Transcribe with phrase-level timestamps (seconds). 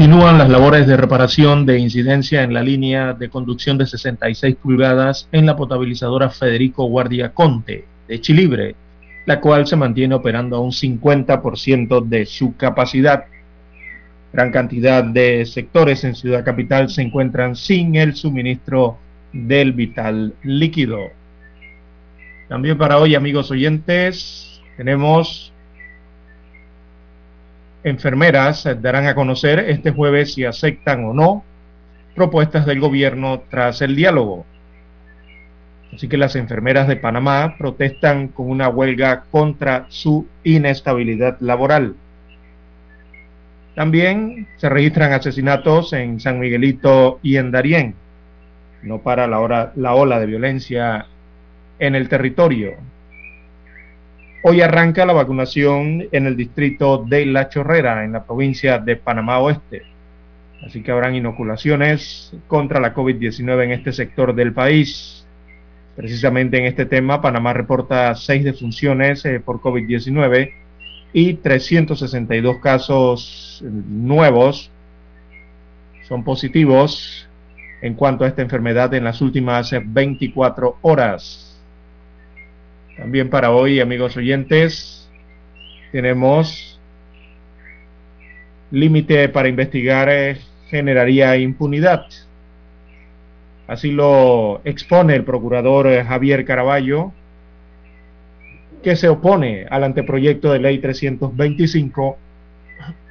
[0.00, 5.28] Continúan las labores de reparación de incidencia en la línea de conducción de 66 pulgadas
[5.30, 8.74] en la potabilizadora Federico Guardia Conte de Chilibre,
[9.26, 13.26] la cual se mantiene operando a un 50% de su capacidad.
[14.32, 18.96] Gran cantidad de sectores en Ciudad Capital se encuentran sin el suministro
[19.34, 20.98] del vital líquido.
[22.48, 25.52] También para hoy, amigos oyentes, tenemos
[27.84, 31.44] enfermeras darán a conocer este jueves si aceptan o no
[32.14, 34.44] propuestas del gobierno tras el diálogo.
[35.94, 41.96] Así que las enfermeras de Panamá protestan con una huelga contra su inestabilidad laboral.
[43.74, 47.94] También se registran asesinatos en San Miguelito y en Darién.
[48.82, 51.06] No para la, hora, la ola de violencia
[51.78, 52.74] en el territorio.
[54.42, 59.38] Hoy arranca la vacunación en el distrito de La Chorrera, en la provincia de Panamá
[59.38, 59.82] Oeste.
[60.64, 65.26] Así que habrán inoculaciones contra la COVID-19 en este sector del país.
[65.94, 70.54] Precisamente en este tema, Panamá reporta seis defunciones eh, por COVID-19
[71.12, 74.70] y 362 casos nuevos
[76.08, 77.28] son positivos
[77.82, 81.49] en cuanto a esta enfermedad en las últimas 24 horas.
[83.00, 85.10] También para hoy, amigos oyentes,
[85.90, 86.78] tenemos
[88.70, 90.36] límite para investigar eh,
[90.68, 92.04] generaría impunidad.
[93.66, 97.10] Así lo expone el procurador eh, Javier Caraballo,
[98.82, 102.18] que se opone al anteproyecto de ley 325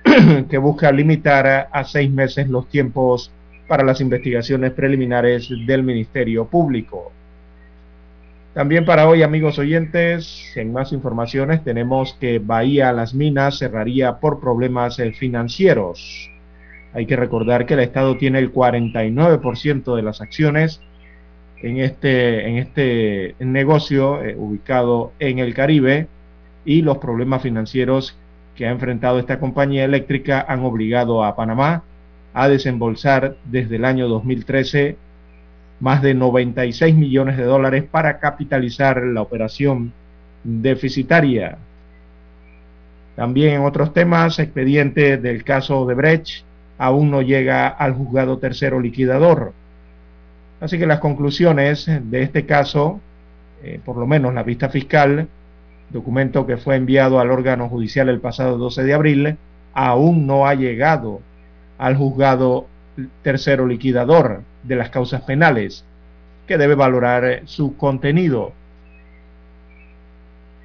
[0.51, 3.31] que busca limitar a seis meses los tiempos
[3.67, 7.11] para las investigaciones preliminares del Ministerio Público.
[8.53, 14.39] También para hoy, amigos oyentes, en más informaciones tenemos que Bahía Las Minas cerraría por
[14.39, 16.31] problemas eh, financieros.
[16.93, 20.81] Hay que recordar que el Estado tiene el 49% de las acciones
[21.61, 26.07] en este, en este negocio eh, ubicado en el Caribe
[26.65, 28.17] y los problemas financieros
[28.55, 31.83] que ha enfrentado esta compañía eléctrica han obligado a Panamá
[32.33, 34.97] a desembolsar desde el año 2013
[35.79, 39.93] más de 96 millones de dólares para capitalizar la operación
[40.43, 41.57] deficitaria.
[43.15, 46.43] También en otros temas, expediente del caso de Brecht
[46.77, 49.53] aún no llega al juzgado tercero liquidador.
[50.61, 52.99] Así que las conclusiones de este caso,
[53.63, 55.27] eh, por lo menos la vista fiscal,
[55.89, 59.37] documento que fue enviado al órgano judicial el pasado 12 de abril,
[59.73, 61.21] aún no ha llegado
[61.77, 62.67] al juzgado
[63.21, 65.85] tercero liquidador de las causas penales,
[66.47, 68.53] que debe valorar eh, su contenido.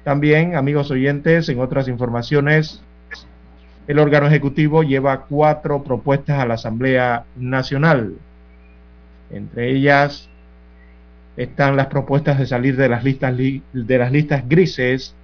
[0.03, 2.81] También, amigos oyentes, en otras informaciones,
[3.87, 8.15] el órgano ejecutivo lleva cuatro propuestas a la Asamblea Nacional.
[9.29, 10.29] Entre ellas
[11.37, 15.15] están las propuestas de salir de las listas, de las listas grises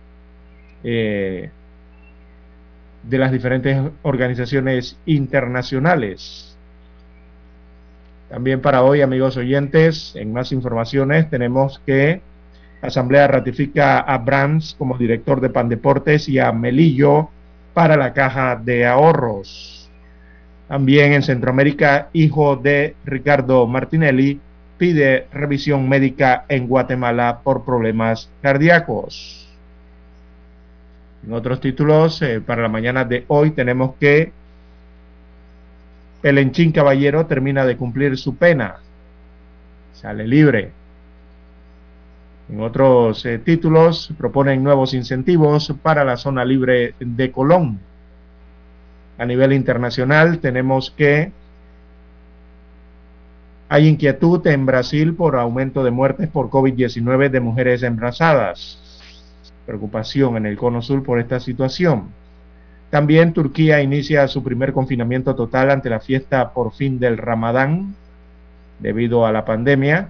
[0.83, 1.49] eh,
[3.03, 6.50] de las diferentes organizaciones internacionales
[8.31, 12.21] también para hoy, amigos oyentes, en más informaciones tenemos que
[12.81, 17.29] la Asamblea ratifica a Brands como director de Pandeportes y a Melillo
[17.73, 19.91] para la caja de ahorros.
[20.69, 24.39] También en Centroamérica, hijo de Ricardo Martinelli
[24.77, 29.45] pide revisión médica en Guatemala por problemas cardíacos.
[31.27, 34.31] En otros títulos, eh, para la mañana de hoy tenemos que
[36.23, 38.77] el Enchín Caballero termina de cumplir su pena,
[39.93, 40.71] sale libre.
[42.49, 47.79] En otros eh, títulos proponen nuevos incentivos para la zona libre de Colón.
[49.17, 51.31] A nivel internacional tenemos que
[53.69, 58.79] hay inquietud en Brasil por aumento de muertes por COVID-19 de mujeres embarazadas.
[59.65, 62.09] Preocupación en el Cono Sur por esta situación.
[62.91, 67.95] También Turquía inicia su primer confinamiento total ante la fiesta por fin del Ramadán
[68.79, 70.09] debido a la pandemia.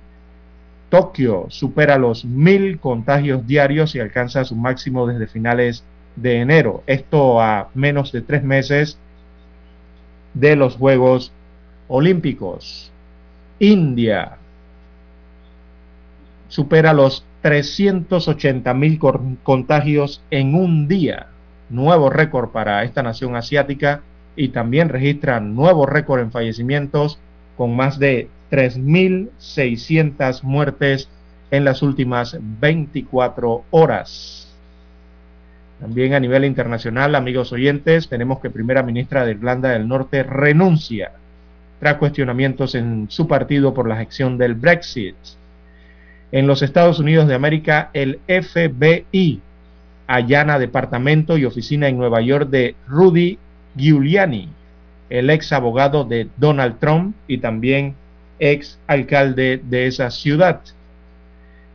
[0.89, 5.83] Tokio supera los mil contagios diarios y alcanza su máximo desde finales
[6.15, 6.81] de enero.
[6.87, 8.97] Esto a menos de tres meses
[10.33, 11.31] de los Juegos
[11.87, 12.91] Olímpicos.
[13.59, 14.37] India
[16.47, 18.99] supera los 380 mil
[19.43, 21.27] contagios en un día
[21.71, 24.01] nuevo récord para esta nación asiática
[24.35, 27.19] y también registra nuevo récord en fallecimientos
[27.57, 31.09] con más de 3.600 muertes
[31.51, 34.53] en las últimas 24 horas.
[35.79, 41.13] También a nivel internacional, amigos oyentes, tenemos que primera ministra de Irlanda del Norte renuncia
[41.79, 45.15] tras cuestionamientos en su partido por la gestión del Brexit.
[46.31, 49.41] En los Estados Unidos de América, el FBI
[50.11, 53.39] allana departamento y oficina en Nueva York de Rudy
[53.77, 54.49] Giuliani,
[55.09, 57.95] el ex abogado de Donald Trump y también
[58.37, 60.59] ex alcalde de esa ciudad.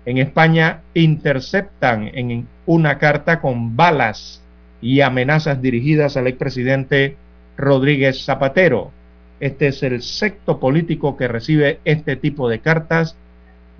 [0.04, 4.42] En España interceptan en una carta con balas
[4.82, 7.16] y amenazas dirigidas al expresidente
[7.56, 8.92] Rodríguez Zapatero.
[9.40, 13.16] Este es el sexto político que recibe este tipo de cartas.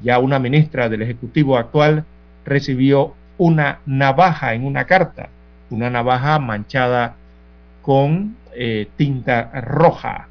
[0.03, 2.05] Ya una ministra del Ejecutivo actual
[2.47, 5.29] recibió una navaja en una carta,
[5.71, 7.17] una navaja manchada
[7.83, 10.29] con eh, tinta roja.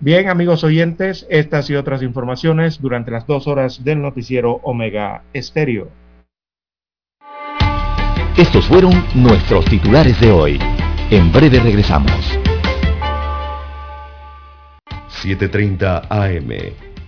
[0.00, 5.88] Bien, amigos oyentes, estas y otras informaciones durante las dos horas del noticiero Omega Estéreo.
[8.36, 10.58] Estos fueron nuestros titulares de hoy.
[11.10, 12.38] En breve regresamos.
[15.22, 16.89] 7.30 AM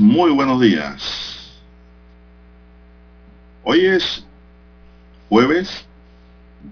[0.00, 1.52] Muy buenos días.
[3.62, 4.26] Hoy es
[5.28, 5.86] jueves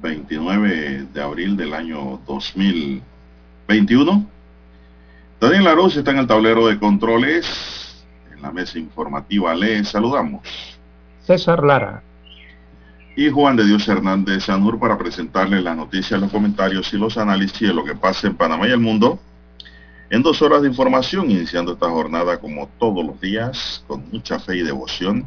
[0.03, 4.27] 29 de abril del año 2021.
[5.41, 8.05] Daniel Laros está en el tablero de controles.
[8.35, 10.43] En la mesa informativa le saludamos.
[11.23, 12.03] César Lara.
[13.15, 17.69] Y Juan de Dios Hernández Sanur para presentarle las noticias, los comentarios y los análisis
[17.69, 19.21] de lo que pasa en Panamá y el mundo
[20.09, 24.59] en dos horas de información, iniciando esta jornada como todos los días, con mucha fe
[24.59, 25.27] y devoción.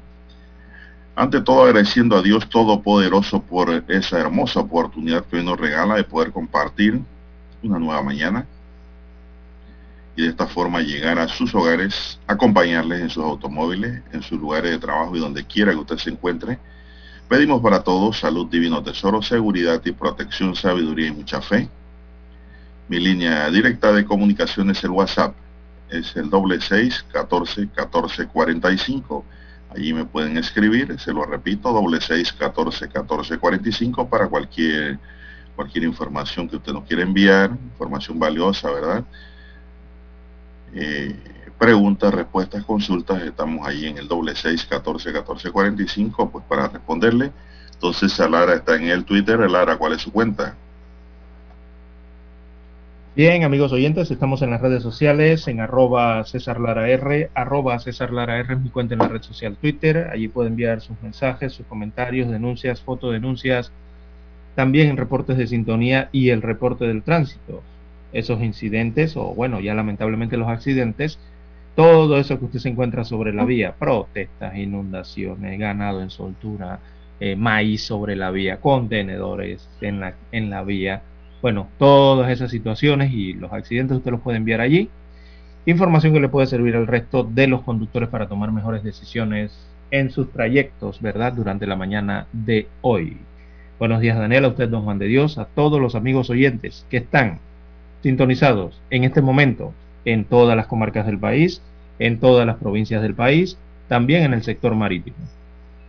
[1.15, 6.05] Ante todo agradeciendo a Dios Todopoderoso por esa hermosa oportunidad que hoy nos regala de
[6.05, 7.01] poder compartir
[7.61, 8.45] una nueva mañana
[10.15, 14.71] y de esta forma llegar a sus hogares, acompañarles en sus automóviles, en sus lugares
[14.71, 16.57] de trabajo y donde quiera que usted se encuentre.
[17.27, 21.69] Pedimos para todos salud, divino tesoro, seguridad y protección, sabiduría y mucha fe
[22.89, 25.33] mi línea directa de comunicación es el WhatsApp.
[25.89, 29.25] Es el doble seis catorce catorce cuarenta y cinco.
[29.73, 34.27] Allí me pueden escribir, se lo repito, doble seis catorce catorce cuarenta y cinco para
[34.27, 34.99] cualquier
[35.55, 39.03] cualquier información que usted nos quiera enviar, información valiosa, ¿verdad?
[40.73, 41.15] Eh,
[41.57, 46.45] preguntas, respuestas, consultas, estamos ahí en el doble seis catorce catorce cuarenta y cinco, pues
[46.45, 47.31] para responderle.
[47.73, 49.39] Entonces, Lara está en el Twitter.
[49.49, 50.55] Lara, ¿cuál es su cuenta?
[53.15, 58.59] Bien, amigos oyentes, estamos en las redes sociales, en arroba César Lara R, arroba es
[58.59, 62.81] mi cuenta en la red social Twitter, allí puede enviar sus mensajes, sus comentarios, denuncias,
[62.81, 63.71] fotodenuncias,
[64.55, 67.63] también reportes de sintonía y el reporte del tránsito.
[68.13, 71.19] Esos incidentes, o bueno, ya lamentablemente los accidentes,
[71.75, 76.79] todo eso que usted se encuentra sobre la vía, protestas, inundaciones, ganado en soltura,
[77.19, 81.01] eh, maíz sobre la vía, contenedores en la, en la vía,
[81.41, 84.89] bueno, todas esas situaciones y los accidentes usted los puede enviar allí.
[85.65, 89.51] Información que le puede servir al resto de los conductores para tomar mejores decisiones
[89.91, 91.33] en sus trayectos, ¿verdad?
[91.33, 93.17] Durante la mañana de hoy.
[93.79, 96.97] Buenos días, Daniel, a usted, don Juan de Dios, a todos los amigos oyentes que
[96.97, 97.39] están
[98.03, 99.73] sintonizados en este momento
[100.05, 101.61] en todas las comarcas del país,
[101.99, 105.17] en todas las provincias del país, también en el sector marítimo.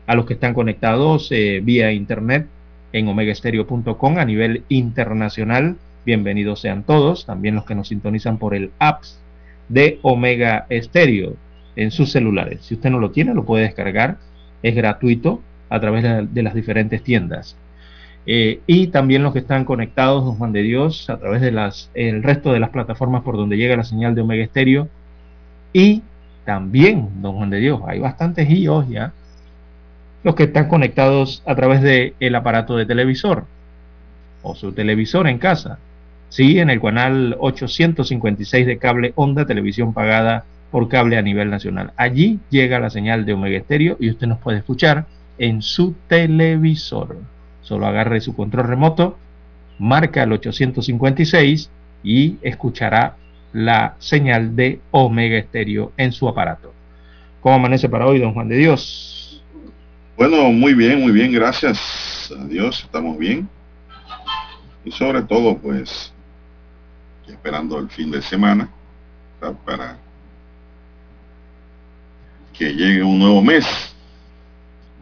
[0.07, 2.47] A los que están conectados eh, vía internet
[2.93, 8.71] en omegaestereo.com a nivel internacional, bienvenidos sean todos, también los que nos sintonizan por el
[8.79, 9.21] apps
[9.69, 11.35] de Omega Estéreo
[11.77, 12.61] en sus celulares.
[12.63, 14.19] Si usted no lo tiene, lo puede descargar,
[14.63, 17.57] es gratuito a través de, las diferentes tiendas.
[18.27, 21.91] Eh, y también los que están conectados, don Juan de Dios, a través de las,
[21.95, 24.89] el resto de las plataformas por donde llega la señal de Omega Estéreo.
[25.73, 26.03] Y
[26.45, 29.13] también, don Juan de Dios, hay bastantes IOS ya,
[30.23, 33.45] los que están conectados a través del el aparato de televisor
[34.43, 35.79] o su televisor en casa.
[36.29, 41.93] Sí, en el canal 856 de cable Onda, televisión pagada por cable a nivel nacional.
[41.97, 45.07] Allí llega la señal de Omega Estéreo y usted nos puede escuchar
[45.39, 47.19] en su televisor.
[47.63, 49.19] Solo agarre su control remoto,
[49.79, 51.71] marca el 856
[52.05, 53.17] y escuchará
[53.53, 56.73] la señal de Omega Estéreo en su aparato.
[57.41, 59.20] ¿Cómo amanece para hoy, don Juan de Dios?
[60.21, 63.49] Bueno, muy bien, muy bien, gracias a Dios, estamos bien.
[64.85, 66.13] Y sobre todo, pues,
[67.27, 68.69] esperando el fin de semana
[69.65, 69.97] para
[72.53, 73.65] que llegue un nuevo mes.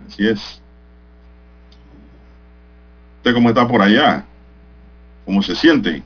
[0.06, 0.62] Así es.
[3.16, 4.24] ¿Usted cómo está por allá?
[5.26, 6.00] ¿Cómo se siente?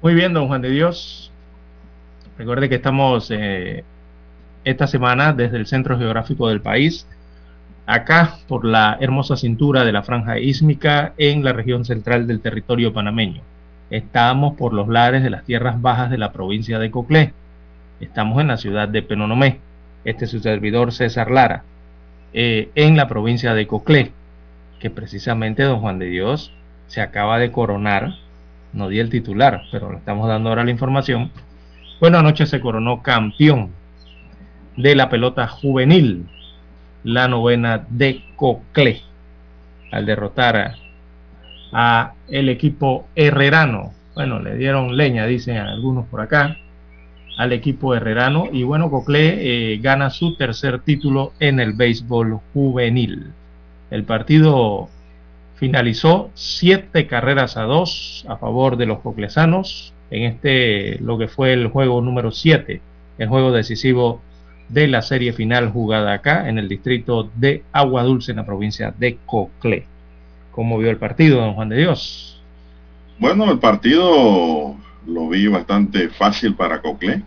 [0.00, 1.30] Muy bien, don Juan de Dios.
[2.38, 3.84] Recuerde que estamos eh,
[4.64, 7.06] esta semana desde el centro geográfico del país,
[7.86, 12.92] acá por la hermosa cintura de la franja ísmica en la región central del territorio
[12.92, 13.42] panameño.
[13.90, 17.32] Estamos por los lares de las tierras bajas de la provincia de Coclé.
[18.00, 19.60] Estamos en la ciudad de Penonomé.
[20.04, 21.62] Este es su servidor César Lara,
[22.32, 24.12] eh, en la provincia de Coclé,
[24.80, 26.52] que precisamente don Juan de Dios
[26.88, 28.14] se acaba de coronar,
[28.72, 31.30] no di el titular, pero le estamos dando ahora la información.
[32.00, 33.70] Bueno, anoche se coronó campeón
[34.76, 36.26] de la pelota juvenil,
[37.04, 39.02] la novena de Coclé,
[39.92, 40.74] al derrotar
[41.72, 43.92] a el equipo herrerano.
[44.14, 46.56] Bueno, le dieron leña, dicen algunos por acá,
[47.36, 48.48] al equipo herrerano.
[48.50, 53.32] Y bueno, Coclé eh, gana su tercer título en el béisbol juvenil.
[53.90, 54.88] El partido
[55.56, 61.52] finalizó siete carreras a dos a favor de los coclesanos en este, lo que fue
[61.52, 62.80] el juego número siete,
[63.18, 64.20] el juego decisivo
[64.68, 68.92] de la serie final jugada acá en el distrito de Agua Dulce en la provincia
[68.96, 69.86] de Coclé.
[70.50, 72.42] ¿Cómo vio el partido, don Juan de Dios?
[73.18, 77.22] Bueno, el partido lo vi bastante fácil para Coclé.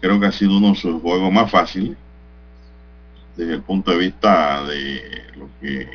[0.00, 1.96] Creo que ha sido uno de sus juegos más fáciles
[3.36, 5.88] desde el punto de vista de lo que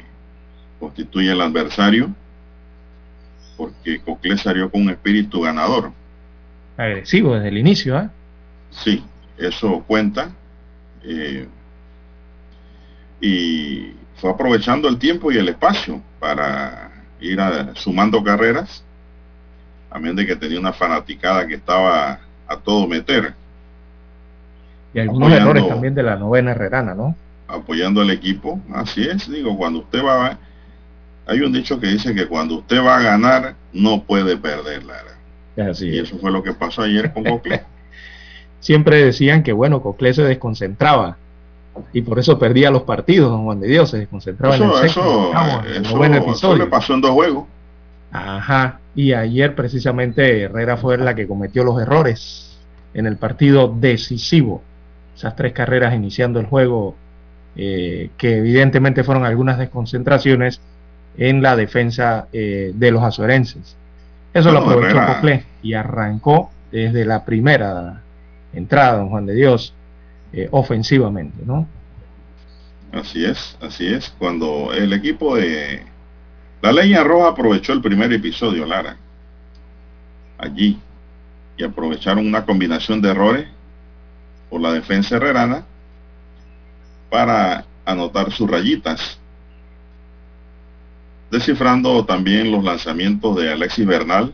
[0.79, 2.09] constituye el adversario,
[3.57, 5.91] porque Coclé salió con un espíritu ganador.
[6.77, 8.09] Agresivo desde el inicio, ¿eh?
[8.71, 9.03] Sí,
[9.37, 10.31] eso cuenta.
[11.03, 11.47] Eh,
[13.19, 17.39] y fue aprovechando el tiempo y el espacio para ir
[17.75, 18.83] sumando carreras
[19.93, 23.33] a menos de que tenía una fanaticada que estaba a todo meter.
[24.93, 27.15] Y algunos errores también de la novena herrerana, ¿no?
[27.47, 30.37] Apoyando al equipo, así es, digo, cuando usted va,
[31.27, 34.81] hay un dicho que dice que cuando usted va a ganar, no puede perder,
[35.69, 37.61] Así y eso fue lo que pasó ayer con Coclé.
[38.63, 41.17] Siempre decían que, bueno, Coclé se desconcentraba
[41.91, 45.33] y por eso perdía los partidos, don Juan de Dios, se desconcentraba en el sexto,
[45.65, 47.43] eso, eso le pasó en dos juegos.
[48.13, 52.57] Ajá, y ayer precisamente Herrera fue la que cometió los errores
[52.93, 54.61] en el partido decisivo.
[55.13, 56.95] Esas tres carreras iniciando el juego,
[57.57, 60.61] eh, que evidentemente fueron algunas desconcentraciones
[61.17, 63.75] en la defensa eh, de los azuerenses.
[64.33, 67.99] Eso lo aprovechó Coclé y arrancó desde la primera
[68.53, 69.73] entrada, don Juan de Dios,
[70.31, 71.67] eh, ofensivamente, ¿no?
[72.91, 74.13] Así es, así es.
[74.17, 75.83] Cuando el equipo de
[76.61, 78.97] la Leña Roja aprovechó el primer episodio, Lara,
[80.37, 80.79] allí,
[81.57, 83.47] y aprovecharon una combinación de errores
[84.49, 85.65] por la defensa herrerana
[87.09, 89.19] para anotar sus rayitas,
[91.29, 94.33] descifrando también los lanzamientos de Alexis Bernal,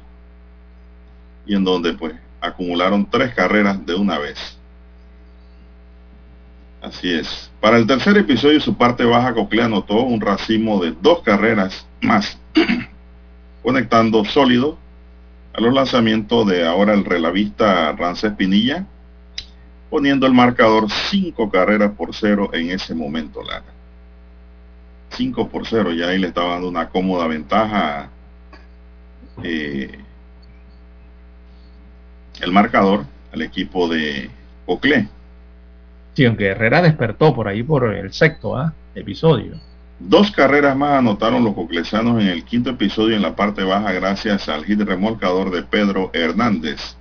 [1.45, 4.57] y en donde pues acumularon tres carreras de una vez.
[6.81, 7.51] Así es.
[7.59, 12.39] Para el tercer episodio, su parte baja, Cocle anotó un racimo de dos carreras más,
[13.63, 14.77] conectando sólido
[15.53, 18.85] a los lanzamientos de ahora el relavista Rance Pinilla,
[19.89, 23.73] poniendo el marcador 5 carreras por cero en ese momento, Lara.
[25.09, 28.09] 5 por 0, ya ahí le estaba dando una cómoda ventaja
[29.43, 29.99] eh,
[32.41, 34.29] el marcador al equipo de
[34.65, 35.07] Ocle.
[36.13, 38.73] Sí, aunque Herrera despertó por ahí por el sexto ¿ah?
[38.95, 39.53] episodio.
[39.99, 44.47] Dos carreras más anotaron los coclesanos en el quinto episodio en la parte baja gracias
[44.47, 46.95] al hit remolcador de Pedro Hernández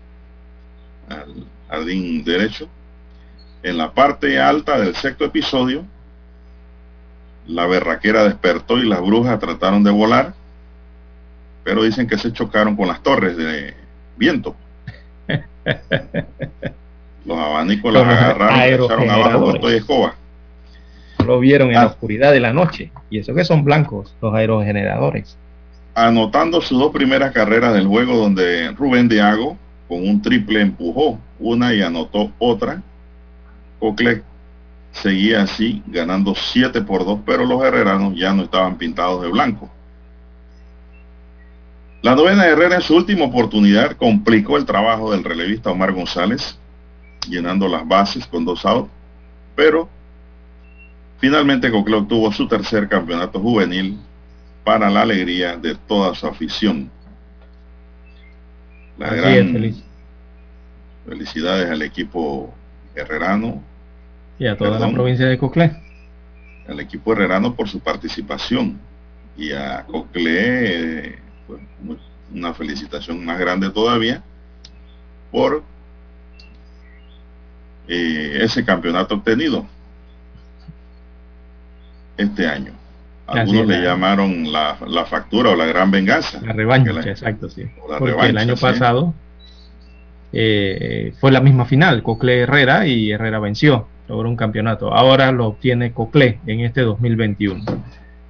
[1.09, 2.69] al jardín derecho.
[3.63, 5.85] En la parte alta del sexto episodio,
[7.47, 10.35] la berraquera despertó y las brujas trataron de volar,
[11.65, 13.75] pero dicen que se chocaron con las torres de
[14.17, 14.55] viento.
[17.25, 20.15] Los abanicos las agarraron echaron abajo con y escoba.
[21.27, 21.87] Lo vieron en la ah.
[21.87, 22.91] oscuridad de la noche.
[23.11, 25.37] Y eso que son blancos, los aerogeneradores.
[25.95, 29.59] Anotando sus dos primeras carreras del juego donde Rubén Diago
[29.89, 32.83] con un triple empujó una y anotó otra.
[33.79, 34.23] Cocle
[34.93, 39.71] seguía así, ganando 7 por 2, pero los herreranos ya no estaban pintados de blanco.
[42.01, 46.57] La novena Herrera en su última oportunidad complicó el trabajo del relevista Omar González,
[47.29, 48.89] llenando las bases con dos outs,
[49.57, 49.89] pero
[51.19, 53.99] finalmente Cocle obtuvo su tercer campeonato juvenil
[54.63, 56.89] para la alegría de toda su afición.
[58.97, 59.75] La gran
[61.05, 62.55] felicidades al equipo
[62.95, 63.63] herrerano.
[64.39, 65.77] Y a toda la provincia de Coclé.
[66.69, 68.79] Al equipo herrerano por su participación.
[69.37, 71.99] Y a Coclé pues,
[72.33, 74.23] una felicitación más grande todavía
[75.33, 75.63] por
[77.89, 79.67] eh, ese campeonato obtenido
[82.17, 82.73] este año.
[83.27, 84.77] Algunos le llamaron la,
[85.07, 86.41] factura o la gran venganza.
[86.43, 87.65] La revancha, exacto, sí.
[87.99, 89.13] Porque el año pasado
[90.33, 94.95] eh, fue la misma final, Cocle Herrera y Herrera venció, logró un campeonato.
[94.95, 97.65] Ahora lo obtiene Cocle en este 2021.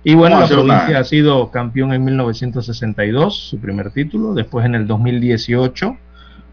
[0.05, 4.87] Y bueno, la provincia ha sido campeón en 1962, su primer título, después en el
[4.87, 5.97] 2018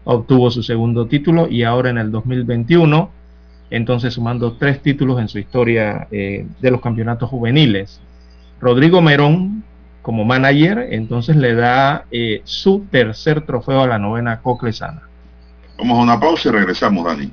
[0.06, 3.10] obtuvo su segundo título y ahora en el 2021,
[3.70, 8.00] entonces sumando tres títulos en su historia eh, de los campeonatos juveniles.
[8.60, 9.64] Rodrigo Merón,
[10.02, 15.02] como manager, entonces le da eh, su tercer trofeo a la novena Coclesana.
[15.76, 17.32] Vamos a una pausa y regresamos, Dani.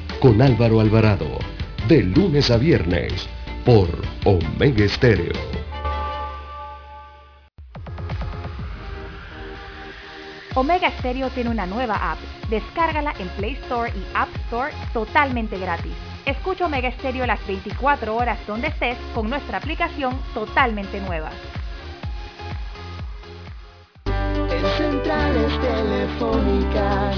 [0.21, 1.39] Con Álvaro Alvarado.
[1.87, 3.27] De lunes a viernes
[3.65, 3.89] por
[4.23, 5.33] Omega Estéreo.
[10.53, 12.19] Omega Stereo tiene una nueva app.
[12.51, 15.93] Descárgala en Play Store y App Store totalmente gratis.
[16.27, 21.31] Escucha Omega Stereo las 24 horas donde estés con nuestra aplicación totalmente nueva.
[24.05, 27.17] En centrales telefónicas,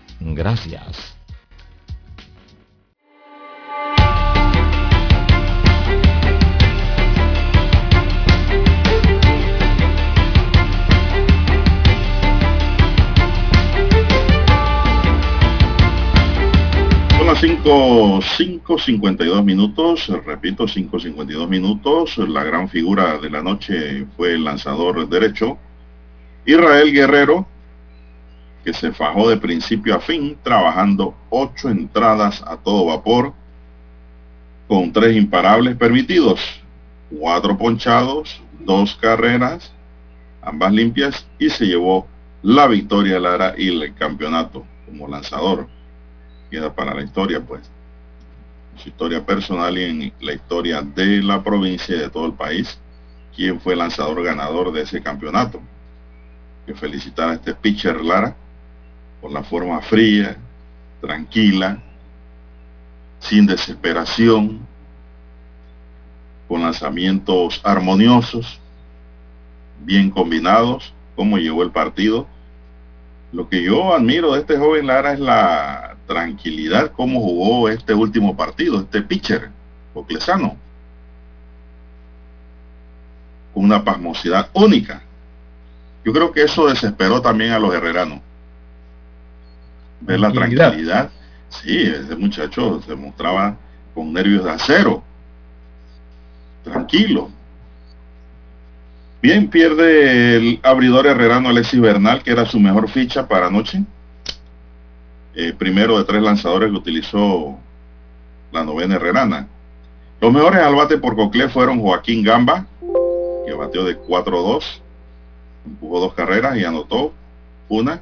[0.23, 1.15] Gracias.
[17.17, 24.05] Son las 5 los 5.52 minutos, repito, 5.52 minutos, la gran figura de la noche
[24.15, 25.57] fue el lanzador derecho,
[26.45, 27.47] Israel Guerrero,
[28.63, 33.33] que se fajó de principio a fin, trabajando ocho entradas a todo vapor,
[34.67, 36.39] con tres imparables permitidos,
[37.09, 39.73] cuatro ponchados, dos carreras,
[40.41, 42.07] ambas limpias, y se llevó
[42.43, 45.67] la victoria Lara y el campeonato como lanzador.
[46.49, 47.69] Queda para la historia, pues.
[48.77, 52.79] Su historia personal y en la historia de la provincia y de todo el país.
[53.35, 55.61] ¿Quién fue el lanzador ganador de ese campeonato?
[56.65, 58.35] Que felicitar a este pitcher Lara
[59.21, 60.35] por la forma fría,
[60.99, 61.77] tranquila,
[63.19, 64.59] sin desesperación,
[66.47, 68.59] con lanzamientos armoniosos,
[69.85, 72.27] bien combinados, como llevó el partido.
[73.31, 78.35] Lo que yo admiro de este joven Lara es la tranquilidad, como jugó este último
[78.35, 79.49] partido, este pitcher,
[79.93, 80.57] Oclesano,
[83.53, 85.03] con una pasmosidad única.
[86.03, 88.19] Yo creo que eso desesperó también a los herreranos
[90.01, 91.09] ver la tranquilidad.
[91.49, 93.57] Sí, ese muchacho se mostraba
[93.93, 95.03] con nervios de acero.
[96.63, 97.29] Tranquilo.
[99.21, 103.83] Bien, pierde el abridor herrerano Alexis Bernal, que era su mejor ficha para anoche.
[105.35, 107.57] Eh, primero de tres lanzadores que utilizó
[108.51, 109.47] la novena herrerana.
[110.19, 112.65] Los mejores al bate por Cocle fueron Joaquín Gamba,
[113.45, 114.81] que bateó de 4-2,
[115.65, 117.13] empujó dos carreras y anotó
[117.69, 118.01] una.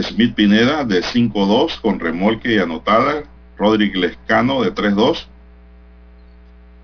[0.00, 3.24] Smith Pineda de 5-2 con remolque y anotada.
[3.56, 5.26] Rodríguez Lescano de 3-2.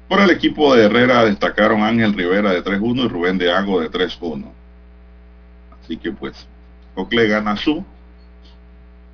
[0.09, 3.91] Por el equipo de Herrera destacaron Ángel Rivera de 3-1 y Rubén de Ago de
[3.91, 4.45] 3-1.
[5.83, 6.47] Así que pues,
[6.95, 7.85] Cocle gana su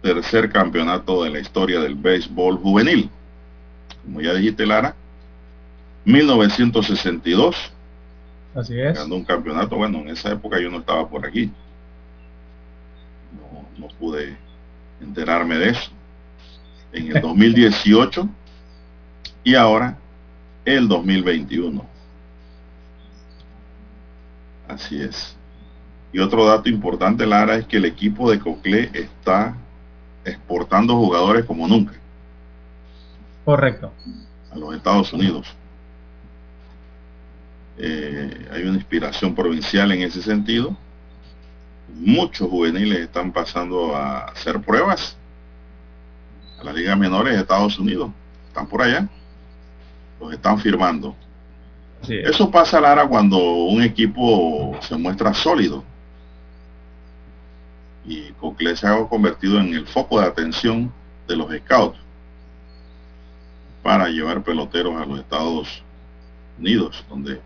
[0.02, 3.10] tercer campeonato de la historia del béisbol juvenil.
[4.04, 4.94] Como ya dijiste, Lara,
[6.04, 7.56] 1962.
[8.54, 8.94] Así es.
[8.94, 9.76] Ganó un campeonato.
[9.76, 11.50] Bueno, en esa época yo no estaba por aquí
[13.78, 14.36] no pude
[15.00, 15.90] enterarme de eso.
[16.92, 18.28] En el 2018
[19.42, 19.98] y ahora
[20.64, 21.84] el 2021.
[24.68, 25.36] Así es.
[26.12, 29.56] Y otro dato importante, Lara, es que el equipo de Cocle está
[30.24, 31.94] exportando jugadores como nunca.
[33.44, 33.92] Correcto.
[34.52, 35.52] A los Estados Unidos.
[37.76, 40.76] Eh, hay una inspiración provincial en ese sentido
[41.88, 45.16] muchos juveniles están pasando a hacer pruebas
[46.60, 48.10] a las ligas menores de Estados Unidos.
[48.48, 49.08] Están por allá.
[50.20, 51.14] Los están firmando.
[52.08, 55.82] Eso pasa, Lara, cuando un equipo se muestra sólido.
[58.04, 60.92] Y Cocle se ha convertido en el foco de atención
[61.26, 61.98] de los scouts
[63.82, 65.82] para llevar peloteros a los Estados
[66.58, 67.40] Unidos, donde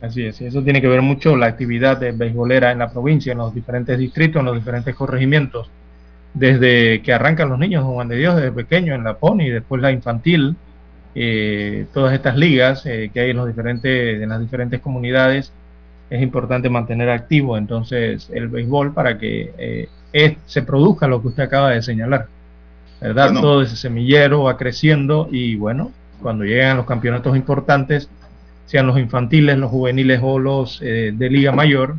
[0.00, 3.32] Así es, y eso tiene que ver mucho la actividad de beisbolera en la provincia,
[3.32, 5.68] en los diferentes distritos, en los diferentes corregimientos.
[6.32, 9.92] Desde que arrancan los niños Juan de Dios, desde pequeño en la PONI, después la
[9.92, 10.56] infantil,
[11.14, 15.52] eh, todas estas ligas eh, que hay en, los diferentes, en las diferentes comunidades,
[16.08, 19.52] es importante mantener activo entonces el béisbol para que
[20.12, 22.26] eh, se produzca lo que usted acaba de señalar.
[23.00, 23.32] ¿Verdad?
[23.40, 28.10] Todo ese semillero va creciendo y bueno, cuando llegan los campeonatos importantes,
[28.70, 31.96] sean los infantiles, los juveniles o los eh, de Liga Mayor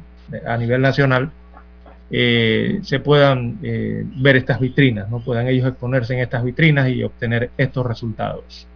[0.48, 1.30] a nivel nacional,
[2.10, 7.04] eh, se puedan eh, ver estas vitrinas, no puedan ellos exponerse en estas vitrinas y
[7.04, 8.68] obtener estos resultados.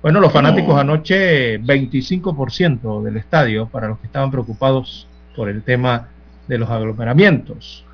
[0.00, 6.08] Bueno, los fanáticos anoche 25% del estadio para los que estaban preocupados por el tema
[6.48, 7.84] de los aglomeramientos.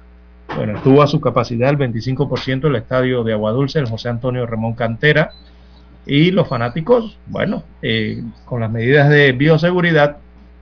[0.54, 4.74] Bueno, estuvo a su capacidad el 25% el estadio de Aguadulce, el José Antonio Ramón
[4.74, 5.32] Cantera,
[6.06, 10.16] y los fanáticos, bueno, eh, con las medidas de bioseguridad,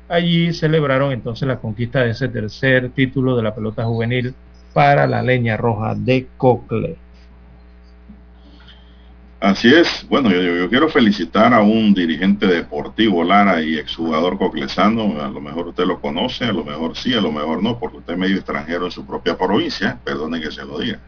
[0.09, 4.35] allí celebraron entonces la conquista de ese tercer título de la pelota juvenil
[4.73, 6.97] para la leña roja de Cocle.
[9.39, 15.29] Así es, bueno, yo, quiero felicitar a un dirigente deportivo, Lara, y exjugador coclesano, a
[15.29, 18.15] lo mejor usted lo conoce, a lo mejor sí, a lo mejor no, porque usted
[18.15, 20.99] es medio extranjero en su propia provincia, perdone que se lo diga,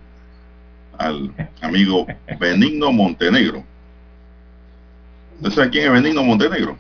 [0.99, 2.07] al amigo
[2.39, 3.65] Benigno Montenegro
[5.41, 6.77] ¿Usted sabe quién es Benigno Montenegro?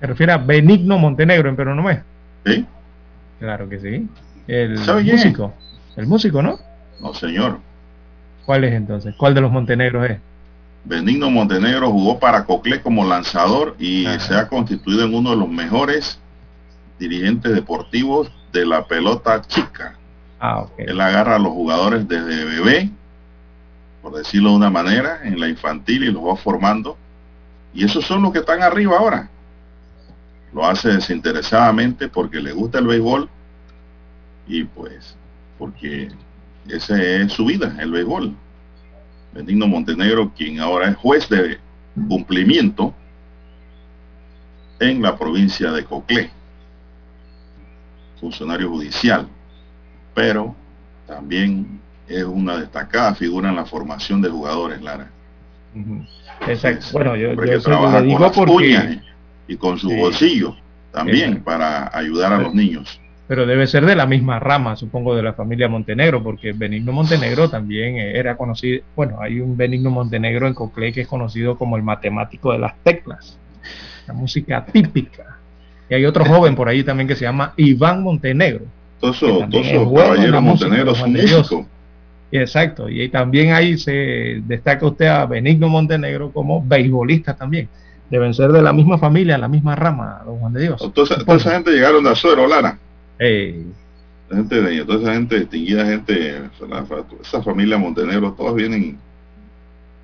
[0.00, 1.84] Se refiere a Benigno Montenegro en Perú no
[2.46, 2.64] Sí.
[3.38, 4.08] Claro que sí.
[4.46, 5.52] El músico.
[5.96, 6.58] El músico, ¿no?
[7.00, 7.58] No, señor.
[8.46, 9.14] ¿Cuál es entonces?
[9.16, 10.18] ¿Cuál de los Montenegros es?
[10.84, 15.48] Benigno Montenegro jugó para Cocle como lanzador y se ha constituido en uno de los
[15.48, 16.18] mejores
[16.98, 19.96] dirigentes deportivos de la pelota chica.
[20.38, 20.86] Ah, okay.
[20.88, 22.90] Él agarra a los jugadores desde bebé
[24.02, 26.96] por decirlo de una manera, en la infantil y los va formando.
[27.74, 29.30] Y esos son los que están arriba ahora.
[30.52, 33.28] Lo hace desinteresadamente porque le gusta el béisbol
[34.48, 35.14] y pues
[35.58, 36.08] porque
[36.68, 38.34] esa es su vida, el béisbol.
[39.32, 41.58] Benigno Montenegro, quien ahora es juez de
[42.08, 42.92] cumplimiento
[44.80, 46.30] en la provincia de Coclé,
[48.18, 49.28] funcionario judicial,
[50.14, 50.56] pero
[51.06, 55.08] también es una destacada figura en la formación de jugadores, Lara.
[56.48, 56.86] Exacto.
[56.92, 58.98] bueno, yo, yo trabaja digo con porque...
[59.46, 60.56] y con su bolsillo
[60.90, 63.00] también para ayudar a los niños.
[63.28, 67.48] Pero debe ser de la misma rama, supongo, de la familia Montenegro, porque Benigno Montenegro
[67.48, 71.84] también era conocido, bueno, hay un Benigno Montenegro en Coclé que es conocido como el
[71.84, 73.38] matemático de las teclas,
[74.08, 75.38] la música típica.
[75.88, 78.64] Y hay otro joven por ahí también que se llama Iván Montenegro.
[78.98, 81.66] Todos esos caballeros Montenegro son músicos.
[82.32, 87.68] Exacto, y también ahí se destaca usted a Benigno Montenegro como beisbolista también.
[88.08, 90.92] Deben ser de la misma familia, la misma rama, don Juan de Dios.
[90.94, 92.78] Toda, esa gente llegaron de Azuero, Lara.
[93.18, 96.42] gente de, toda esa gente distinguida, gente,
[97.20, 98.98] esa familia Montenegro, todos vienen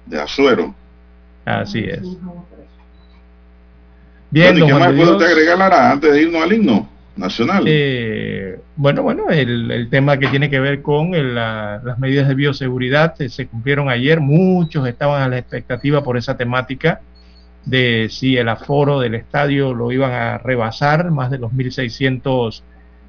[0.07, 0.75] de Azuero.
[1.45, 2.03] Así es.
[4.31, 6.96] Bien, ¿Qué más puedo agregar, Lara, antes de irnos al himno?
[7.17, 7.65] Nacional.
[7.67, 13.29] Eh, bueno, bueno, el, tema que tiene que ver con las medidas de bioseguridad eh,
[13.29, 14.21] se cumplieron ayer.
[14.21, 17.01] Muchos estaban a la expectativa por esa temática
[17.65, 22.63] de si el aforo del estadio lo iban a rebasar, más de los 1.600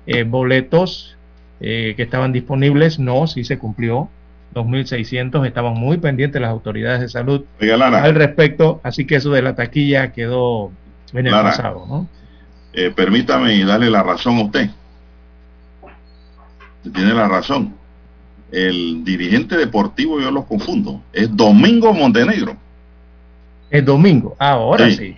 [0.07, 1.13] eh, boletos
[1.59, 2.99] que estaban disponibles.
[2.99, 4.09] No, sí se cumplió.
[4.53, 9.55] 2.600 estaban muy pendientes las autoridades de salud al respecto, así que eso de la
[9.55, 10.71] taquilla quedó
[11.13, 12.07] en el pasado, ¿no?
[12.73, 14.69] Eh, permítame darle la razón a usted.
[16.93, 17.75] Tiene la razón.
[18.51, 21.01] El dirigente deportivo yo los confundo.
[21.11, 22.55] Es Domingo Montenegro.
[23.69, 24.35] Es Domingo.
[24.39, 25.17] Ahora sí.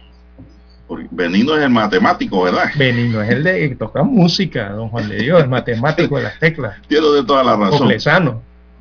[1.12, 2.71] Benino es el matemático, ¿verdad?
[2.75, 6.39] Benino es el de que toca música, don Juan de Dios, el matemático de las
[6.39, 6.81] teclas.
[6.88, 7.88] Tiene de toda la razón.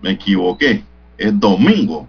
[0.00, 0.82] Me equivoqué.
[1.18, 2.08] Es Domingo.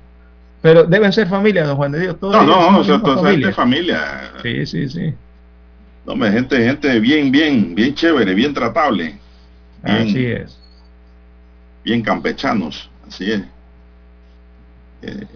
[0.61, 2.17] Pero deben ser familia, don Juan de Dios.
[2.21, 3.51] no, no, no, familia.
[3.51, 4.31] familia.
[4.41, 5.13] Sí, sí, sí.
[6.15, 9.15] No, gente, gente bien, bien, bien chévere, bien tratable.
[9.83, 10.57] así es.
[11.83, 13.43] Bien campechanos, así es.
[15.03, 15.27] Eh,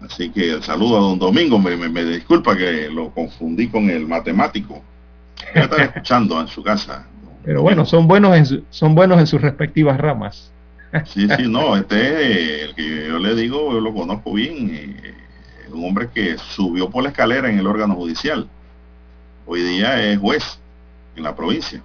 [0.00, 4.82] así que saludo a don Domingo, me, me, disculpa que lo confundí con el matemático.
[5.54, 7.06] Está escuchando en su casa.
[7.44, 10.50] Pero bueno, son buenos en son buenos en sus respectivas ramas.
[11.04, 15.14] Sí, sí, no, este es el que yo le digo, yo lo conozco bien, eh,
[15.70, 18.48] un hombre que subió por la escalera en el órgano judicial
[19.46, 20.58] hoy día es juez
[21.16, 21.82] en la provincia.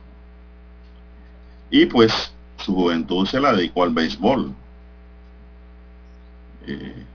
[1.70, 4.54] Y pues su juventud se la dedicó al béisbol
[6.68, 7.06] eh,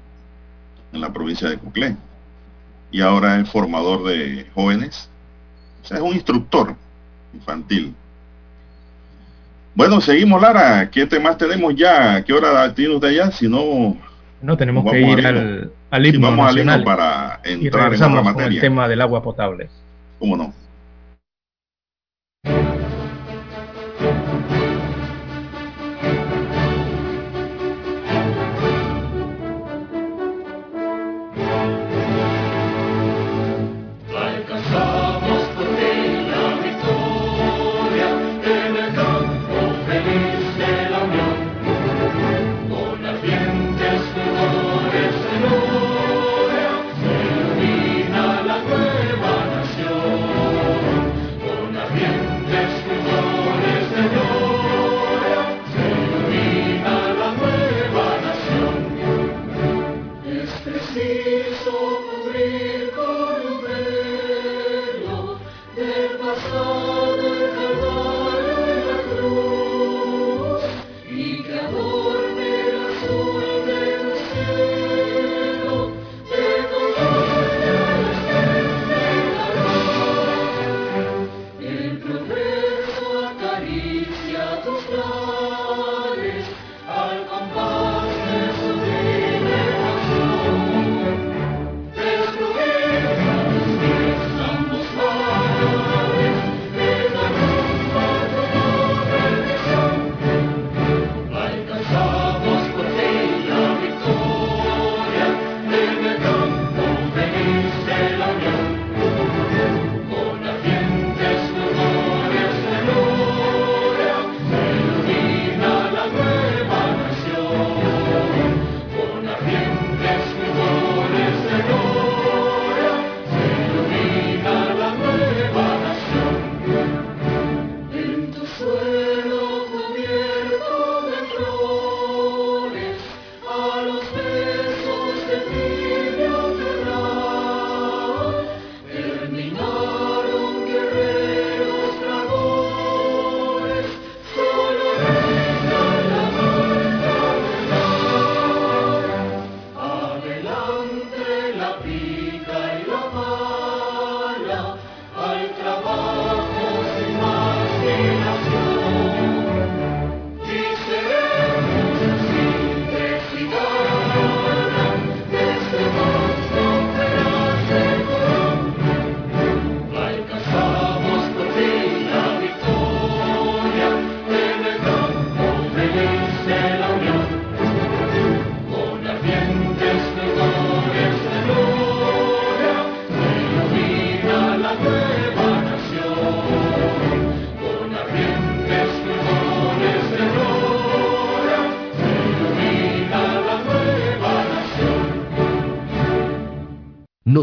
[0.93, 1.97] en la provincia de Coclé.
[2.91, 5.09] Y ahora es formador de jóvenes.
[5.83, 6.75] O sea, es un instructor
[7.33, 7.95] infantil.
[9.75, 10.89] Bueno, seguimos, Lara.
[10.89, 12.23] ¿Qué temas tenemos ya?
[12.23, 13.31] ¿Qué hora tiene usted ya?
[13.33, 13.97] Si no...
[14.41, 18.57] No, tenemos que ir al, al vamos al para entrar en otra materia.
[18.57, 19.71] el tema del agua potable.
[20.19, 20.64] ¿Cómo no?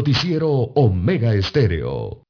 [0.02, 2.26] Noticiero Omega Estéreo.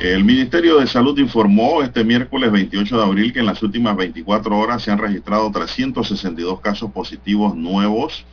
[0.00, 4.58] El Ministerio de Salud informó este miércoles 28 de abril que en las últimas 24
[4.58, 8.26] horas se han registrado 362 casos positivos nuevos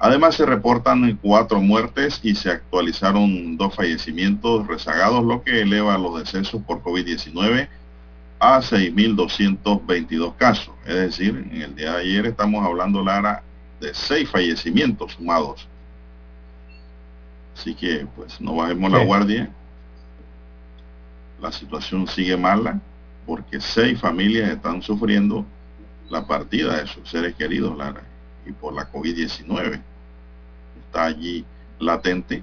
[0.00, 6.20] Además se reportan cuatro muertes y se actualizaron dos fallecimientos rezagados, lo que eleva los
[6.20, 7.68] decesos por COVID-19
[8.38, 10.72] a 6.222 casos.
[10.86, 13.42] Es decir, en el día de ayer estamos hablando, Lara,
[13.80, 15.66] de seis fallecimientos sumados.
[17.56, 19.50] Así que, pues, no bajemos la guardia.
[21.40, 22.80] La situación sigue mala
[23.28, 25.44] porque seis familias están sufriendo
[26.08, 28.00] la partida de sus seres queridos, Lara,
[28.46, 29.78] y por la COVID-19.
[30.86, 31.44] Está allí
[31.78, 32.42] latente.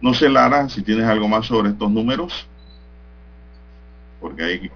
[0.00, 2.48] No sé, Lara, si tienes algo más sobre estos números,
[4.22, 4.70] porque hay...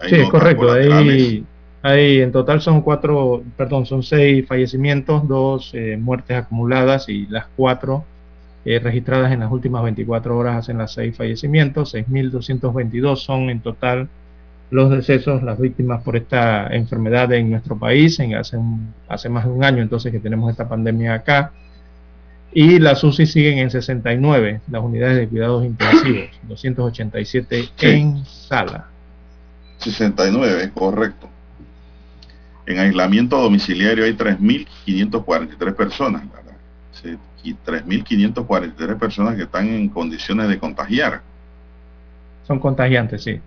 [0.00, 0.72] hay sí, correcto.
[0.72, 1.44] Ahí,
[1.82, 7.44] ahí, en total son cuatro, perdón, son seis fallecimientos, dos eh, muertes acumuladas y las
[7.54, 8.02] cuatro
[8.64, 14.08] eh, registradas en las últimas 24 horas hacen las seis fallecimientos, 6.222 son en total
[14.74, 18.58] los decesos, las víctimas por esta enfermedad en nuestro país, en hace,
[19.06, 21.52] hace más de un año entonces que tenemos esta pandemia acá.
[22.52, 28.88] Y las UCI siguen en 69, las unidades de cuidados intensivos, 287 en sala.
[29.78, 31.28] 69, correcto.
[32.66, 36.24] En aislamiento domiciliario hay 3.543 personas,
[37.44, 41.20] y 3.543 personas que están en condiciones de contagiar.
[42.44, 43.40] Son contagiantes, sí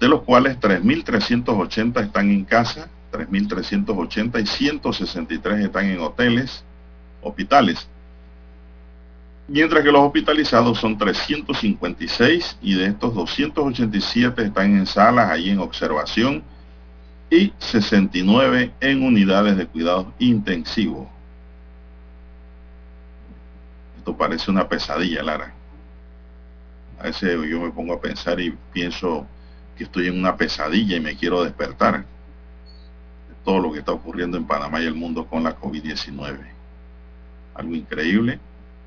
[0.00, 6.64] de los cuales 3.380 están en casa, 3.380 y 163 están en hoteles,
[7.22, 7.88] hospitales.
[9.48, 15.60] Mientras que los hospitalizados son 356 y de estos 287 están en salas, ahí en
[15.60, 16.42] observación,
[17.30, 21.08] y 69 en unidades de cuidados intensivos.
[23.98, 25.52] Esto parece una pesadilla, Lara.
[27.00, 29.26] A veces yo me pongo a pensar y pienso
[29.76, 34.36] que estoy en una pesadilla y me quiero despertar de todo lo que está ocurriendo
[34.36, 36.38] en Panamá y el mundo con la COVID-19.
[37.54, 38.38] Algo increíble.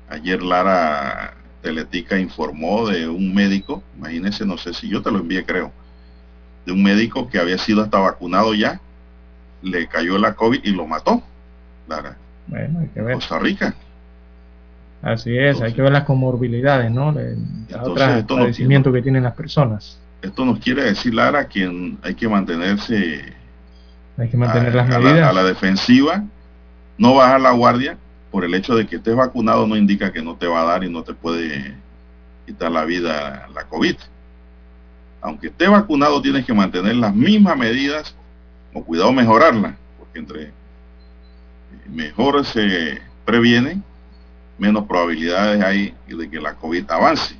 [0.08, 5.44] Ayer Lara Teletica informó de un médico, imagínense, no sé si yo te lo envié
[5.44, 5.72] creo,
[6.66, 8.80] de un médico que había sido hasta vacunado ya,
[9.62, 11.22] le cayó la COVID y lo mató.
[11.86, 12.16] Lara.
[12.46, 13.14] Bueno, hay que ver.
[13.14, 13.74] Costa Rica.
[15.02, 17.18] Así es, hay que ver las comorbilidades, ¿no?
[17.18, 17.38] El,
[18.26, 19.99] padecimiento que tienen las personas.
[20.22, 23.34] Esto nos quiere decir, Lara, que hay que mantenerse
[24.20, 25.30] hay que mantener a, las medidas.
[25.30, 26.24] A, la, defensiva,
[26.98, 27.96] no bajar la guardia,
[28.30, 30.84] por el hecho de que estés vacunado no indica que no te va a dar
[30.84, 31.74] y no te puede
[32.46, 33.96] quitar la vida la COVID.
[35.22, 38.14] Aunque estés vacunado tienes que mantener las mismas medidas
[38.74, 40.52] o cuidado mejorarlas, porque entre
[41.88, 43.80] mejor se previene,
[44.58, 47.36] menos probabilidades hay de que la COVID avance.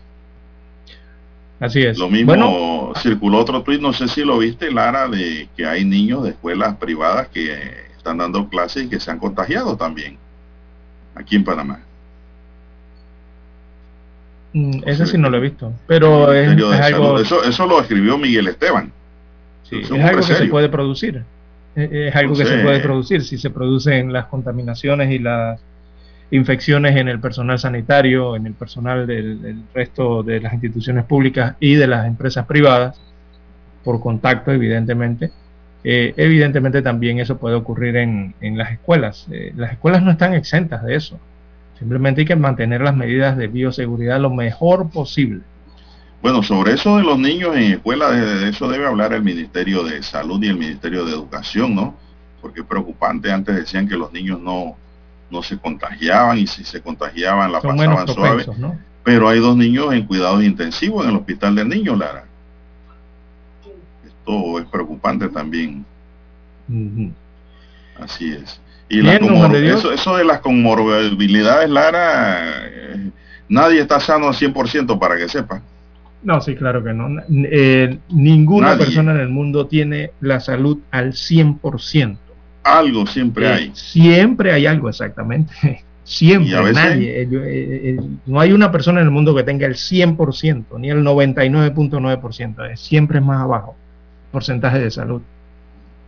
[1.61, 1.99] Así es.
[1.99, 6.25] Lo mismo circuló otro tuit, no sé si lo viste, Lara, de que hay niños
[6.25, 7.55] de escuelas privadas que
[7.95, 10.17] están dando clases y que se han contagiado también
[11.15, 11.81] aquí en Panamá.
[14.55, 16.49] Mm, ese sí no lo he visto, pero es,
[16.81, 17.19] algo...
[17.19, 18.91] Eso, eso lo escribió Miguel Esteban.
[19.65, 21.23] Sí, es, algo que se puede producir.
[21.77, 25.61] Es, algo que se puede producir si se producen las contaminaciones y las
[26.31, 31.75] infecciones en el personal sanitario, en el personal del, resto de las instituciones públicas y
[31.75, 33.01] de las empresas privadas,
[33.85, 35.31] por contacto evidentemente.
[35.83, 39.27] Eh, evidentemente también eso puede ocurrir en, las escuelas.
[39.31, 41.19] Eh, las escuelas no están exentas de eso.
[41.79, 45.41] Simplemente hay que mantener las medidas de bioseguridad lo mejor posible.
[46.23, 50.03] Bueno, sobre eso de los niños en escuelas, de eso debe hablar el Ministerio de
[50.03, 51.95] Salud y el Ministerio de Educación, ¿no?
[52.43, 53.33] Porque es preocupante.
[53.33, 54.77] Antes decían que los niños no,
[55.31, 58.47] no se contagiaban y si se contagiaban la pasaban suave.
[59.03, 62.25] Pero hay dos niños en cuidados intensivos en el hospital de niños, Lara.
[64.07, 65.85] Esto es preocupante también.
[67.99, 68.61] Así es.
[68.89, 73.11] Y eso, eso, de las comorbilidades, Lara, eh,
[73.49, 75.63] nadie está sano al 100% para que sepa.
[76.23, 77.23] No, sí, claro que no.
[77.31, 82.19] Eh, ninguna persona en el mundo tiene la salud al 100%.
[82.63, 83.71] Algo siempre eh, hay.
[83.75, 85.55] Siempre hay algo, exactamente.
[86.05, 87.23] Siempre, nadie.
[87.23, 91.05] Eh, eh, no hay una persona en el mundo que tenga el 100%, ni el
[91.05, 92.77] 99.9%.
[92.77, 93.77] Siempre es más abajo
[94.33, 95.23] porcentaje de salud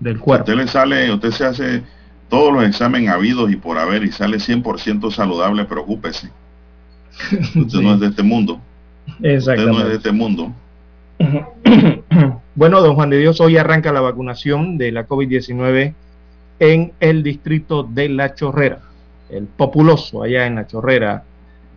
[0.00, 0.44] del cuerpo.
[0.44, 1.82] usted le sale, usted se hace,
[2.28, 6.30] todos los exámenes habidos y por haber y sale 100% saludable, preocúpese.
[7.54, 8.58] Usted no es de este mundo.
[9.20, 10.52] Usted no es de este mundo.
[12.54, 15.94] Bueno, don Juan de Dios, hoy arranca la vacunación de la COVID-19
[16.62, 18.78] en el distrito de La Chorrera,
[19.28, 21.24] el populoso allá en La Chorrera,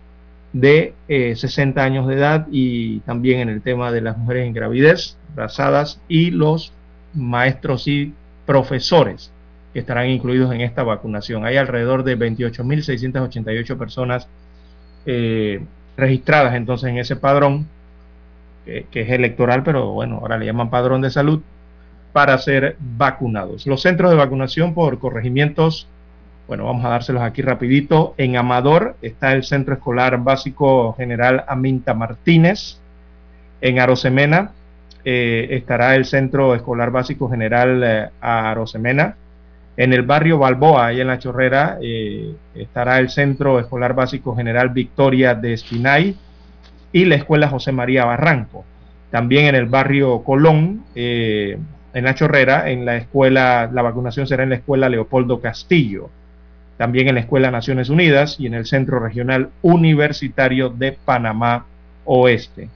[0.60, 4.53] de 60 eh, años de edad y también en el tema de las mujeres en
[4.53, 6.74] gravidez, embarazadas y los
[7.14, 8.14] maestros y
[8.45, 9.32] profesores
[9.74, 11.45] que estarán incluidos en esta vacunación.
[11.45, 14.28] Hay alrededor de 28.688 personas
[15.05, 15.62] eh,
[15.95, 17.68] registradas entonces en ese padrón,
[18.66, 21.41] que, es electoral, pero bueno, ahora le llaman padrón de salud,
[22.12, 23.66] para ser vacunados.
[23.66, 25.88] Los centros de vacunación por corregimientos,
[26.47, 28.15] bueno, vamos a dárselos aquí rapidito.
[28.17, 32.79] En Amador está el Centro Escolar Básico General Aminta Martínez.
[33.59, 34.51] En Arosemena
[35.03, 39.17] eh, estará el Centro Escolar Básico General eh, Arosemena.
[39.75, 44.69] En el barrio Balboa, ahí en la Chorrera, eh, estará el Centro Escolar Básico General
[44.69, 46.15] Victoria de Espinay
[46.93, 48.63] y la Escuela José María Barranco.
[49.11, 51.59] También en el barrio Colón, en
[51.93, 56.09] la Chorrera, en la escuela, la vacunación será en la Escuela Leopoldo Castillo.
[56.78, 61.65] También en la Escuela Naciones Unidas y en el Centro Regional Universitario de Panamá
[62.05, 62.69] Oeste.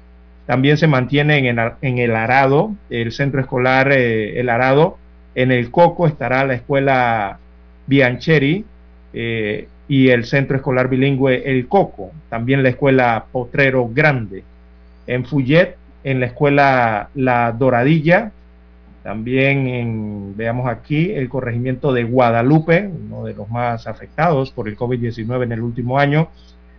[0.46, 4.98] También se mantiene en el, Arado, el centro escolar eh, El Arado.
[5.34, 7.40] En el Coco estará la escuela
[7.88, 8.66] Biancheri
[9.14, 12.12] eh, y el centro escolar bilingüe El Coco.
[12.30, 14.44] También la escuela Potrero Grande.
[15.08, 18.32] En Fuyet, en la escuela La Doradilla.
[19.04, 25.44] También veamos aquí, el corregimiento de Guadalupe, uno de los más afectados por el COVID-19
[25.44, 26.30] en el último año.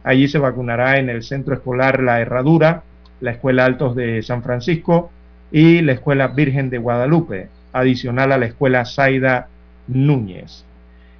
[0.05, 2.83] Allí se vacunará en el centro escolar La Herradura
[3.23, 5.11] la Escuela Altos de San Francisco
[5.51, 9.49] y la Escuela Virgen de Guadalupe, adicional a la Escuela Zaida
[9.87, 10.65] Núñez.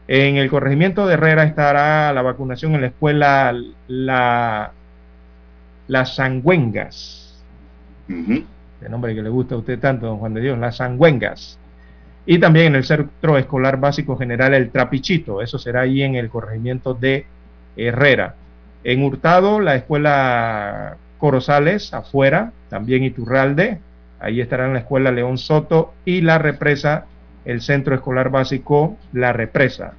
[0.09, 3.55] En el corregimiento de Herrera estará la vacunación en la escuela
[3.87, 4.73] La,
[5.87, 7.41] Las Sangüengas.
[8.85, 11.59] El nombre que le gusta a usted tanto, don Juan de Dios, Las Sangüengas.
[12.27, 16.29] Y también en el Centro Escolar Básico General El Trapichito, eso será ahí en el
[16.29, 17.27] corregimiento de
[17.77, 18.35] Herrera.
[18.85, 23.79] En Hurtado, la escuela Corozales, afuera, también Iturralde,
[24.21, 27.07] ahí estarán la escuela León Soto y la represa,
[27.45, 29.95] el centro escolar básico La Represa.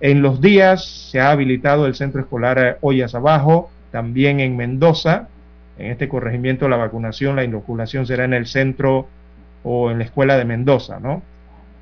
[0.00, 5.28] En los días se ha habilitado el centro escolar Ollas Abajo, también en Mendoza,
[5.78, 9.08] en este corregimiento la vacunación, la inoculación será en el centro
[9.62, 11.22] o en la escuela de Mendoza, ¿no?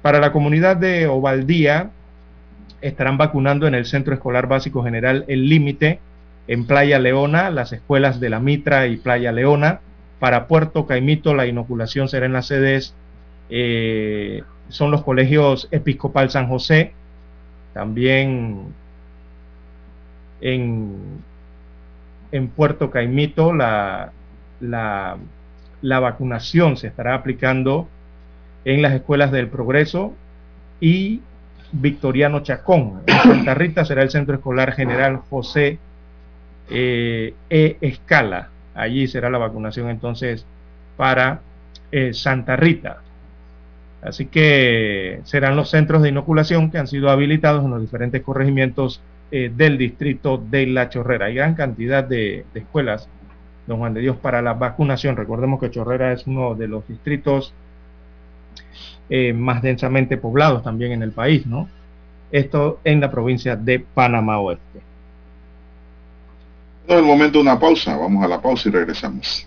[0.02, 1.90] Para la comunidad de Ovaldía
[2.80, 5.98] estarán vacunando en el centro escolar básico general El Límite,
[6.48, 9.80] en Playa Leona, las escuelas de la Mitra y Playa Leona.
[10.20, 12.94] Para Puerto Caimito la inoculación será en las sedes,
[13.50, 16.92] eh, son los colegios Episcopal San José,
[17.74, 18.66] también
[20.40, 20.94] en,
[22.32, 24.12] en Puerto Caimito la,
[24.60, 25.16] la,
[25.82, 27.88] la vacunación se estará aplicando
[28.64, 30.14] en las escuelas del Progreso
[30.80, 31.20] y
[31.72, 33.02] Victoriano Chacón.
[33.06, 35.78] En Santa Rita será el Centro Escolar General José
[36.70, 38.50] eh, e escala.
[38.74, 40.46] Allí será la vacunación entonces
[40.96, 41.40] para
[41.92, 42.98] eh, Santa Rita.
[44.02, 49.00] Así que serán los centros de inoculación que han sido habilitados en los diferentes corregimientos
[49.30, 51.26] eh, del distrito de La Chorrera.
[51.26, 53.08] Hay gran cantidad de, escuelas,
[53.66, 55.16] don Juan de Dios, para la vacunación.
[55.16, 57.52] Recordemos que Chorrera es uno de los distritos
[59.34, 61.68] más densamente poblados también en el país, ¿no?
[62.32, 64.80] Esto en la provincia de Panamá Oeste.
[66.88, 67.96] Es el momento de una pausa.
[67.96, 69.46] Vamos a la pausa y regresamos.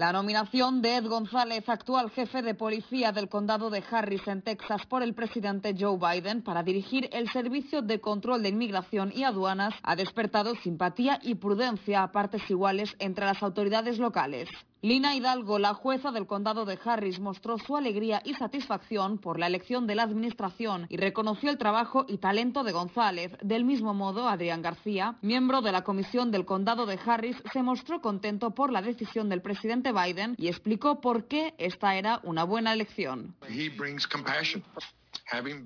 [0.00, 4.86] La nominación de Ed González, actual jefe de policía del condado de Harris en Texas
[4.86, 9.74] por el presidente Joe Biden para dirigir el Servicio de Control de Inmigración y Aduanas,
[9.82, 14.48] ha despertado simpatía y prudencia a partes iguales entre las autoridades locales.
[14.82, 19.46] Lina Hidalgo, la jueza del condado de Harris, mostró su alegría y satisfacción por la
[19.46, 23.32] elección de la administración y reconoció el trabajo y talento de González.
[23.42, 28.00] Del mismo modo, Adrián García, miembro de la comisión del condado de Harris, se mostró
[28.00, 32.72] contento por la decisión del presidente Biden y explicó por qué esta era una buena
[32.72, 33.34] elección.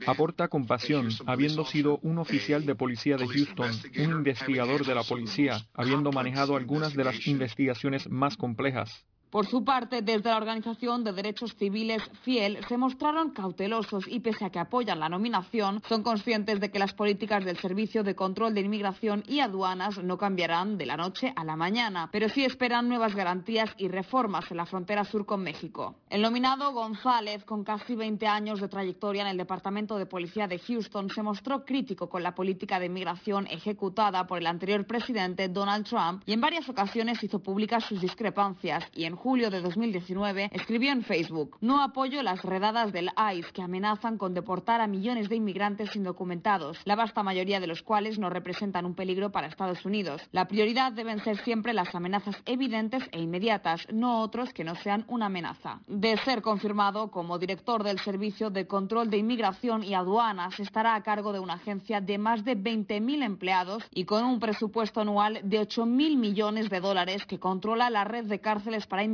[0.06, 5.66] Aporta compasión, habiendo sido un oficial de policía de Houston, un investigador de la policía,
[5.72, 9.04] habiendo manejado algunas de las investigaciones más complejas.
[9.34, 14.44] Por su parte, desde la Organización de Derechos Civiles FIEL se mostraron cautelosos y pese
[14.44, 18.54] a que apoyan la nominación, son conscientes de que las políticas del Servicio de Control
[18.54, 22.88] de Inmigración y Aduanas no cambiarán de la noche a la mañana, pero sí esperan
[22.88, 25.96] nuevas garantías y reformas en la frontera sur con México.
[26.10, 30.60] El nominado González, con casi 20 años de trayectoria en el Departamento de Policía de
[30.60, 35.88] Houston, se mostró crítico con la política de inmigración ejecutada por el anterior presidente Donald
[35.88, 40.92] Trump y en varias ocasiones hizo públicas sus discrepancias y en julio de 2019, escribió
[40.92, 45.36] en Facebook, no apoyo las redadas del ICE que amenazan con deportar a millones de
[45.36, 50.20] inmigrantes indocumentados, la vasta mayoría de los cuales no representan un peligro para Estados Unidos.
[50.30, 55.06] La prioridad deben ser siempre las amenazas evidentes e inmediatas, no otros que no sean
[55.08, 55.80] una amenaza.
[55.86, 61.02] De ser confirmado como director del Servicio de Control de Inmigración y Aduanas, estará a
[61.02, 65.62] cargo de una agencia de más de 20.000 empleados y con un presupuesto anual de
[65.62, 69.13] 8.000 millones de dólares que controla la red de cárceles para inmigrantes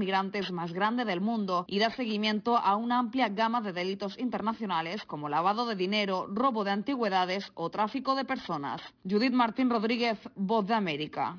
[0.52, 5.28] más grande del mundo y da seguimiento a una amplia gama de delitos internacionales como
[5.28, 8.80] lavado de dinero, robo de antigüedades o tráfico de personas.
[9.08, 11.36] Judith Martín Rodríguez, Voz de América.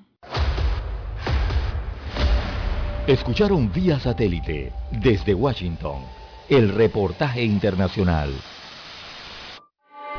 [3.08, 6.04] Escucharon vía satélite desde Washington
[6.50, 8.30] el reportaje internacional.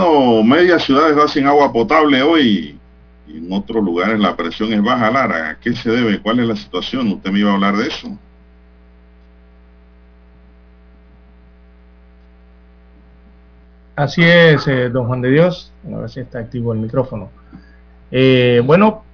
[0.00, 2.78] Bueno, media ciudades va sin agua potable hoy.
[3.26, 5.50] Y en otros lugares la presión es baja, Lara.
[5.50, 6.20] ¿A qué se debe?
[6.22, 7.12] ¿Cuál es la situación?
[7.12, 8.08] Usted me iba a hablar de eso.
[13.94, 15.70] Así es, eh, don Juan de Dios.
[15.92, 17.30] A ver si está activo el micrófono.
[18.10, 19.04] Eh, bueno,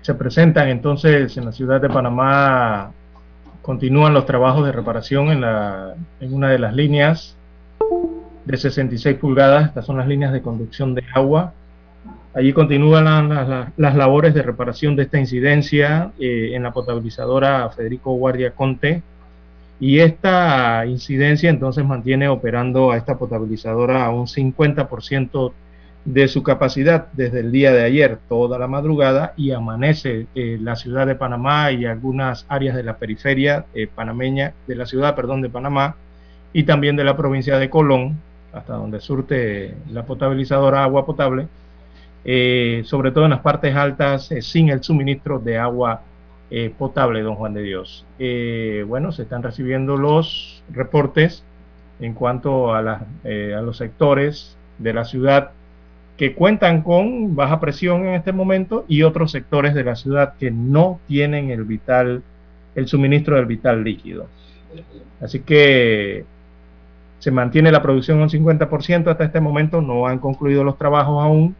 [0.00, 2.90] se presentan entonces en la ciudad de Panamá,
[3.62, 7.36] continúan los trabajos de reparación en, la, en una de las líneas
[8.50, 11.52] de 66 pulgadas, estas son las líneas de conducción de agua.
[12.34, 13.28] Allí continúan
[13.76, 19.02] las, labores de reparación de esta incidencia eh, en la potabilizadora Federico Guardia Conte.
[19.80, 25.52] Y esta incidencia entonces mantiene operando a esta potabilizadora a un 50%
[26.04, 30.76] de su capacidad desde el día de ayer, toda la madrugada, y amanece eh, la
[30.76, 35.42] ciudad de Panamá y algunas áreas de la periferia eh, panameña, de la ciudad, perdón,
[35.42, 35.96] de Panamá,
[36.52, 38.18] y también de la provincia de Colón,
[38.52, 41.48] hasta donde surte la potabilizadora agua potable,
[42.24, 46.02] eh, sobre todo en las partes altas eh, sin el suministro de agua
[46.50, 48.04] eh, potable, don Juan de Dios.
[48.86, 51.44] bueno, se están recibiendo los reportes
[52.00, 55.50] en cuanto a, a los sectores de la ciudad
[56.16, 60.50] que cuentan con baja presión en este momento y otros sectores de la ciudad que
[60.50, 62.22] no tienen el vital
[62.74, 64.26] el suministro del vital líquido.
[65.20, 66.24] Así que
[67.20, 71.54] se mantiene la producción un 50% hasta este momento, no han concluido los trabajos aún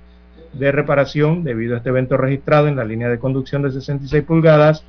[0.54, 4.84] de reparación debido a este evento registrado en la línea de conducción de 66 pulgadas.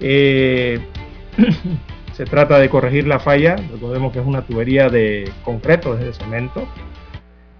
[0.00, 0.80] Eh,
[2.12, 6.66] se trata de corregir la falla, recordemos que es una tubería de concreto, de cemento,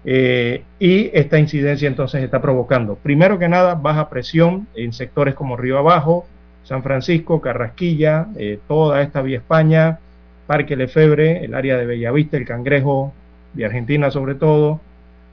[0.03, 5.57] eh, y esta incidencia entonces está provocando, primero que nada, baja presión en sectores como
[5.57, 6.27] Río Abajo,
[6.63, 9.99] San Francisco, Carrasquilla, eh, toda esta vía España,
[10.47, 13.13] Parque Lefebre, el área de Bellavista, el Cangrejo,
[13.53, 14.79] de Argentina sobre todo,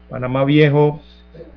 [0.08, 1.00] Panamá Viejo,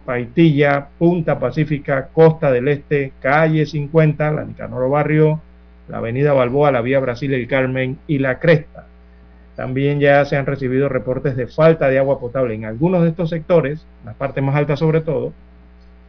[0.06, 5.42] Paitilla, Punta Pacífica, Costa del Este, Calle 50, la Nicanoro Barrio,
[5.88, 8.88] la Avenida Balboa, la Vía Brasil, el Carmen y la Cresta.
[9.56, 13.30] También ya se han recibido reportes de falta de agua potable en algunos de estos
[13.30, 15.34] sectores, las partes más altas sobre todo,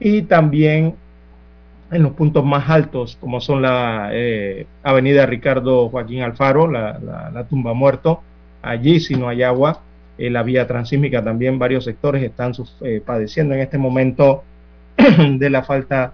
[0.00, 0.94] y también
[1.90, 7.74] en los puntos más altos, como son la eh, Avenida Ricardo Joaquín Alfaro, la, tumba
[7.74, 8.22] muerto,
[8.62, 9.82] allí si no hay agua,
[10.18, 14.42] eh, la vía transísmica también varios sectores están eh, padeciendo en este momento
[14.96, 16.12] de la falta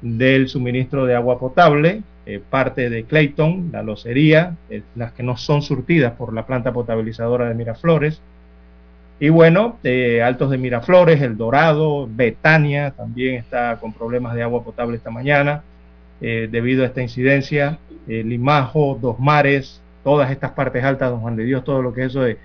[0.00, 2.02] del suministro de agua potable,
[2.50, 4.56] parte de Clayton, la locería,
[4.96, 8.20] las que no son surtidas por la planta potabilizadora de Miraflores,
[9.18, 9.78] y bueno,
[10.22, 15.62] Altos de Miraflores, El Dorado, Betania también está con problemas de agua potable esta mañana
[16.20, 17.78] eh, debido a esta incidencia.
[18.08, 22.02] Eh, Limajo, Dos Mares, todas estas partes altas, Don Juan de Dios, todo lo que
[22.02, 22.38] es eso de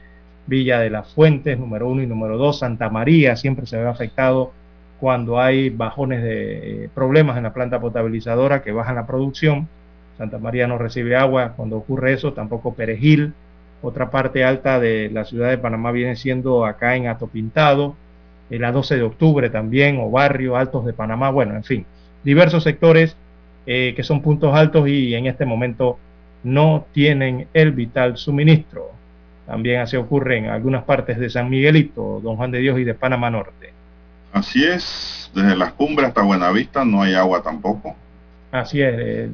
[0.48, 4.52] Villa de las Fuentes, número uno y número dos, Santa María siempre se ve afectado
[5.00, 9.68] cuando hay bajones de eh, problemas en la planta potabilizadora que bajan la producción.
[10.18, 13.34] Santa María no recibe agua cuando ocurre eso, tampoco Perejil,
[13.82, 17.96] otra parte alta de la ciudad de Panamá viene siendo acá en Atopintado,
[18.50, 21.86] en la 12 de octubre también, o barrio altos de Panamá, bueno, en fin,
[22.24, 23.16] diversos sectores
[23.66, 26.00] eh, que son puntos altos y en este momento
[26.44, 28.92] no tienen el vital suministro.
[29.46, 32.94] También así ocurre en algunas partes de San Miguelito, Don Juan de Dios y de
[32.94, 33.74] Panamá Norte.
[34.34, 37.96] Así es, desde las cumbres hasta Buenavista no hay agua tampoco.
[38.52, 39.30] Así es, eh,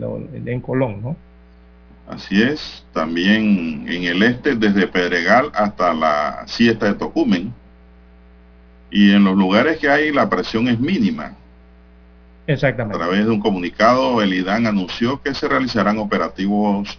[0.45, 1.15] en Colón, ¿no?
[2.07, 7.53] Así es, también en el este, desde Pedregal hasta la siesta de Tocumen.
[8.89, 11.33] Y en los lugares que hay la presión es mínima.
[12.47, 12.95] Exactamente.
[12.95, 16.97] A través de un comunicado, el IDAN anunció que se realizarán operativos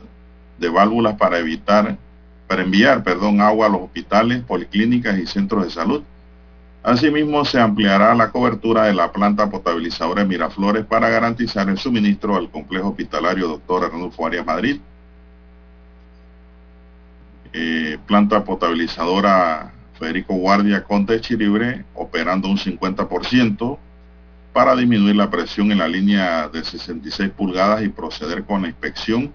[0.59, 1.97] de válvulas para evitar,
[2.47, 6.03] para enviar, perdón, agua a los hospitales, policlínicas y centros de salud.
[6.83, 12.37] Asimismo, se ampliará la cobertura de la planta potabilizadora de Miraflores para garantizar el suministro
[12.37, 13.87] al complejo hospitalario Dr.
[13.87, 14.79] Arnulfo Arias Madrid
[17.61, 23.79] eh, planta potabilizadora Federico Guardia Conte Chiribre operando un 50%
[24.53, 29.33] para disminuir la presión en la línea de 66 pulgadas y proceder con la inspección.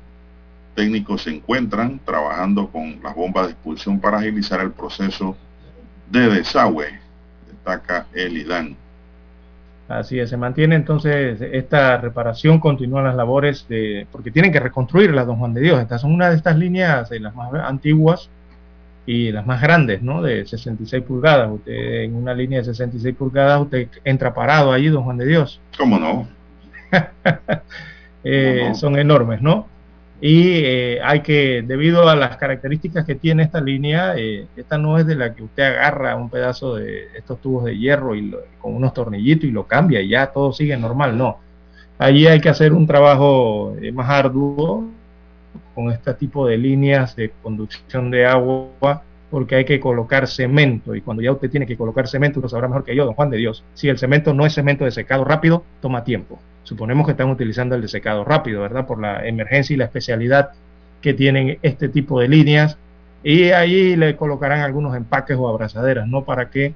[0.73, 5.35] Técnicos se encuentran trabajando con las bombas de expulsión para agilizar el proceso
[6.09, 6.97] de desagüe,
[7.45, 8.77] destaca el IDAN.
[9.87, 15.25] Así es, se mantiene entonces esta reparación, continúan las labores de, porque tienen que reconstruirla,
[15.25, 15.81] don Juan de Dios.
[15.81, 18.29] Estas son una de estas líneas, de las más antiguas
[19.05, 20.21] y las más grandes, ¿no?
[20.21, 21.51] De 66 pulgadas.
[21.51, 25.59] Usted en una línea de 66 pulgadas, usted entra parado allí, don Juan de Dios.
[25.77, 26.27] ¿Cómo no?
[28.25, 29.67] Eh, son enormes, ¿no?
[30.25, 34.97] Y eh, hay que, debido a las características que tiene esta línea, eh, esta no
[34.97, 38.73] es de la que usted agarra un pedazo de estos tubos de hierro y con
[38.73, 41.39] unos tornillitos y lo cambia y ya todo sigue normal, no.
[41.97, 44.85] Allí hay que hacer un trabajo eh, más arduo
[45.75, 49.03] con este tipo de líneas de conducción de agua
[49.33, 52.67] porque hay que colocar cemento y cuando ya usted tiene que colocar cemento, lo sabrá
[52.67, 55.23] mejor que yo, don Juan de Dios, si el cemento no es cemento de secado
[55.23, 56.39] rápido, toma tiempo.
[56.61, 58.85] Suponemos que están utilizando el de secado rápido, ¿verdad?
[58.85, 60.51] Por la emergencia y la especialidad
[61.01, 62.77] que tienen este tipo de líneas.
[63.23, 66.23] Y ahí le colocarán algunos empaques o abrazaderas, ¿no?
[66.25, 66.75] Para que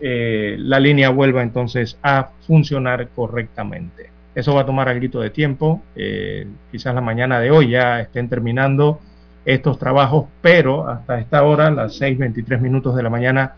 [0.00, 4.10] eh, la línea vuelva entonces a funcionar correctamente.
[4.34, 5.80] Eso va a tomar algo de tiempo.
[5.94, 8.98] Eh, quizás la mañana de hoy ya estén terminando
[9.44, 13.54] estos trabajos, pero hasta esta hora, las 6.23 minutos de la mañana,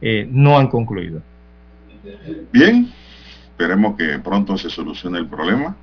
[0.00, 1.20] eh, no han concluido.
[2.52, 2.92] Bien,
[3.54, 5.76] Esperemos que pronto se solucione el problema.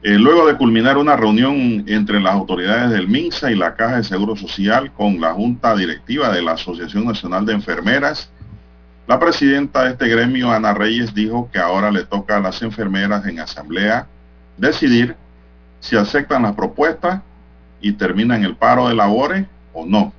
[0.00, 4.04] Eh, luego de culminar una reunión entre las autoridades del MINSA y la Caja de
[4.04, 8.30] Seguro Social con la Junta Directiva de la Asociación Nacional de Enfermeras,
[9.08, 13.26] la presidenta de este gremio, Ana Reyes, dijo que ahora le toca a las enfermeras
[13.26, 14.06] en asamblea
[14.56, 15.16] decidir
[15.80, 17.22] si aceptan las propuestas
[17.88, 20.12] y terminan el paro de labores o no.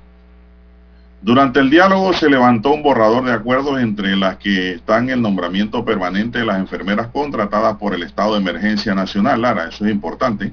[1.20, 5.84] Durante el diálogo se levantó un borrador de acuerdos entre las que están el nombramiento
[5.84, 10.52] permanente de las enfermeras contratadas por el estado de emergencia nacional, Lara, eso es importante,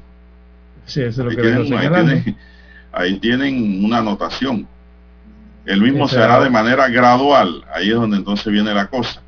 [0.88, 2.38] Sí, eso es lo Ahí que tienen, ahí tienen-
[2.92, 4.68] ahí tienen una anotación.
[5.66, 7.64] El mismo se hará de manera gradual.
[7.74, 9.20] Ahí es donde entonces viene la cosa.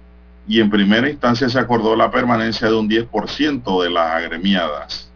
[0.48, 5.07] Y en primera instancia se acordó la permanencia de un 10% de las agremiadas.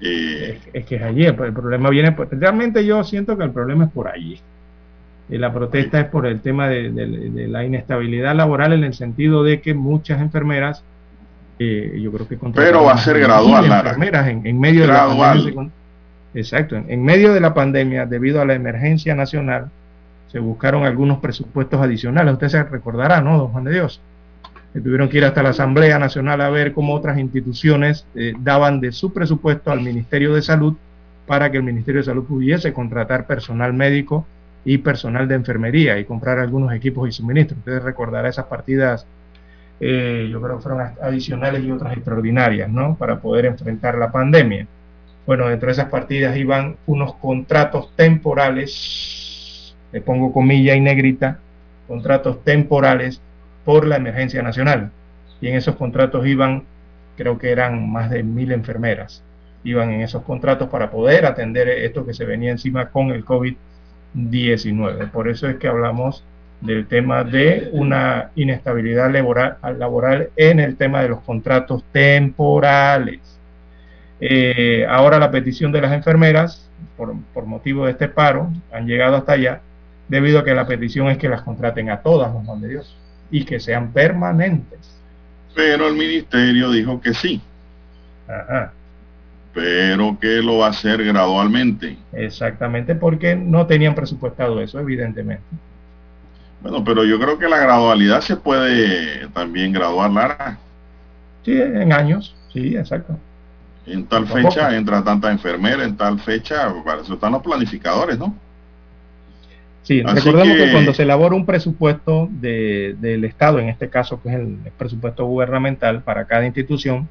[0.00, 3.84] Eh, Es, es que es allí, el, problema viene, realmente yo siento que el problema
[3.84, 4.38] es por allí.
[5.28, 8.94] Y la protesta es por el tema de, de- de la inestabilidad laboral en el
[8.94, 10.84] sentido de que muchas enfermeras,
[11.58, 13.90] eh, yo creo que Pero va a ser gradual, Lara.
[13.90, 15.70] enfermeras en, en medio de la pandemia.
[16.34, 19.70] Exacto, en, en medio de la pandemia, debido a la emergencia nacional,
[20.28, 22.34] se buscaron algunos presupuestos adicionales.
[22.34, 24.00] Usted se recordará, ¿no, don Juan de Dios?
[24.82, 28.92] Tuvieron que ir hasta la Asamblea Nacional a ver cómo otras instituciones eh, daban de
[28.92, 30.74] su presupuesto al Ministerio de Salud
[31.26, 34.26] para que el Ministerio de Salud pudiese contratar personal médico
[34.64, 37.58] y personal de enfermería y comprar algunos equipos y suministros.
[37.58, 39.06] Ustedes recordarán esas partidas,
[39.80, 42.96] eh, yo creo que fueron adicionales y otras extraordinarias, ¿no?
[42.96, 44.66] Para poder enfrentar la pandemia.
[45.26, 51.38] Bueno, dentro de esas partidas iban unos contratos temporales, le pongo comilla y negrita,
[51.88, 53.20] contratos temporales
[53.66, 54.92] por la emergencia nacional.
[55.42, 56.62] Y en esos contratos iban,
[57.16, 59.22] creo que eran más de mil enfermeras,
[59.64, 65.10] iban en esos contratos para poder atender esto que se venía encima con el COVID-19.
[65.10, 66.24] Por eso es que hablamos
[66.60, 73.20] del tema de una inestabilidad laboral, en el tema de los contratos temporales.
[74.20, 79.16] Eh, ahora la petición de las enfermeras, por, por motivo de este paro, han llegado
[79.16, 79.60] hasta allá,
[80.08, 82.96] debido a que la petición es que las contraten a todas, los de Dios,
[83.30, 84.78] y que sean permanentes.
[85.54, 87.40] pero el ministerio dijo que sí,
[88.28, 88.72] Ajá,
[89.52, 91.96] pero que lo va a hacer gradualmente.
[92.12, 95.44] exactamente, porque no tenían presupuestado eso, evidentemente.
[96.60, 100.58] Bueno, pero yo creo que la gradualidad se puede también graduar, Lara.
[101.44, 103.16] Sí, en años, sí, exacto.
[103.86, 108.34] En tal fecha entra tanta enfermera, en tal fecha, para eso están los planificadores, ¿no?
[109.86, 110.64] Sí, Así recordemos que...
[110.66, 114.56] que- cuando se elabora un presupuesto de- del Estado, en este caso que es el
[114.76, 117.08] presupuesto gubernamental para cada institución,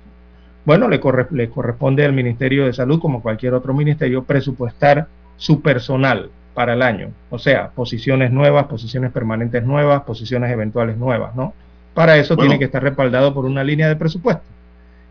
[0.65, 5.07] bueno, le, corre- le corresponde al Ministerio de Salud, como cualquier otro ministerio, presupuestar
[5.37, 7.11] su personal para el año.
[7.29, 11.53] O sea, posiciones nuevas, posiciones permanentes nuevas, posiciones eventuales nuevas, ¿no?
[11.93, 12.49] Para eso Bueno.
[12.49, 14.43] tiene que estar respaldado por una línea de presupuesto.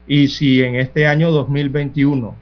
[0.07, 2.35] Y si en este año 2021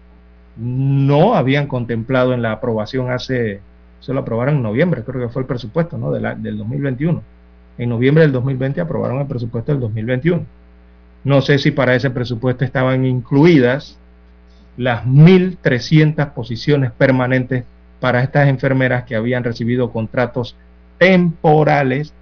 [0.56, 3.60] no habían contemplado en la aprobación hace,
[4.03, 6.11] se lo aprobaron en noviembre, creo que fue el presupuesto ¿no?
[6.12, 7.22] de la- del 2021.
[7.78, 10.44] En noviembre del 2020 aprobaron el presupuesto del 2021.
[11.24, 13.96] No sé si para ese presupuesto estaban incluidas
[14.76, 17.64] las 1.300 posiciones permanentes
[18.00, 20.57] para estas enfermeras que habían recibido contratos
[20.98, 22.12] temporales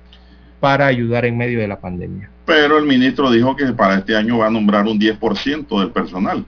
[0.60, 2.28] para ayudar en medio de la pandemia.
[2.44, 6.44] Pero el ministro dijo que para este año va a nombrar un 10% del personal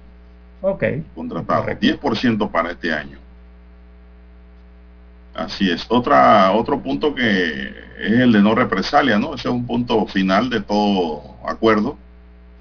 [0.60, 1.86] Ok, contratado, Correcto.
[1.86, 3.18] 10% para este año.
[5.34, 5.86] Así es.
[5.88, 9.34] Otra, otro punto que es el de no represalia, ¿no?
[9.34, 11.96] Ese es un punto final de todo acuerdo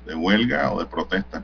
[0.06, 1.44] de huelga o de protesta.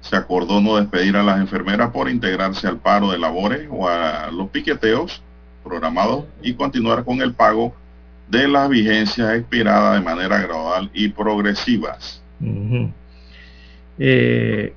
[0.00, 4.30] Se acordó no despedir a las enfermeras por integrarse al paro de labores o a
[4.30, 5.22] los piqueteos
[5.62, 7.74] programados y continuar con el pago
[8.28, 12.22] de las vigencias expiradas de manera gradual y progresivas.
[13.98, 14.72] Eh,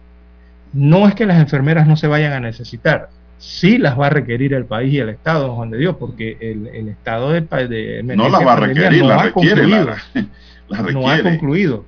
[0.73, 3.09] no es que las enfermeras no se vayan a necesitar,
[3.43, 6.67] sí las va a requerir el país y el Estado, Juan de Dios, porque el,
[6.67, 9.61] el estado de, de No las va a requerir, no las ha requiere,
[10.93, 11.85] no ha concluido.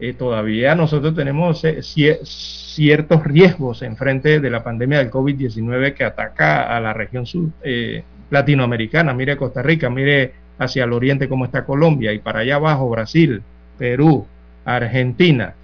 [0.00, 5.94] Eh, todavía nosotros tenemos eh, cie- ciertos riesgos en frente de la pandemia del COVID-19
[5.94, 9.12] que ataca a la región sur eh, latinoamericana.
[9.12, 13.42] Mire Costa Rica, mire hacia el oriente cómo está Colombia y para allá abajo Brasil,
[13.78, 14.26] Perú,
[14.64, 15.54] Argentina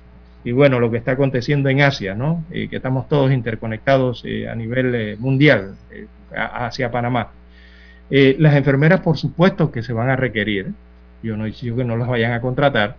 [0.44, 2.44] y bueno, lo que está aconteciendo en Asia, ¿no?
[2.50, 7.30] Que estamos todos interconectados eh, a nivel eh, mundial eh, hacia Panamá.
[8.10, 10.72] Eh, las enfermeras, por supuesto que se van a requerir,
[11.22, 12.96] yo no digo que no las vayan a contratar,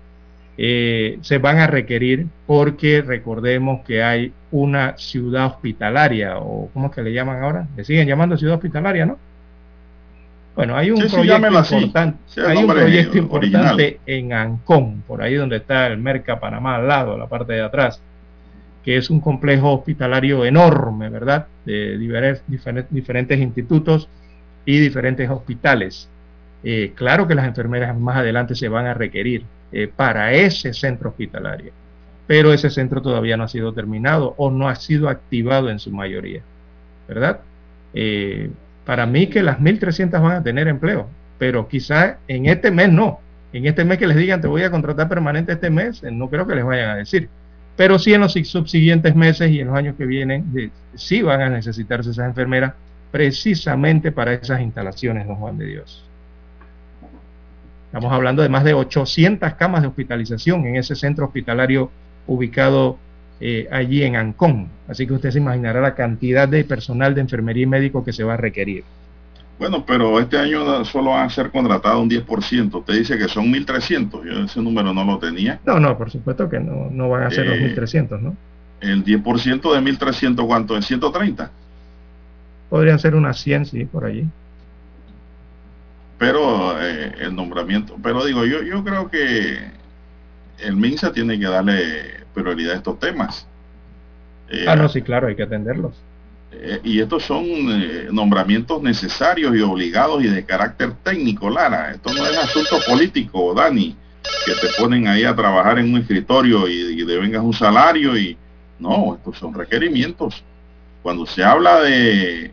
[0.57, 6.93] eh, se van a requerir porque recordemos que hay una ciudad hospitalaria, o ¿cómo es
[6.93, 7.67] que le llaman ahora?
[7.75, 9.17] Le siguen llamando ciudad hospitalaria, ¿no?
[10.55, 13.61] Bueno, hay un Sí, proyecto importante, Sí, hay un proyecto original.
[13.71, 17.61] importante en Ancón, por ahí donde está el Merca Panamá al lado, la parte de
[17.61, 18.01] atrás,
[18.83, 21.47] que es un complejo hospitalario enorme, ¿verdad?
[21.65, 24.09] De diferentes, diferentes, diferentes institutos
[24.65, 26.09] y diferentes hospitales.
[26.63, 31.09] Eh, claro que las enfermeras más adelante se van a requerir eh, para ese centro
[31.11, 31.73] hospitalario,
[32.27, 35.91] pero ese centro todavía no ha sido terminado o no ha sido activado en su
[35.91, 36.45] mayoría,
[37.07, 37.41] ¿verdad?
[37.93, 38.51] Eh,
[38.85, 41.07] para mí que las 1.300 van a tener empleo,
[41.37, 43.19] pero quizá en este mes no.
[43.53, 46.29] En este mes que les digan te voy a contratar permanente este mes, eh, no
[46.29, 47.29] creo que les vayan a decir.
[47.75, 51.49] pero sí en los subsiguientes meses y en los años que vienen, sí van a
[51.49, 52.73] necesitarse esas enfermeras
[53.11, 56.03] precisamente para esas instalaciones, don Juan de Dios.
[57.87, 61.91] Estamos hablando de más de 800 camas de hospitalización en ese centro hospitalario
[62.27, 62.97] ubicado
[63.41, 64.69] eh, allí en Ancón.
[64.87, 68.23] Así que usted se imaginará la cantidad de personal de enfermería y médico que se
[68.23, 68.83] va a requerir.
[69.57, 72.73] Bueno, pero este año solo van a ser contratados un 10%.
[72.73, 74.23] Usted dice que son 1.300.
[74.23, 75.59] Yo ese número no lo tenía.
[75.65, 78.37] No, no, por supuesto que no, no van a ser los 1.300, ¿no?
[78.79, 79.23] El 10%
[79.61, 80.85] de 1.300, ¿cuánto es?
[80.85, 81.51] 130.
[82.69, 84.25] Podrían ser unas 100, sí, por allí.
[86.17, 89.57] Pero eh, el nombramiento, pero digo, yo, yo creo que
[90.59, 93.47] el MINSA tiene que darle prioridad a estos temas.
[94.49, 95.93] Eh, ah, no, sí, claro, hay que atenderlos.
[96.51, 101.91] Eh, y estos son eh, nombramientos necesarios y obligados y de carácter técnico, Lara.
[101.91, 103.95] Esto no es asunto político, Dani,
[104.45, 108.37] que te ponen ahí a trabajar en un escritorio y, y vengas un salario y
[108.79, 110.43] no, estos son requerimientos.
[111.01, 112.51] Cuando se habla de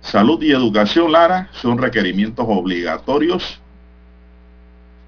[0.00, 3.60] salud y educación, Lara, son requerimientos obligatorios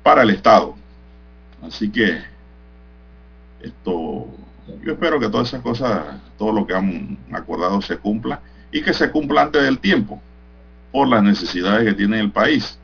[0.02, 0.74] para el Estado.
[1.62, 2.22] Así que
[3.62, 4.26] esto
[4.82, 6.04] yo espero que todas esas cosas,
[6.38, 8.40] todo lo que han acordado se cumpla
[8.70, 10.20] y que se cumpla antes del tiempo
[10.92, 12.78] por las necesidades que tiene el país.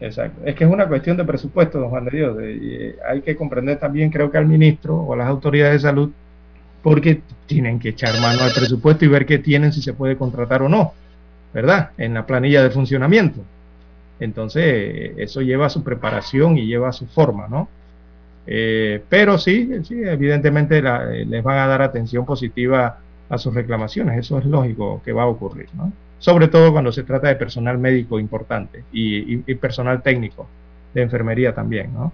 [0.00, 0.42] Exacto.
[0.44, 2.36] Es que es una cuestión de presupuesto, don Juan de Dios.
[2.40, 6.10] Eh, hay que comprender también, creo que al ministro o a las autoridades de salud,
[6.82, 10.62] porque tienen que echar mano al presupuesto y ver qué tienen, si se puede contratar
[10.62, 10.92] o no,
[11.52, 11.90] ¿verdad?
[11.96, 13.40] En la planilla de funcionamiento.
[14.20, 17.68] Entonces, eso lleva a su preparación y lleva a su forma, ¿no?
[18.46, 24.18] Eh, pero sí, sí evidentemente eh, les van a dar atención positiva a sus reclamaciones.
[24.18, 25.92] Eso es lógico que va a ocurrir, ¿no?
[26.18, 30.48] Sobre todo cuando se trata de personal médico importante y, personal técnico
[30.94, 32.12] de enfermería también, ¿no?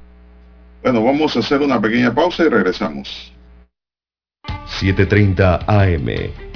[0.83, 3.33] Bueno, vamos a hacer una pequeña pausa y regresamos.
[4.67, 6.52] 7.30 AM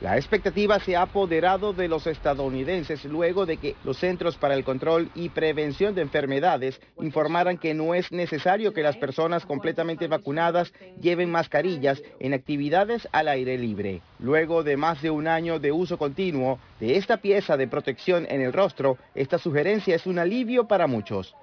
[0.00, 4.62] La expectativa se ha apoderado de los estadounidenses luego de que los Centros para el
[4.62, 10.72] Control y Prevención de Enfermedades informaran que no es necesario que las personas completamente vacunadas
[11.00, 14.00] lleven mascarillas en actividades al aire libre.
[14.20, 18.40] Luego de más de un año de uso continuo de esta pieza de protección en
[18.40, 21.34] el rostro, esta sugerencia es un alivio para muchos.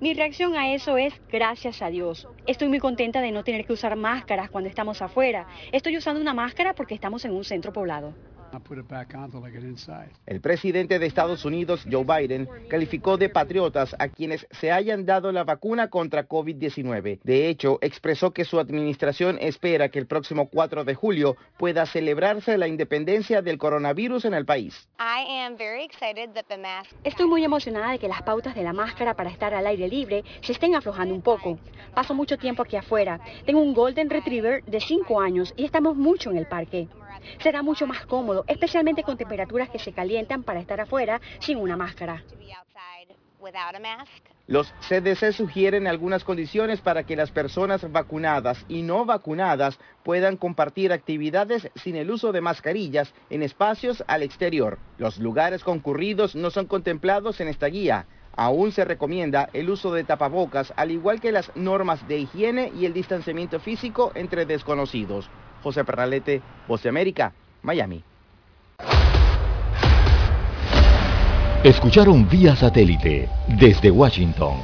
[0.00, 2.26] Mi reacción a eso es gracias a Dios.
[2.46, 5.46] Estoy muy contenta de no tener que usar máscaras cuando estamos afuera.
[5.72, 8.14] Estoy usando una máscara porque estamos en un centro poblado.
[10.26, 15.32] El presidente de Estados Unidos, Joe Biden, calificó de patriotas a quienes se hayan dado
[15.32, 17.20] la vacuna contra COVID-19.
[17.22, 22.58] De hecho, expresó que su administración espera que el próximo 4 de julio pueda celebrarse
[22.58, 24.88] la independencia del coronavirus en el país.
[27.04, 30.24] Estoy muy emocionada de que las pautas de la máscara para estar al aire libre
[30.42, 31.58] se estén aflojando un poco.
[31.94, 33.20] Paso mucho tiempo aquí afuera.
[33.46, 36.88] Tengo un Golden Retriever de 5 años y estamos mucho en el parque.
[37.42, 41.76] Será mucho más cómodo, especialmente con temperaturas que se calientan para estar afuera sin una
[41.76, 42.22] máscara.
[44.46, 50.92] Los CDC sugieren algunas condiciones para que las personas vacunadas y no vacunadas puedan compartir
[50.92, 54.78] actividades sin el uso de mascarillas en espacios al exterior.
[54.98, 58.06] Los lugares concurridos no son contemplados en esta guía.
[58.36, 62.86] Aún se recomienda el uso de tapabocas, al igual que las normas de higiene y
[62.86, 65.30] el distanciamiento físico entre desconocidos.
[65.62, 67.32] José Perralete, Voz de América,
[67.62, 68.02] Miami.
[71.62, 74.54] Escucharon vía satélite desde Washington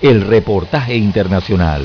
[0.00, 1.84] el reportaje internacional.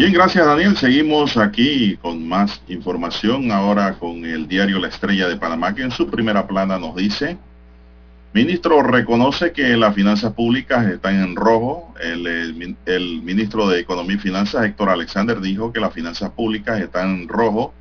[0.00, 0.78] Bien, gracias Daniel.
[0.78, 5.90] Seguimos aquí con más información ahora con el diario La Estrella de Panamá que en
[5.90, 7.36] su primera plana nos dice,
[8.32, 11.92] ministro reconoce que las finanzas públicas están en rojo.
[12.02, 12.26] El,
[12.86, 17.28] el, ministro de Economía y Finanzas, Héctor Alexander, dijo que las finanzas públicas están en
[17.28, 17.74] rojo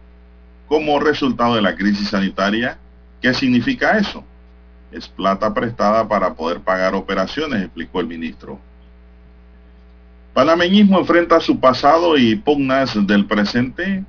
[0.67, 2.77] como resultado de la crisis sanitaria.
[3.21, 4.25] ¿Qué significa eso?
[4.91, 8.59] Es plata prestada para poder pagar operaciones, explicó el ministro.
[10.33, 14.03] Panameñismo enfrenta su pasado y pugnas del presente.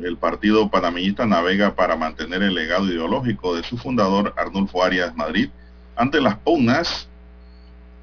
[0.00, 5.50] El partido panameñista navega para mantener el legado ideológico de su fundador Arnulfo Arias Madrid
[5.96, 7.08] ante las pugnas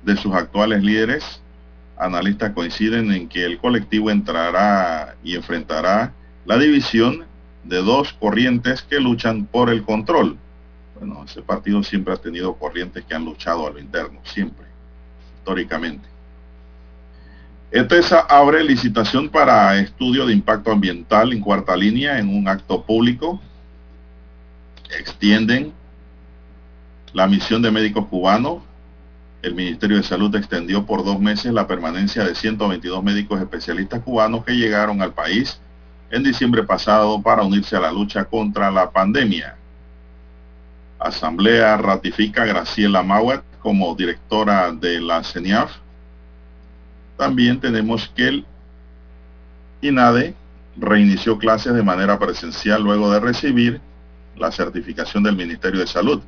[0.04, 1.42] de sus actuales líderes.
[1.98, 6.14] Analistas coinciden en que el colectivo entrará y enfrentará
[6.46, 7.26] la división
[7.64, 10.38] de dos corrientes que luchan por el control.
[10.98, 14.66] Bueno, ese partido siempre ha tenido corrientes que han luchado a lo interno, siempre,
[15.38, 16.11] históricamente.
[17.74, 23.40] ETESA abre licitación para estudio de impacto ambiental en cuarta línea en un acto público.
[25.00, 25.72] Extienden
[27.14, 28.62] la misión de médicos cubanos.
[29.42, 34.44] El Ministerio de Salud extendió por dos meses la permanencia de 122 médicos especialistas cubanos
[34.44, 35.62] que llegaron al país
[36.10, 39.56] en diciembre pasado para unirse a la lucha contra la pandemia.
[41.00, 45.81] Asamblea ratifica a Graciela Mauet como directora de la CENIAF
[47.22, 48.46] también tenemos que el
[49.80, 50.34] INADE
[50.76, 53.80] reinició clases de manera presencial luego de recibir
[54.36, 56.20] la certificación del Ministerio de Salud.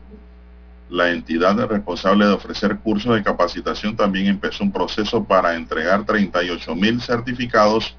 [0.91, 6.75] La entidad responsable de ofrecer cursos de capacitación también empezó un proceso para entregar 38
[6.75, 7.97] mil certificados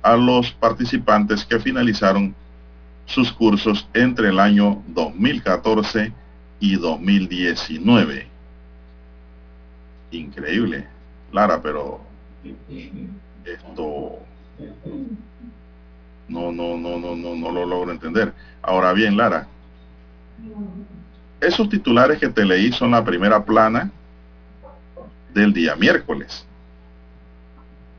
[0.00, 2.34] a los participantes que finalizaron
[3.04, 6.14] sus cursos entre el año 2014
[6.60, 8.26] y 2019.
[10.12, 10.86] Increíble,
[11.30, 12.11] Lara, pero
[13.44, 14.18] esto
[16.28, 18.32] no, no, no, no, no, no lo logro entender.
[18.62, 19.46] Ahora bien, Lara,
[21.40, 23.90] esos titulares que te leí son la primera plana
[25.34, 26.46] del día miércoles.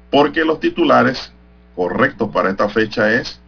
[0.09, 1.31] Porque los titulares
[1.75, 3.39] correctos para esta fecha es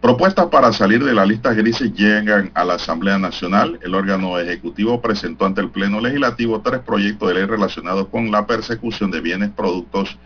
[0.00, 3.78] Propuestas para salir de la lista grises llegan a la Asamblea Nacional.
[3.82, 8.46] El órgano ejecutivo presentó ante el Pleno Legislativo tres proyectos de ley relacionados con la
[8.46, 10.16] persecución de bienes, productos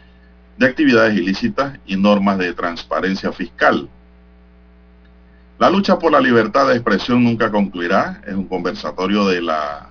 [0.59, 3.89] de actividades ilícitas y normas de transparencia fiscal.
[5.59, 8.21] La lucha por la libertad de expresión nunca concluirá.
[8.27, 9.89] Es un conversatorio de la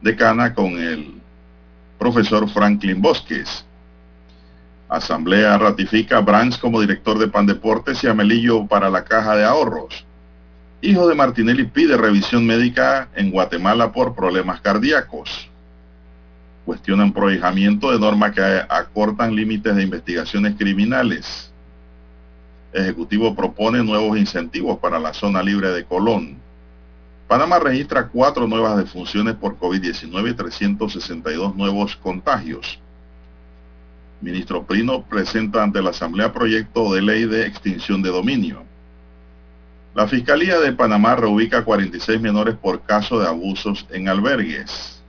[0.00, 1.14] decana con el
[1.98, 3.64] profesor Franklin Bosques.
[4.92, 9.42] Asamblea ratifica a Brands como director de Pandeportes y a Melillo para la caja de
[9.42, 10.04] ahorros.
[10.82, 15.48] Hijo de Martinelli pide revisión médica en Guatemala por problemas cardíacos.
[16.66, 21.50] Cuestionan prohijamiento de normas que acortan límites de investigaciones criminales.
[22.74, 26.36] Ejecutivo propone nuevos incentivos para la zona libre de Colón.
[27.28, 32.78] Panamá registra cuatro nuevas defunciones por COVID-19 y 362 nuevos contagios.
[34.22, 38.62] Ministro Prino presenta ante la Asamblea proyecto de ley de extinción de dominio.
[39.94, 45.02] La Fiscalía de Panamá reubica 46 menores por caso de abusos en albergues.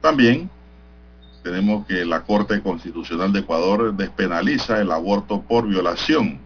[0.00, 0.48] También
[1.42, 6.38] tenemos que la Corte Constitucional de Ecuador despenaliza el aborto por violación.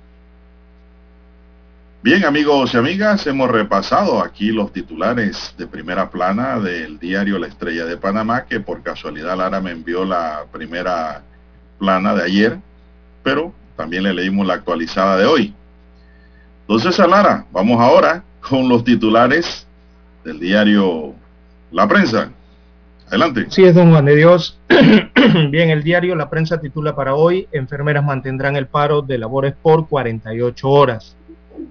[2.04, 7.46] Bien, amigos y amigas, hemos repasado aquí los titulares de primera plana del diario La
[7.46, 11.22] Estrella de Panamá, que por casualidad Lara me envió la primera
[11.78, 12.58] plana de ayer,
[13.22, 15.54] pero también le leímos la actualizada de hoy.
[16.68, 19.66] Entonces, Lara, vamos ahora con los titulares
[20.26, 21.14] del diario
[21.72, 22.28] La Prensa.
[23.08, 23.46] Adelante.
[23.48, 24.60] Sí, es don Juan de Dios.
[25.50, 29.88] Bien, el diario La Prensa titula para hoy, enfermeras mantendrán el paro de labores por
[29.88, 31.16] 48 horas.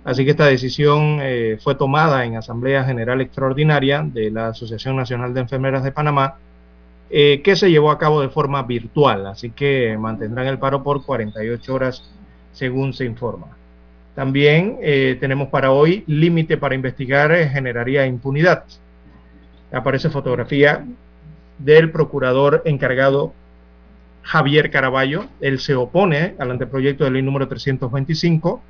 [0.04, 5.34] Así que esta decisión eh, fue tomada en Asamblea General Extraordinaria de la Asociación Nacional
[5.34, 6.36] de Enfermeras de Panamá,
[7.10, 9.28] eh, que se llevó a cabo de forma virtual.
[9.28, 12.12] Así que mantendrán el paro por 48 horas,
[12.52, 13.48] según se informa.
[14.16, 18.66] También eh, tenemos para hoy límite para investigar generaría impunidad.
[19.72, 20.86] Aparece fotografía
[21.58, 23.34] del procurador encargado
[24.22, 25.26] Javier Caraballo.
[25.42, 28.62] Él se opone al anteproyecto de ley número 325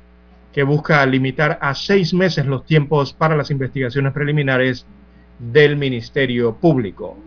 [0.54, 4.86] que busca limitar a seis meses los tiempos para las investigaciones preliminares
[5.38, 7.18] del Ministerio Público.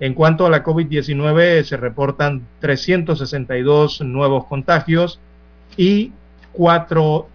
[0.00, 5.20] En cuanto a la COVID-19, se reportan 362 nuevos contagios
[5.76, 6.10] y
[6.52, 7.28] cuatro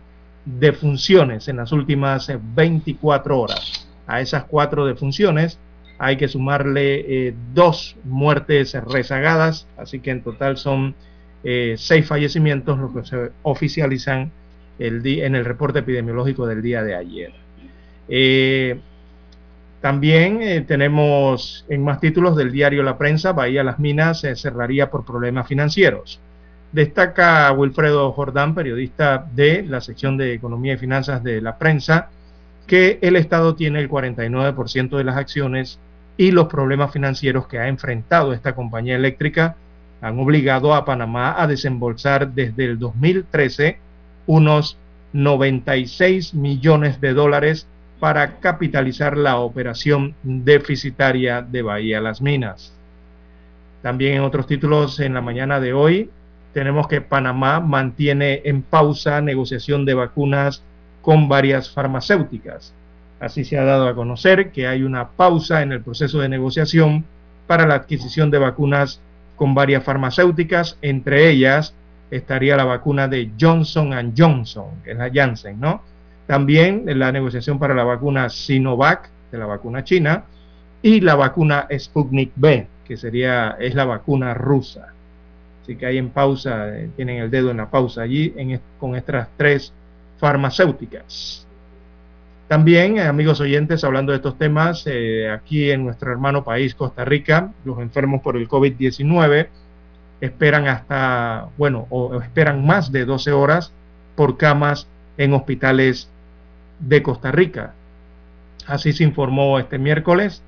[0.44, 3.88] defunciones en las últimas 24 horas.
[4.08, 5.58] A esas cuatro defunciones
[6.00, 10.96] hay que sumarle eh, dos muertes rezagadas, así que en total son
[11.46, 14.32] eh, seis fallecimientos los que se oficializan
[14.80, 17.34] el en el reporte epidemiológico del día de ayer.
[18.08, 18.80] Eh,
[19.82, 24.90] también eh, tenemos en más títulos del diario La Prensa, Bahía Las Minas se cerraría
[24.90, 26.20] por problemas financieros.
[26.72, 32.10] Destaca Wilfredo Jordán, periodista de la sección de Economía y Finanzas de La Prensa,
[32.68, 35.80] que el Estado tiene el 49% de las acciones
[36.18, 39.56] y los problemas financieros que ha enfrentado esta compañía eléctrica
[40.02, 43.78] han obligado a Panamá a desembolsar desde el 2013
[44.30, 44.78] unos
[45.14, 47.66] 96 millones de dólares
[48.00, 52.72] para capitalizar la operación deficitaria de Bahía Las Minas.
[53.82, 56.12] También en otros títulos en la mañana de hoy
[56.54, 60.62] tenemos que Panamá mantiene en pausa negociación de vacunas
[61.02, 62.72] con varias farmacéuticas.
[63.20, 67.04] Así se ha dado a conocer que hay una pausa en el proceso de negociación
[67.48, 69.02] para la adquisición de vacunas
[69.36, 71.74] con varias farmacéuticas, entre ellas
[72.12, 75.82] estaría la vacuna de Johnson Johnson, que es la Janssen, ¿no?
[76.28, 80.26] También la negociación para la vacuna Sinovac, de la vacuna china,
[80.82, 84.94] y la vacuna Sputnik B, que sería, es la vacuna rusa.
[85.62, 88.34] Así que hay en pausa, eh, tienen el dedo en la pausa allí
[88.80, 89.74] con estas tres
[90.18, 91.46] farmacéuticas.
[92.48, 97.06] También, eh, amigos oyentes, hablando de estos temas, eh, aquí en nuestro hermano país, Costa
[97.06, 99.48] Rica, los enfermos por el COVID-19
[100.22, 103.72] esperan hasta, bueno, o esperan más de 12 horas
[104.16, 104.88] por camas
[105.18, 106.10] en hospitales
[106.80, 107.74] de Costa Rica.
[108.68, 110.44] Así se informó este miércoles.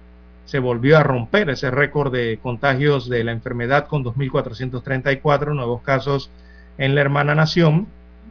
[0.46, 6.30] Se volvió a romper ese récord de contagios de la enfermedad con 2.434 nuevos casos
[6.78, 7.88] en la hermana nación,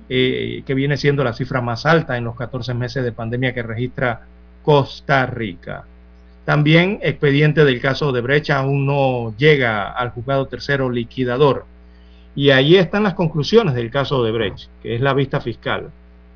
[0.09, 3.63] eh, que viene siendo la cifra más alta en los 14 meses de pandemia que
[3.63, 4.23] registra
[4.63, 5.85] Costa Rica.
[6.45, 11.67] También expediente del caso de Brecha aún no llega al juzgado tercero liquidador.
[12.35, 15.91] Y ahí están las conclusiones del caso de Brecht, que es la vista fiscal.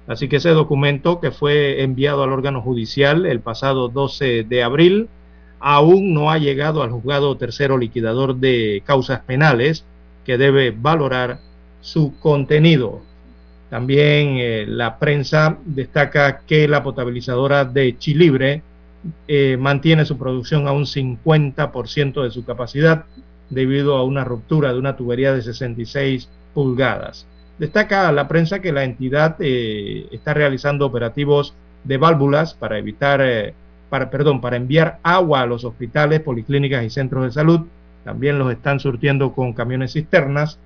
[0.07, 5.09] Así que ese documento que fue enviado al órgano judicial el pasado 12 de abril
[5.61, 9.85] aún no ha llegado al juzgado tercero liquidador de causas penales
[10.27, 11.39] que debe valorar
[11.81, 13.01] su contenido.
[13.71, 18.63] También eh, la prensa destaca que la potabilizadora de Chilibre
[19.29, 23.05] eh, mantiene su producción a un 50% de su capacidad
[23.51, 27.27] debido a una ruptura de una tubería de 66 pulgadas.
[27.59, 31.55] Destaca la prensa que la entidad eh, está realizando operativos
[31.85, 33.55] de válvulas para evitar, eh,
[33.91, 37.61] para, perdón, para enviar agua a los hospitales, policlínicas y centros de salud.
[38.05, 40.59] También los están surtiendo con camiones cisternas.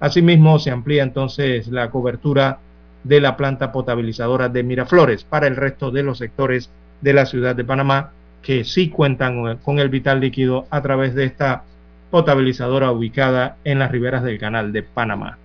[0.00, 2.60] Asimismo, se amplía entonces la cobertura
[3.02, 6.70] de la planta potabilizadora de Miraflores para el resto de los sectores
[7.00, 8.12] de la ciudad de Panamá
[8.42, 11.64] que sí cuentan con el vital líquido a través de esta
[12.10, 15.38] potabilizadora ubicada en las riberas del canal de Panamá.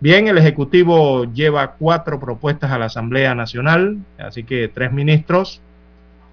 [0.00, 5.62] Bien, el Ejecutivo lleva cuatro propuestas a la Asamblea Nacional, así que tres ministros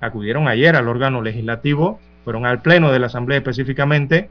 [0.02, 4.30] acudieron ayer al órgano legislativo, fueron al Pleno de la Asamblea específicamente,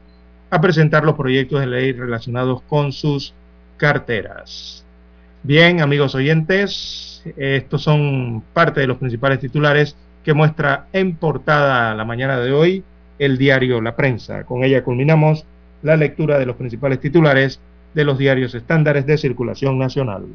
[0.51, 3.33] a presentar los proyectos de ley relacionados con sus
[3.77, 4.85] carteras.
[5.43, 12.05] Bien, amigos oyentes, estos son parte de los principales titulares que muestra en portada la
[12.05, 12.83] mañana de hoy
[13.19, 14.43] el diario La Prensa.
[14.45, 15.45] Con ella culminamos
[15.83, 17.59] la lectura de los principales titulares
[17.93, 20.25] de los diarios estándares de circulación nacional.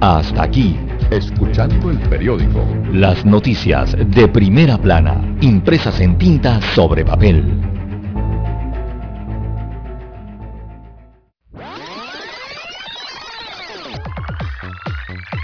[0.00, 0.78] Hasta aquí,
[1.10, 2.64] escuchando el periódico.
[2.90, 7.69] Las noticias de primera plana, impresas en tinta sobre papel.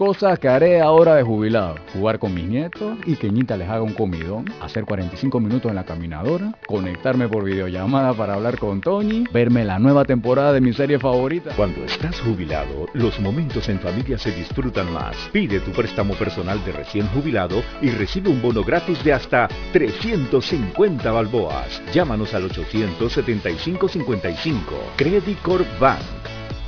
[0.00, 1.74] Cosas que haré ahora de jubilado.
[1.92, 4.46] Jugar con mis nietos y que Ñita les haga un comidón.
[4.62, 6.54] Hacer 45 minutos en la caminadora.
[6.66, 9.24] Conectarme por videollamada para hablar con Tony.
[9.30, 11.52] Verme la nueva temporada de mi serie favorita.
[11.54, 15.14] Cuando estás jubilado, los momentos en familia se disfrutan más.
[15.32, 21.12] Pide tu préstamo personal de recién jubilado y recibe un bono gratis de hasta 350
[21.12, 21.82] balboas.
[21.92, 24.62] Llámanos al 875-55.
[24.96, 26.00] Credit Corp Bank.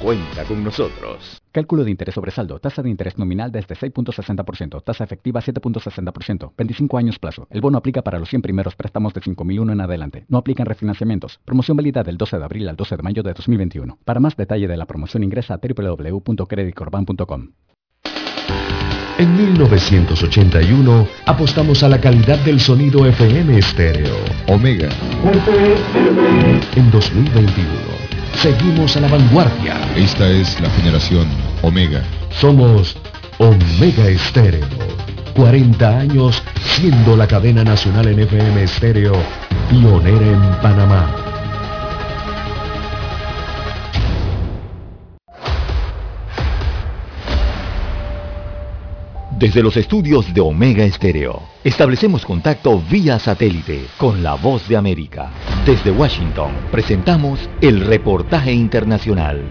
[0.03, 1.42] Cuenta con nosotros.
[1.53, 2.59] Cálculo de interés sobre saldo.
[2.59, 4.83] Tasa de interés nominal desde 6.60%.
[4.83, 6.53] Tasa efectiva 7.60%.
[6.57, 7.47] 25 años plazo.
[7.51, 10.25] El bono aplica para los 100 primeros préstamos de 5.001 en adelante.
[10.29, 11.41] No aplican refinanciamientos.
[11.45, 13.99] Promoción válida del 12 de abril al 12 de mayo de 2021.
[14.03, 17.49] Para más detalle de la promoción ingresa a www.creditcorban.com.
[19.19, 24.17] En 1981 apostamos a la calidad del sonido FM estéreo.
[24.49, 24.89] Omega.
[26.75, 29.75] En 2021 seguimos a la vanguardia.
[29.97, 31.27] Esta es la generación
[31.63, 32.03] Omega.
[32.31, 32.97] Somos
[33.39, 34.67] Omega Estéreo.
[35.35, 39.15] 40 años siendo la cadena nacional en FM estéreo,
[39.71, 41.22] pionera en Panamá.
[49.43, 55.33] Desde los estudios de Omega Estéreo, establecemos contacto vía satélite con la voz de América.
[55.67, 59.43] Desde Washington, presentamos el reportaje internacional.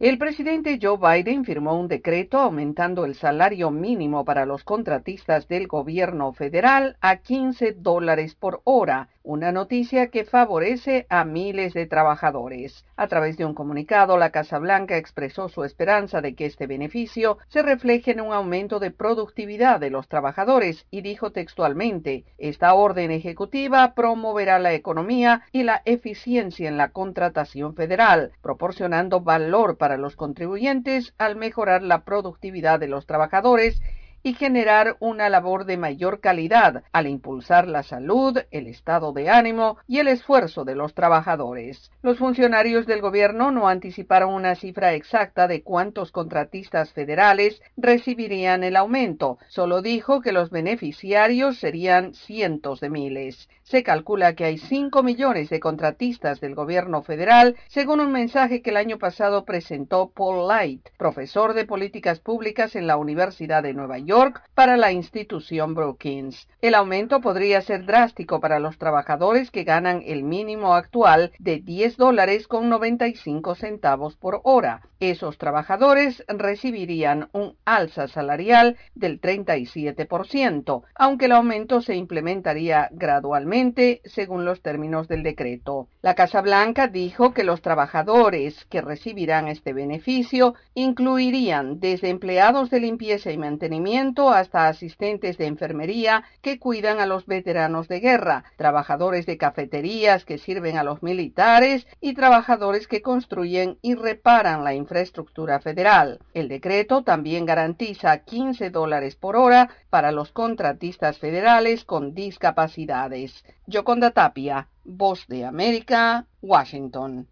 [0.00, 5.66] El presidente Joe Biden firmó un decreto aumentando el salario mínimo para los contratistas del
[5.66, 12.84] gobierno federal a 15 dólares por hora, una noticia que favorece a miles de trabajadores.
[12.96, 17.38] A través de un comunicado, la Casa Blanca expresó su esperanza de que este beneficio
[17.48, 23.10] se refleje en un aumento de productividad de los trabajadores y dijo textualmente, esta orden
[23.10, 30.16] ejecutiva promoverá la economía y la eficiencia en la contratación federal, proporcionando valor para los
[30.16, 33.80] contribuyentes al mejorar la productividad de los trabajadores
[34.22, 39.78] y generar una labor de mayor calidad al impulsar la salud, el estado de ánimo
[39.86, 41.90] y el esfuerzo de los trabajadores.
[42.02, 48.76] Los funcionarios del gobierno no anticiparon una cifra exacta de cuántos contratistas federales recibirían el
[48.76, 53.48] aumento, solo dijo que los beneficiarios serían cientos de miles.
[53.62, 58.70] Se calcula que hay 5 millones de contratistas del gobierno federal, según un mensaje que
[58.70, 63.98] el año pasado presentó Paul Light, profesor de políticas públicas en la Universidad de Nueva
[64.08, 66.48] York para la institución Brookings.
[66.62, 71.98] El aumento podría ser drástico para los trabajadores que ganan el mínimo actual de 10
[71.98, 74.80] dólares con 95 centavos por hora.
[74.98, 84.46] Esos trabajadores recibirían un alza salarial del 37%, aunque el aumento se implementaría gradualmente según
[84.46, 85.86] los términos del decreto.
[86.00, 92.80] La Casa Blanca dijo que los trabajadores que recibirán este beneficio incluirían desde empleados de
[92.80, 93.97] limpieza y mantenimiento
[94.28, 100.38] hasta asistentes de enfermería que cuidan a los veteranos de guerra, trabajadores de cafeterías que
[100.38, 106.20] sirven a los militares y trabajadores que construyen y reparan la infraestructura federal.
[106.32, 113.44] El decreto también garantiza 15 dólares por hora para los contratistas federales con discapacidades.
[113.66, 117.26] Yoconda Tapia, Voz de América, Washington.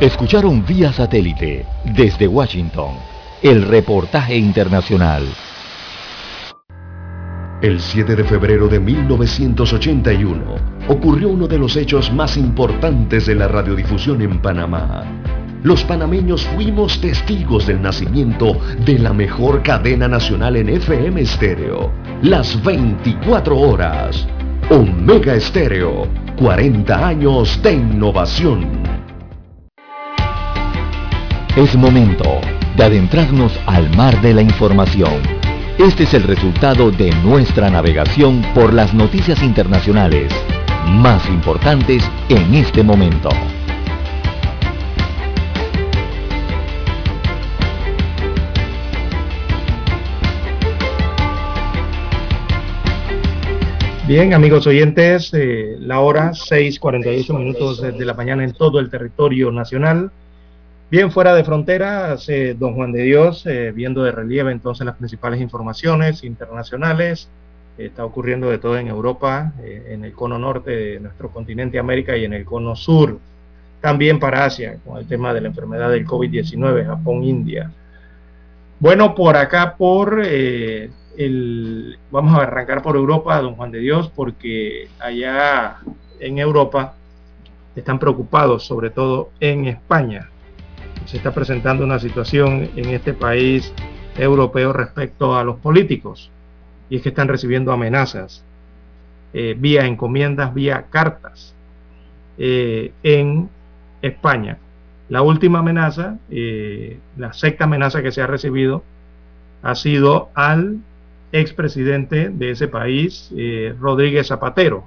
[0.00, 3.09] Escucharon vía satélite desde Washington
[3.42, 5.24] el reportaje internacional.
[7.62, 10.54] El 7 de febrero de 1981
[10.88, 15.04] ocurrió uno de los hechos más importantes de la radiodifusión en Panamá.
[15.62, 21.92] Los panameños fuimos testigos del nacimiento de la mejor cadena nacional en FM estéreo,
[22.22, 24.26] las 24 horas.
[24.70, 26.06] Omega Estéreo,
[26.38, 28.99] 40 años de innovación.
[31.56, 32.40] Es momento
[32.76, 35.20] de adentrarnos al mar de la información.
[35.78, 40.32] Este es el resultado de nuestra navegación por las noticias internacionales
[40.86, 43.30] más importantes en este momento.
[54.06, 59.50] Bien, amigos oyentes, eh, la hora 6:48 minutos de la mañana en todo el territorio
[59.50, 60.12] nacional.
[60.90, 62.26] Bien, fuera de fronteras,
[62.56, 67.28] don Juan de Dios, eh, viendo de relieve entonces las principales informaciones internacionales,
[67.78, 72.16] está ocurriendo de todo en Europa, eh, en el cono norte de nuestro continente América
[72.16, 73.20] y en el cono sur
[73.80, 77.70] también para Asia, con el tema de la enfermedad del COVID-19, Japón, India.
[78.80, 84.10] Bueno, por acá, por eh, el, vamos a arrancar por Europa, don Juan de Dios,
[84.12, 85.76] porque allá
[86.18, 86.94] en Europa
[87.76, 90.30] están preocupados, sobre todo en España.
[91.10, 93.74] Se está presentando una situación en este país
[94.16, 96.30] europeo respecto a los políticos,
[96.88, 98.44] y es que están recibiendo amenazas
[99.32, 101.52] eh, vía encomiendas, vía cartas
[102.38, 103.48] eh, en
[104.02, 104.58] España.
[105.08, 108.84] La última amenaza, eh, la sexta amenaza que se ha recibido,
[109.62, 110.78] ha sido al
[111.32, 113.32] expresidente de ese país,
[113.80, 114.84] Rodríguez Zapatero.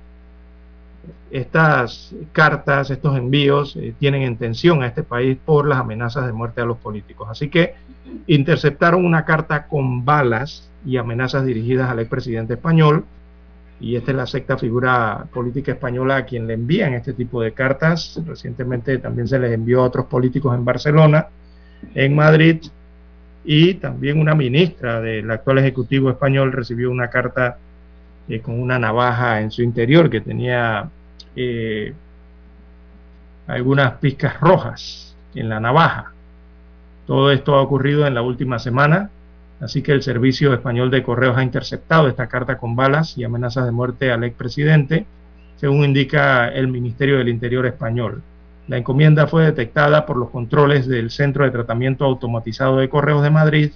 [1.33, 6.31] Estas cartas, estos envíos eh, tienen en tensión a este país por las amenazas de
[6.31, 7.27] muerte a los políticos.
[7.29, 7.73] Así que
[8.27, 13.05] interceptaron una carta con balas y amenazas dirigidas al expresidente español
[13.79, 17.51] y esta es la sexta figura política española a quien le envían este tipo de
[17.51, 18.21] cartas.
[18.25, 21.27] Recientemente también se les envió a otros políticos en Barcelona,
[21.95, 22.61] en Madrid,
[23.43, 27.57] y también una ministra del actual Ejecutivo español recibió una carta
[28.29, 30.89] eh, con una navaja en su interior que tenía
[31.35, 31.93] eh,
[33.47, 36.13] algunas pizcas rojas en la navaja.
[37.05, 39.09] Todo esto ha ocurrido en la última semana
[39.63, 43.65] Así que el Servicio Español de Correos ha interceptado esta carta con balas y amenazas
[43.65, 45.05] de muerte al expresidente,
[45.55, 48.21] según indica el Ministerio del Interior español.
[48.67, 53.29] La encomienda fue detectada por los controles del Centro de Tratamiento Automatizado de Correos de
[53.29, 53.71] Madrid,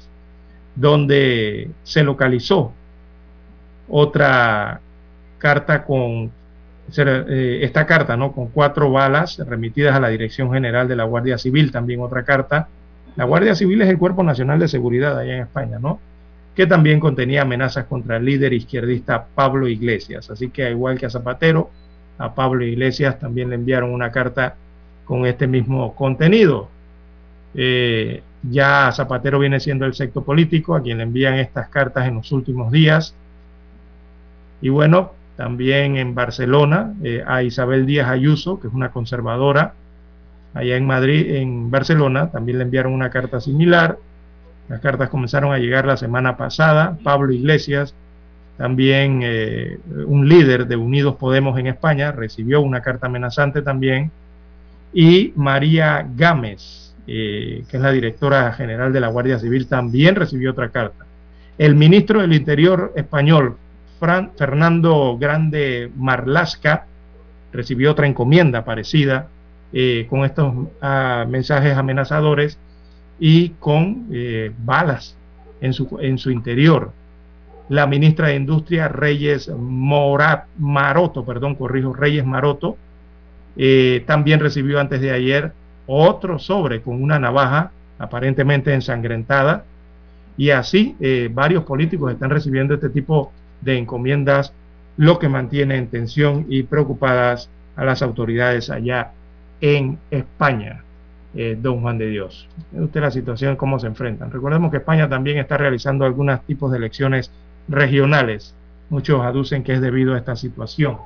[0.76, 2.74] donde se localizó
[3.88, 4.82] otra
[5.38, 6.32] carta con
[6.90, 8.32] esta carta, ¿no?
[8.32, 12.68] Con cuatro balas remitidas a la Dirección General de la Guardia Civil, también otra carta
[13.18, 16.00] la Guardia Civil es el Cuerpo Nacional de Seguridad allá en España, ¿no?
[16.56, 20.30] Que también contenía amenazas contra el líder izquierdista Pablo Iglesias.
[20.30, 21.72] Así que, igual que a Zapatero,
[22.20, 24.56] a Pablo Iglesias también le enviaron una carta
[25.04, 26.70] con este mismo contenido.
[27.56, 32.16] Eh, ya Zapatero viene siendo el secto político a quien le envían estas cartas en
[32.16, 33.16] los últimos días.
[34.62, 39.76] Y bueno, también en Barcelona eh, a Isabel Díaz Ayuso, que es una conservadora,
[40.56, 44.00] allá en Madrid, en Barcelona, también le enviaron una carta similar.
[44.68, 46.98] Las cartas comenzaron a llegar la semana pasada.
[47.04, 47.94] Pablo Iglesias,
[48.58, 49.78] también eh,
[50.08, 54.10] un líder de Unidos Podemos en España, recibió una carta amenazante también.
[54.92, 60.52] Y María Gámez, eh, que es la directora general de la Guardia Civil, también recibió
[60.52, 61.06] otra carta.
[61.60, 63.58] El ministro del Interior español,
[64.00, 66.86] Fernando Grande Marlasca,
[67.52, 69.28] recibió otra encomienda parecida
[69.74, 72.58] eh, con estos ah, mensajes amenazadores
[73.20, 75.18] y con eh, balas
[75.60, 76.92] en su, en su interior.
[77.70, 82.78] La ministra de Industria, Reyes Morat, Maroto, perdón, corrijo, Reyes Maroto,
[83.58, 85.52] eh, también recibió antes de ayer
[85.86, 89.66] otro sobre con una navaja aparentemente ensangrentada.
[90.38, 90.96] Y así
[91.32, 94.54] varios políticos están recibiendo este tipo de encomiendas,
[94.98, 99.12] lo que mantiene en tensión y preocupadas a las autoridades allá
[99.62, 100.84] en España,
[101.36, 102.48] eh, don Juan de Dios.
[102.74, 104.32] Usted la situación, cómo se enfrentan.
[104.32, 107.32] Recordemos que España también está realizando algunos tipos de elecciones
[107.68, 108.56] regionales.
[108.90, 110.98] Muchos aducen que es debido a esta situación.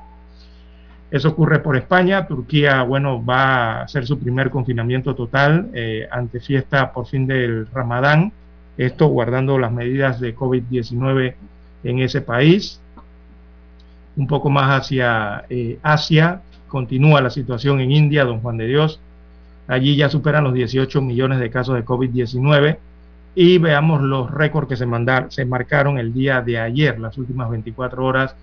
[1.10, 2.26] Eso ocurre por España.
[2.26, 7.66] Turquía, bueno, va a hacer su primer confinamiento total eh, ante fiesta por fin del
[7.66, 8.32] Ramadán.
[8.78, 11.34] Esto guardando las medidas de COVID-19
[11.84, 12.80] en ese país.
[14.16, 16.42] Un poco más hacia eh, Asia,
[16.72, 18.98] Continúa la situación en India, don Juan de Dios.
[19.68, 22.78] Allí ya superan los 18 millones de casos de COVID-19
[23.34, 24.86] y veamos los récords que se,
[25.28, 28.34] se marcaron el día de ayer, las últimas 24 horas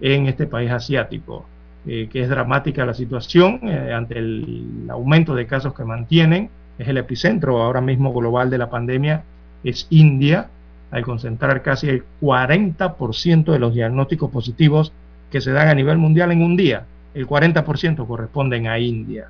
[0.00, 1.46] en este país asiático,
[1.86, 6.50] eh, que es dramática la situación eh, ante el aumento de casos que mantienen.
[6.78, 9.22] Es el epicentro ahora mismo global de la pandemia,
[9.62, 10.48] es India,
[10.92, 14.92] al concentrar casi el 40% de los diagnósticos positivos
[15.30, 19.28] que se dan a nivel mundial en un día el 40% corresponden a India.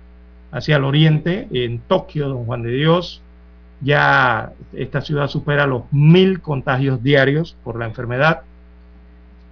[0.56, 3.20] hacia el oriente, en Tokio, don Juan de Dios,
[3.82, 8.40] ya esta ciudad supera los mil contagios diarios por la enfermedad.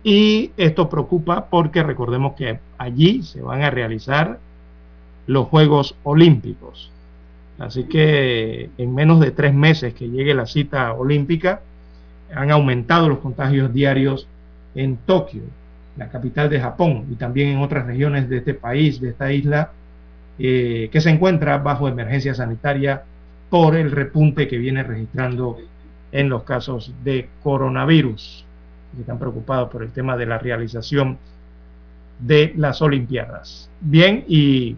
[0.03, 4.39] Y esto preocupa porque recordemos que allí se van a realizar
[5.27, 6.91] los Juegos Olímpicos.
[7.59, 11.61] Así que en menos de tres meses que llegue la cita olímpica,
[12.35, 14.27] han aumentado los contagios diarios
[14.75, 15.43] en Tokio,
[15.97, 19.71] la capital de Japón, y también en otras regiones de este país, de esta isla,
[20.39, 23.03] eh, que se encuentra bajo emergencia sanitaria
[23.51, 25.59] por el repunte que viene registrando
[26.11, 28.45] en los casos de coronavirus.
[28.99, 31.19] Están preocupados por el tema de la realización
[32.19, 33.71] de las Olimpiadas.
[33.81, 34.77] Bien, y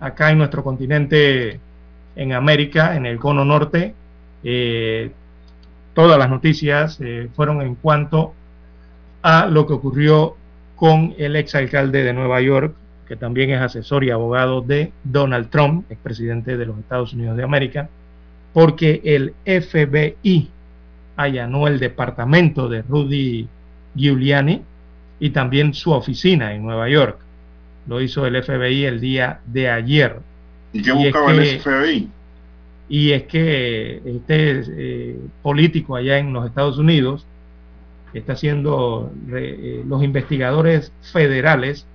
[0.00, 1.58] acá en nuestro continente,
[2.14, 3.94] en América, en el cono norte,
[4.44, 5.10] eh,
[5.94, 8.34] todas las noticias eh, fueron en cuanto
[9.22, 10.36] a lo que ocurrió
[10.76, 12.74] con el exalcalde de Nueva York,
[13.06, 17.44] que también es asesor y abogado de Donald Trump, expresidente de los Estados Unidos de
[17.44, 17.88] América,
[18.52, 20.48] porque el FBI
[21.16, 23.48] allanó el departamento de Rudy
[23.94, 24.62] Giuliani
[25.20, 27.18] y también su oficina en Nueva York.
[27.86, 30.18] Lo hizo el FBI el día de ayer.
[30.72, 32.08] ¿Y qué buscaba el FBI?
[32.88, 37.26] Y es que este eh, político allá en los Estados Unidos
[38.14, 41.86] está haciendo, eh, los investigadores federales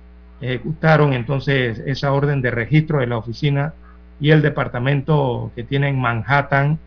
[0.42, 3.74] ejecutaron entonces esa orden de registro de la oficina
[4.20, 6.78] y el departamento que tiene en Manhattan,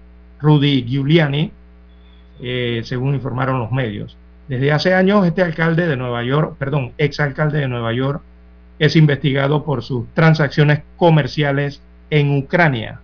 [0.41, 1.51] Rudy Giuliani,
[2.41, 4.17] eh, según informaron los medios.
[4.49, 8.21] Desde hace años este alcalde de Nueva York, perdón, exalcalde de Nueva York,
[8.77, 12.99] es investigado por sus transacciones comerciales en Ucrania.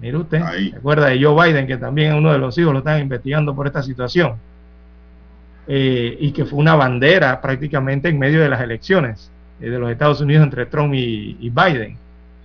[0.00, 0.40] Mire usted,
[0.70, 3.66] ¿se acuerda de Joe Biden, que también uno de los hijos lo están investigando por
[3.66, 4.34] esta situación?
[5.66, 10.20] Eh, y que fue una bandera prácticamente en medio de las elecciones de los Estados
[10.20, 11.96] Unidos entre Trump y, Biden.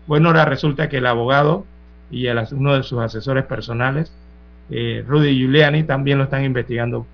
[0.07, 1.65] Bueno, ahora resulta que el abogado
[2.11, 4.11] y uno de sus asesores personales,
[4.69, 7.06] eh, Rudy Giuliani, también lo están investigando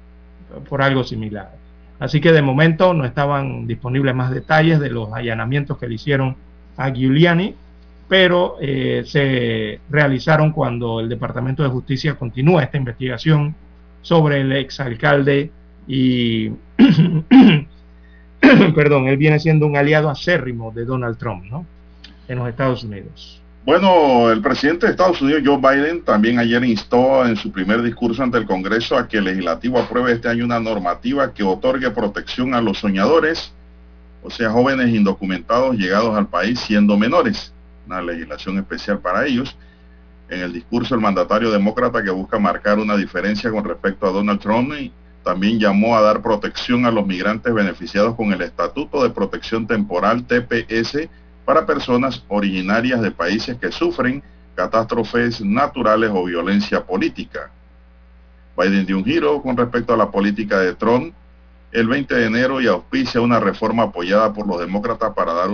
[0.68, 1.52] por algo similar.
[2.00, 6.36] Así que de momento no estaban disponibles más detalles de los allanamientos que le hicieron
[6.78, 7.56] a Giuliani,
[8.08, 13.54] pero eh, se realizaron cuando el Departamento de Justicia continúa esta investigación
[14.02, 15.52] sobre el exalcalde
[15.88, 16.52] y
[18.76, 21.66] perdón, él viene siendo un aliado acérrimo de Donald Trump, ¿no?
[22.28, 23.41] En los Estados Unidos.
[23.66, 28.24] Bueno, el presidente de Estados Unidos, Joe Biden, también ayer instó en su primer discurso
[28.24, 32.53] ante el Congreso a que el legislativo apruebe este año una normativa que otorgue protección
[32.53, 33.53] a los soñadores,
[34.24, 37.53] o sea, jóvenes indocumentados llegados al país siendo menores.
[37.86, 39.56] Una legislación especial para ellos.
[40.30, 44.40] En el discurso, el mandatario demócrata que busca marcar una diferencia con respecto a Donald
[44.40, 44.74] Trump
[45.30, 50.26] también llamó a dar protección a los migrantes beneficiados con el Estatuto de Protección Temporal
[50.26, 51.07] TPS
[51.45, 54.23] para personas originarias de países que sufren
[54.56, 57.51] catástrofes naturales o violencia política.
[58.57, 61.14] Biden dio un giro con respecto a la política de Trump
[61.73, 65.51] el 20 de enero y auspicia una reforma apoyada por los demócratas para dar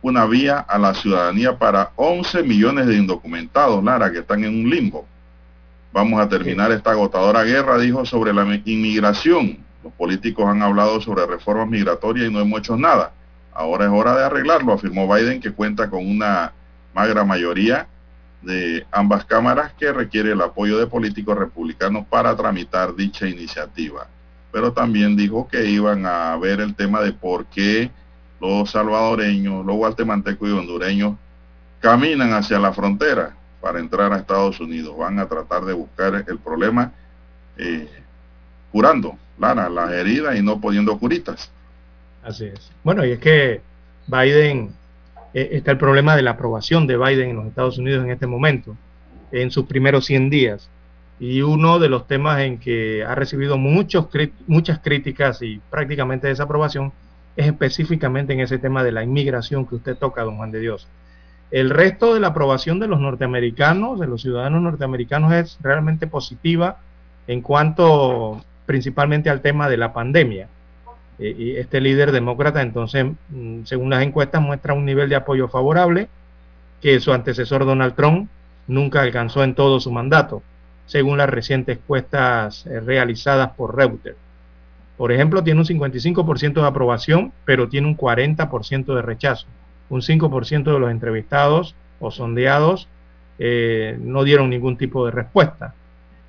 [0.00, 4.70] una vía a la ciudadanía para 11 millones de indocumentados, Lara, que están en un
[4.70, 5.08] limbo.
[5.92, 9.58] Vamos a terminar esta agotadora guerra, dijo, sobre la inmigración.
[9.84, 13.12] Los políticos han hablado sobre reformas migratorias y no hemos hecho nada.
[13.52, 16.54] Ahora es hora de arreglarlo, afirmó Biden, que cuenta con una
[16.94, 17.86] magra mayoría
[18.40, 24.06] de ambas cámaras que requiere el apoyo de políticos republicanos para tramitar dicha iniciativa.
[24.50, 27.90] Pero también dijo que iban a ver el tema de por qué
[28.40, 31.16] los salvadoreños, los guatemaltecos y hondureños
[31.80, 34.94] caminan hacia la frontera para entrar a Estados Unidos.
[34.98, 36.92] Van a tratar de buscar el problema
[37.56, 37.88] eh,
[38.70, 41.50] curando las heridas y no poniendo curitas.
[42.22, 42.70] Así es.
[42.84, 43.60] Bueno, y es que
[44.06, 44.72] Biden,
[45.34, 48.26] eh, está el problema de la aprobación de Biden en los Estados Unidos en este
[48.26, 48.76] momento,
[49.32, 50.68] en sus primeros 100 días.
[51.18, 54.08] Y uno de los temas en que ha recibido muchos,
[54.46, 56.92] muchas críticas y prácticamente desaprobación
[57.36, 60.88] es específicamente en ese tema de la inmigración que usted toca, don Juan de Dios.
[61.52, 66.78] El resto de la aprobación de los norteamericanos, de los ciudadanos norteamericanos, es realmente positiva
[67.26, 70.48] en cuanto principalmente al tema de la pandemia.
[71.18, 75.46] Eh, y este líder demócrata, entonces, mm, según las encuestas, muestra un nivel de apoyo
[75.46, 76.08] favorable
[76.80, 78.30] que su antecesor Donald Trump
[78.66, 80.42] nunca alcanzó en todo su mandato,
[80.86, 84.16] según las recientes encuestas eh, realizadas por Reuters.
[84.96, 89.46] Por ejemplo, tiene un 55% de aprobación, pero tiene un 40% de rechazo
[89.92, 92.88] un 5% de los entrevistados o sondeados
[93.38, 95.74] eh, no dieron ningún tipo de respuesta.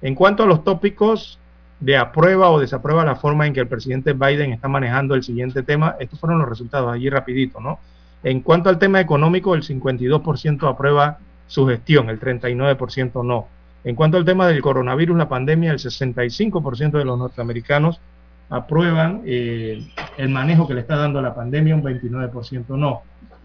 [0.01, 1.39] En cuanto a los tópicos
[1.79, 5.63] de aprueba o desaprueba la forma en que el presidente Biden está manejando el siguiente
[5.63, 7.79] tema, estos fueron los resultados allí rapidito, ¿no?
[8.21, 13.47] En cuanto al tema económico, el 52% aprueba su gestión, el 39% no.
[13.85, 17.99] En cuanto al tema del coronavirus, la pandemia, el 65% de los norteamericanos
[18.49, 19.85] aprueban eh,
[20.17, 23.03] el manejo que le está dando la pandemia, un 29% no.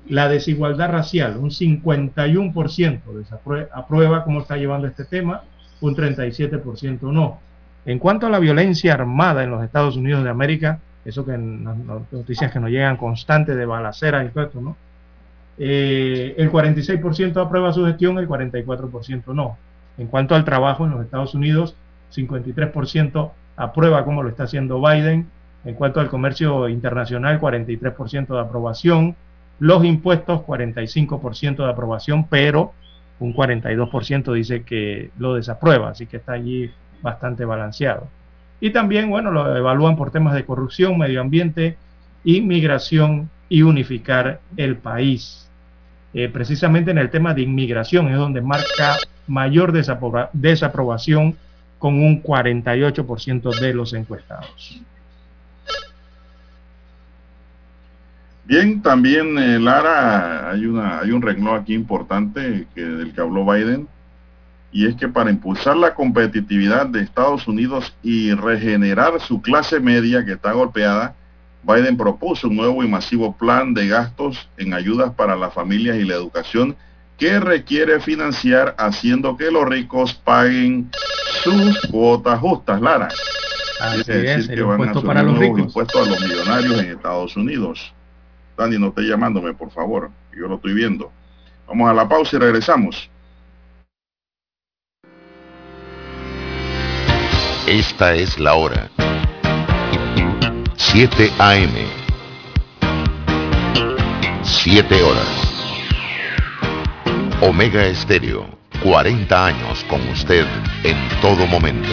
[0.09, 5.43] La desigualdad racial, un 51% aprueba cómo está llevando este tema,
[5.81, 7.41] un 37% no.
[7.85, 11.77] En cuanto a la violencia armada en los Estados Unidos de América, eso que las
[12.13, 14.77] noticias que nos llegan constantes de balaceras y todo esto, ¿no?
[15.59, 19.57] Eh, el 46% aprueba su gestión, el 44% no.
[19.97, 21.75] En cuanto al trabajo en los Estados Unidos,
[22.15, 25.27] 53% aprueba como lo está haciendo Biden.
[25.65, 29.17] En cuanto al comercio internacional, 43% de aprobación.
[29.59, 32.73] Los impuestos, 45% de aprobación, pero
[33.19, 36.71] un 42% dice que lo desaprueba, así que está allí
[37.03, 38.07] bastante balanceado.
[38.61, 41.77] Y también, bueno, lo evalúan por temas de corrupción, medio ambiente,
[42.25, 45.49] inmigración y unificar el país.
[46.15, 51.37] Eh, precisamente en el tema de inmigración es donde marca mayor desaprobación
[51.79, 54.81] con un 48% de los encuestados.
[58.49, 63.45] Bien, también eh, Lara, hay, una, hay un renglón aquí importante que, del que habló
[63.45, 63.87] Biden,
[64.73, 70.25] y es que para impulsar la competitividad de Estados Unidos y regenerar su clase media
[70.25, 71.15] que está golpeada,
[71.63, 76.05] Biden propuso un nuevo y masivo plan de gastos en ayudas para las familias y
[76.05, 76.75] la educación
[77.19, 80.91] que requiere financiar haciendo que los ricos paguen
[81.43, 83.09] sus cuotas justas, Lara.
[83.79, 85.61] Así es, decir que van a para los ricos.
[85.61, 87.93] impuestos a los millonarios en Estados Unidos.
[88.59, 90.11] Dani, no esté llamándome, por favor.
[90.37, 91.13] Yo lo estoy viendo.
[91.69, 93.09] Vamos a la pausa y regresamos.
[97.69, 98.91] Esta es la hora.
[100.77, 101.75] 7 AM.
[104.43, 105.49] 7 horas.
[107.41, 108.47] Omega Estéreo,
[108.83, 110.47] 40 años con usted
[110.83, 111.93] en todo momento.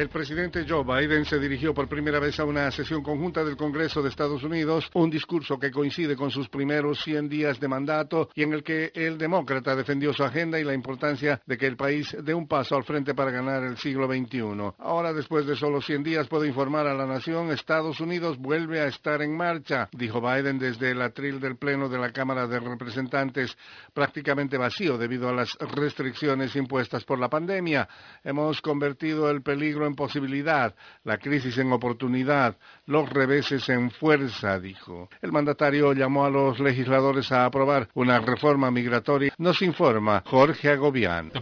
[0.00, 4.00] El presidente Joe Biden se dirigió por primera vez a una sesión conjunta del Congreso
[4.00, 8.42] de Estados Unidos, un discurso que coincide con sus primeros 100 días de mandato y
[8.42, 12.16] en el que el demócrata defendió su agenda y la importancia de que el país
[12.22, 14.72] dé un paso al frente para ganar el siglo XXI.
[14.78, 18.86] Ahora, después de solo 100 días, puedo informar a la nación, Estados Unidos vuelve a
[18.86, 23.54] estar en marcha, dijo Biden desde el atril del Pleno de la Cámara de Representantes,
[23.92, 27.86] prácticamente vacío debido a las restricciones impuestas por la pandemia.
[28.24, 32.56] Hemos convertido el peligro en posibilidad, la crisis en oportunidad,
[32.86, 35.08] los reveses en fuerza, dijo.
[35.22, 39.32] El mandatario llamó a los legisladores a aprobar una reforma migratoria.
[39.38, 41.32] Nos informa Jorge Agobián.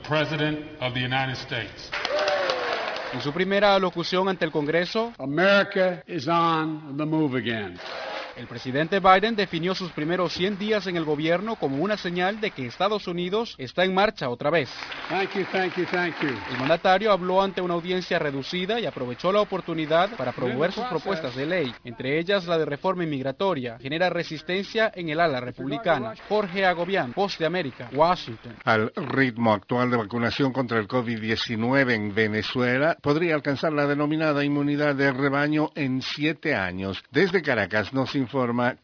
[3.13, 7.79] En su primera alocución ante el Congreso, America is on the move again.
[8.39, 12.53] El presidente Biden definió sus primeros 100 días en el gobierno como una señal de
[12.53, 14.71] que Estados Unidos está en marcha otra vez.
[15.11, 21.35] El mandatario habló ante una audiencia reducida y aprovechó la oportunidad para promover sus propuestas
[21.35, 23.77] de ley, entre ellas la de reforma inmigratoria.
[23.81, 26.15] Genera resistencia en el ala republicana.
[26.29, 28.55] Jorge Agobián, Post de América, Washington.
[28.65, 34.95] Al ritmo actual de vacunación contra el COVID-19 en Venezuela, podría alcanzar la denominada inmunidad
[34.95, 37.03] de rebaño en siete años.
[37.11, 38.28] Desde Caracas nos informa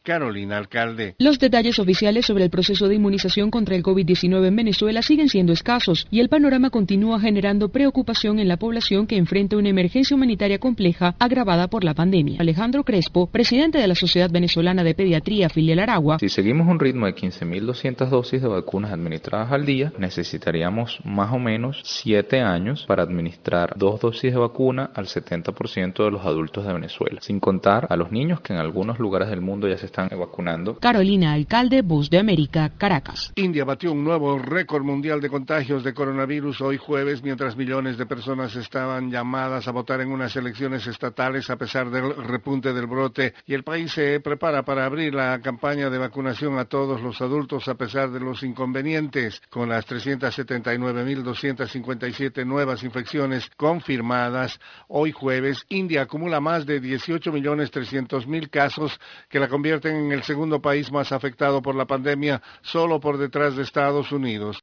[0.02, 1.14] Carolina Alcalde.
[1.18, 5.52] Los detalles oficiales sobre el proceso de inmunización contra el COVID-19 en Venezuela siguen siendo
[5.52, 10.58] escasos y el panorama continúa generando preocupación en la población que enfrenta una emergencia humanitaria
[10.58, 12.40] compleja agravada por la pandemia.
[12.40, 16.18] Alejandro Crespo, presidente de la Sociedad Venezolana de Pediatría Filial Aragua.
[16.18, 21.38] Si seguimos un ritmo de 15.200 dosis de vacunas administradas al día, necesitaríamos más o
[21.38, 26.72] menos 7 años para administrar dos dosis de vacuna al 70% de los adultos de
[26.72, 30.08] Venezuela, sin contar a los niños que en algunos lugares del mundo ya se están
[30.16, 30.78] vacunando.
[30.78, 33.32] Carolina Alcalde, Voz de América, Caracas.
[33.34, 38.06] India batió un nuevo récord mundial de contagios de coronavirus hoy jueves, mientras millones de
[38.06, 43.34] personas estaban llamadas a votar en unas elecciones estatales a pesar del repunte del brote
[43.44, 47.66] y el país se prepara para abrir la campaña de vacunación a todos los adultos
[47.66, 49.42] a pesar de los inconvenientes.
[49.50, 59.38] Con las 379.257 nuevas infecciones confirmadas hoy jueves, India acumula más de 18.300.000 casos que
[59.38, 63.62] la convierten en el segundo país más afectado por la pandemia, solo por detrás de
[63.62, 64.60] Estados Unidos.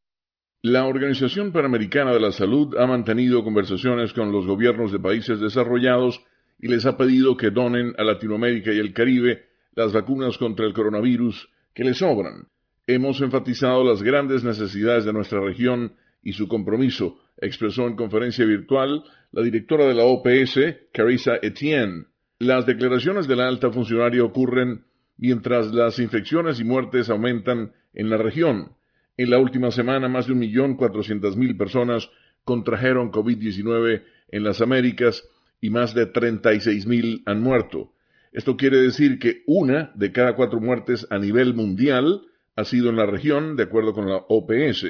[0.64, 6.23] La Organización Panamericana de la Salud ha mantenido conversaciones con los gobiernos de países desarrollados
[6.60, 10.73] y les ha pedido que donen a Latinoamérica y el Caribe las vacunas contra el
[10.73, 12.48] coronavirus que les sobran.
[12.86, 19.03] Hemos enfatizado las grandes necesidades de nuestra región y su compromiso, expresó en conferencia virtual
[19.32, 20.60] la directora de la OPS,
[20.94, 22.06] Carissa Etienne.
[22.41, 24.84] Las declaraciones de la alta funcionaria ocurren
[25.15, 28.72] mientras las infecciones y muertes aumentan en la región.
[29.15, 32.09] En la última semana, más de un millón cuatrocientas mil personas
[32.43, 35.23] contrajeron COVID-19 en las Américas
[35.61, 37.93] y más de treinta y seis mil han muerto.
[38.31, 42.23] Esto quiere decir que una de cada cuatro muertes a nivel mundial
[42.55, 44.88] ha sido en la región, de acuerdo con la OPS.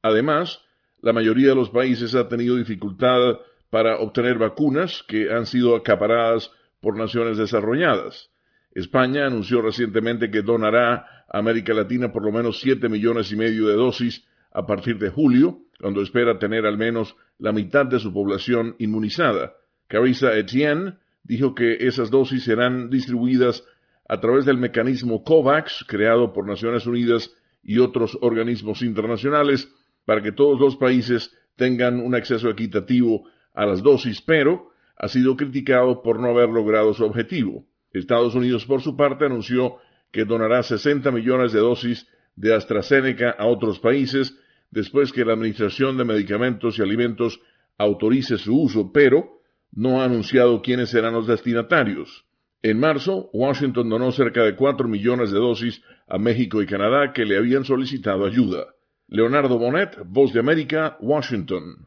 [0.00, 0.62] Además,
[1.02, 6.50] la mayoría de los países ha tenido dificultad para obtener vacunas que han sido acaparadas
[6.80, 8.30] por naciones desarrolladas.
[8.72, 13.66] España anunció recientemente que donará a América Latina por lo menos siete millones y medio
[13.66, 18.12] de dosis a partir de julio, cuando espera tener al menos la mitad de su
[18.12, 19.54] población inmunizada.
[19.86, 23.64] Carissa Etienne dijo que esas dosis serán distribuidas
[24.08, 27.30] a través del mecanismo COVAX creado por Naciones Unidas
[27.62, 29.70] y otros organismos internacionales
[30.04, 35.36] para que todos los países tengan un acceso equitativo a las dosis, pero ha sido
[35.36, 37.64] criticado por no haber logrado su objetivo.
[37.92, 39.76] Estados Unidos, por su parte, anunció
[40.10, 44.36] que donará 60 millones de dosis de AstraZeneca a otros países
[44.70, 47.40] después que la Administración de Medicamentos y Alimentos
[47.78, 49.40] autorice su uso, pero
[49.72, 52.26] no ha anunciado quiénes serán los destinatarios.
[52.62, 57.24] En marzo, Washington donó cerca de 4 millones de dosis a México y Canadá que
[57.24, 58.74] le habían solicitado ayuda.
[59.06, 61.86] Leonardo Bonet, Voz de América, Washington.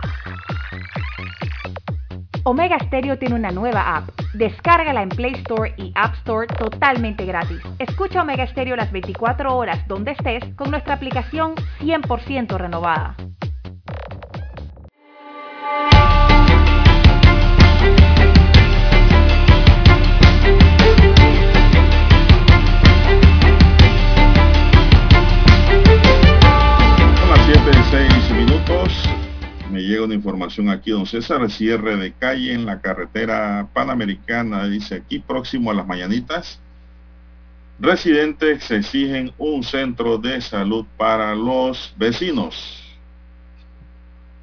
[2.43, 4.09] Omega Stereo tiene una nueva app.
[4.33, 7.59] Descárgala en Play Store y App Store totalmente gratis.
[7.77, 13.15] Escucha Omega Stereo las 24 horas donde estés con nuestra aplicación 100% renovada.
[27.19, 29.00] Son las 7 y 6 minutos.
[29.81, 35.19] Llega una información aquí, don César, cierre de calle en la carretera panamericana, dice aquí
[35.19, 36.59] próximo a las mañanitas.
[37.79, 42.83] Residentes exigen un centro de salud para los vecinos.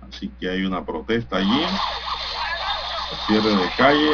[0.01, 1.63] Así que hay una protesta allí.
[3.27, 4.11] Cierre de calle,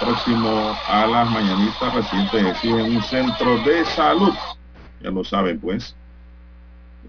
[0.00, 4.34] próximo a las mañanitas, residentes exigen un centro de salud.
[5.00, 5.96] Ya lo saben pues.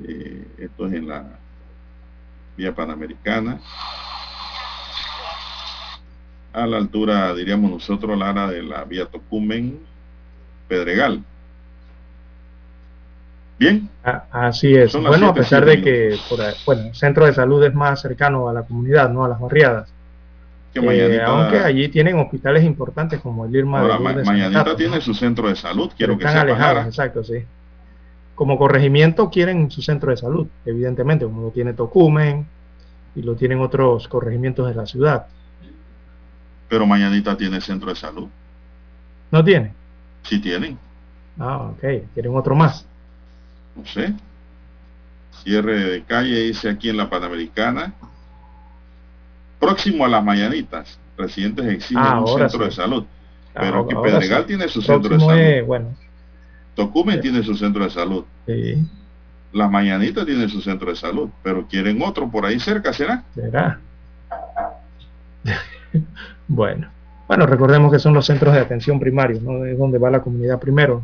[0.08, 1.40] Eh, esto es en la
[2.60, 3.58] vía panamericana
[6.52, 9.80] a la altura diríamos nosotros Lara de la vía Tocumen
[10.68, 11.24] Pedregal
[13.58, 13.90] bien
[14.32, 14.94] Así es.
[14.94, 18.54] Bueno, a pesar de que por bueno, el centro de salud es más cercano a
[18.54, 19.94] la comunidad, no a las barriadas.
[20.74, 25.02] Que Eh, aunque allí tienen hospitales importantes como el Irma ahora de Lourdes Mañanita tiene
[25.02, 26.88] su centro de salud quiero que están sepa alejados, Lara.
[26.88, 27.44] exacto, sí.
[28.40, 32.48] Como corregimiento quieren su centro de salud, evidentemente, como lo tiene Tocumen
[33.14, 35.28] y lo tienen otros corregimientos de la ciudad.
[36.70, 38.30] pero Mañanita tiene centro de salud
[39.30, 39.74] ¿No tiene?
[40.24, 40.78] sí tienen
[41.38, 41.84] Ah, ok,
[42.14, 42.86] quieren otro más.
[43.76, 44.14] no sé
[45.44, 47.94] cierre de calle dice aquí en la Panamericana
[49.60, 52.66] próximo a las mañanitas residentes exigen Ah, un centro sí.
[52.66, 53.04] de salud
[53.54, 54.48] Ah, pero aquí ahora Pedregal sí.
[54.48, 55.90] tiene su centro de salud es, bueno,
[56.84, 58.84] Tocumen tiene su centro de salud sí.
[59.52, 63.24] Las Mañanitas tienen su centro de salud, pero quieren otro por ahí cerca, ¿será?
[63.34, 63.80] ¿Será?
[66.48, 66.88] bueno.
[67.28, 69.66] Bueno, recordemos que son los centros de atención primarios, ¿no?
[69.66, 71.04] Es donde va la comunidad primero,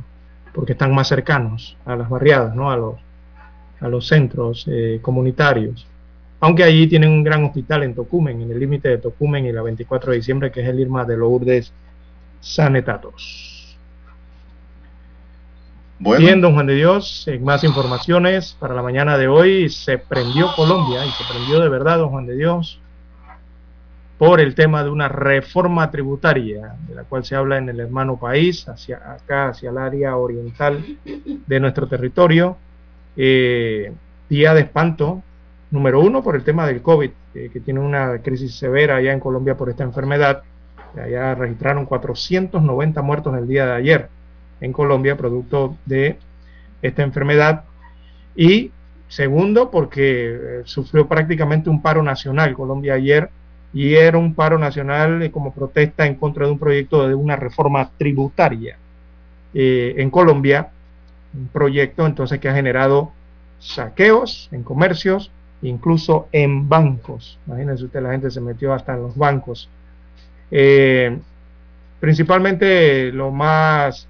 [0.53, 2.71] porque están más cercanos a las barriadas, ¿no?
[2.71, 2.95] A los,
[3.79, 5.87] a los centros eh, comunitarios.
[6.39, 9.61] Aunque allí tienen un gran hospital en Tocumen, en el límite de Tocumen y la
[9.61, 11.71] 24 de diciembre, que es el Irma de Lourdes
[12.39, 13.54] Sanetatos.
[15.97, 21.05] Bien, don Juan de Dios, más informaciones para la mañana de hoy, se prendió Colombia
[21.05, 22.81] y se prendió de verdad, don Juan de Dios,
[24.17, 28.17] por el tema de una reforma tributaria, de la cual se habla en el hermano
[28.17, 30.83] país, hacia acá, hacia el área oriental
[31.47, 32.57] de nuestro territorio.
[33.15, 33.93] Eh,
[34.29, 35.23] día de espanto,
[35.71, 39.21] número uno, por el tema del COVID, eh, que tiene una crisis severa allá en
[39.21, 40.43] Colombia por esta enfermedad.
[41.01, 44.09] Allá registraron 490 muertos el día de ayer
[44.61, 46.17] en Colombia, producto de
[46.81, 47.63] esta enfermedad.
[48.35, 48.71] Y
[49.07, 53.29] segundo, porque eh, sufrió prácticamente un paro nacional Colombia ayer
[53.73, 57.35] y era un paro nacional eh, como protesta en contra de un proyecto de una
[57.35, 58.77] reforma tributaria
[59.53, 60.69] eh, en Colombia,
[61.33, 63.11] un proyecto entonces que ha generado
[63.59, 67.39] saqueos en comercios, incluso en bancos.
[67.47, 69.69] Imagínense usted, la gente se metió hasta en los bancos.
[71.99, 74.07] Principalmente lo más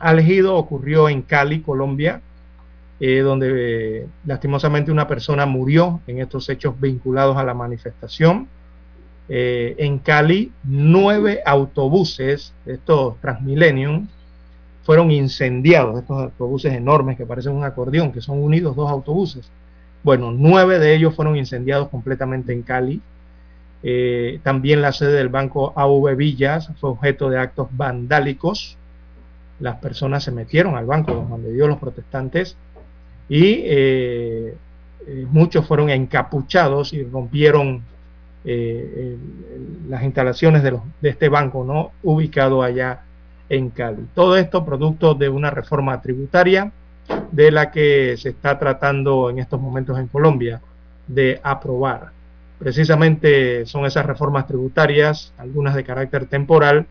[0.00, 2.22] álgido ocurrió en Cali, Colombia,
[2.98, 3.52] eh, donde
[4.02, 8.48] eh, lastimosamente una persona murió en estos hechos vinculados a la manifestación.
[9.28, 14.08] Eh, en Cali, nueve autobuses, estos Transmillennium,
[14.82, 19.50] fueron incendiados, estos autobuses enormes que parecen un acordeón, que son unidos dos autobuses.
[20.02, 23.00] Bueno, nueve de ellos fueron incendiados completamente en Cali.
[24.42, 28.76] También la sede del banco AV Villas fue objeto de actos vandálicos.
[29.60, 32.56] Las personas se metieron al banco donde dio los protestantes
[33.28, 34.54] y eh,
[35.06, 37.82] eh, muchos fueron encapuchados y rompieron
[38.44, 39.16] eh,
[39.88, 43.02] las instalaciones de, los, de este banco no ubicado allá
[43.48, 44.06] en Cali.
[44.14, 46.72] Todo esto producto de una reforma tributaria
[47.30, 50.60] de la que se está tratando en estos momentos en Colombia
[51.06, 52.12] de aprobar.
[52.58, 56.86] Precisamente son esas reformas tributarias, algunas de carácter temporal,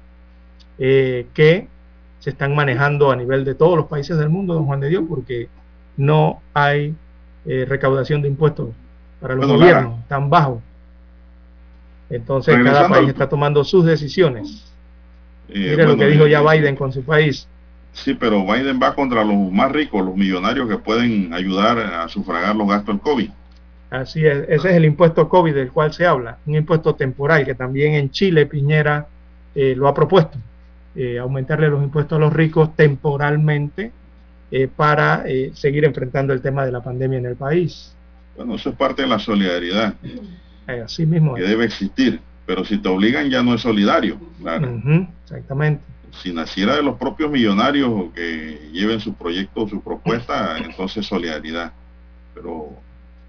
[0.77, 1.67] que
[2.19, 5.03] se están manejando a nivel de todos los países del mundo, don Juan de Dios,
[5.07, 5.47] porque
[5.97, 6.93] no hay
[7.45, 8.69] eh, recaudación de impuestos
[9.21, 10.05] para los Bueno, gobiernos Lara.
[10.07, 10.61] tan bajo.
[12.09, 14.65] Entonces cada país al- está tomando sus decisiones.
[15.49, 17.47] Eh, Mire lo que dijo ya Biden con su país.
[17.93, 22.55] Sí, pero Biden va contra los más ricos, los millonarios que pueden ayudar a sufragar
[22.55, 23.29] los gastos del COVID.
[23.89, 27.55] Así es, ese es el impuesto COVID del cual se habla, un impuesto temporal que
[27.55, 29.07] también en Chile Piñera
[29.55, 30.37] eh, lo ha propuesto,
[30.95, 33.91] eh, aumentarle los impuestos a los ricos temporalmente
[34.51, 37.93] eh, para eh, seguir enfrentando el tema de la pandemia en el país.
[38.35, 39.93] Bueno, eso es parte de la solidaridad
[40.67, 42.19] Eh, así mismo que debe existir.
[42.45, 44.19] Pero si te obligan ya no es solidario.
[44.41, 44.81] claro.
[45.23, 45.83] Exactamente.
[46.23, 51.71] Si naciera de los propios millonarios que lleven su proyecto, su propuesta, entonces solidaridad.
[52.33, 52.69] Pero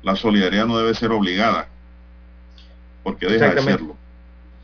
[0.02, 1.68] la solidaridad no debe ser obligada.
[3.02, 3.96] Porque deja de serlo.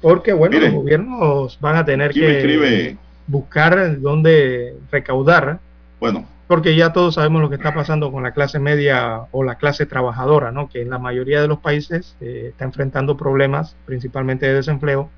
[0.06, 2.96] Porque bueno, Mire, los gobiernos van a tener que escribe,
[3.26, 5.58] buscar dónde recaudar,
[5.98, 9.56] bueno, porque ya todos sabemos lo que está pasando con la clase media o la
[9.56, 10.68] clase trabajadora, ¿no?
[10.68, 15.10] que en la mayoría de los países eh, está enfrentando problemas, principalmente de desempleo,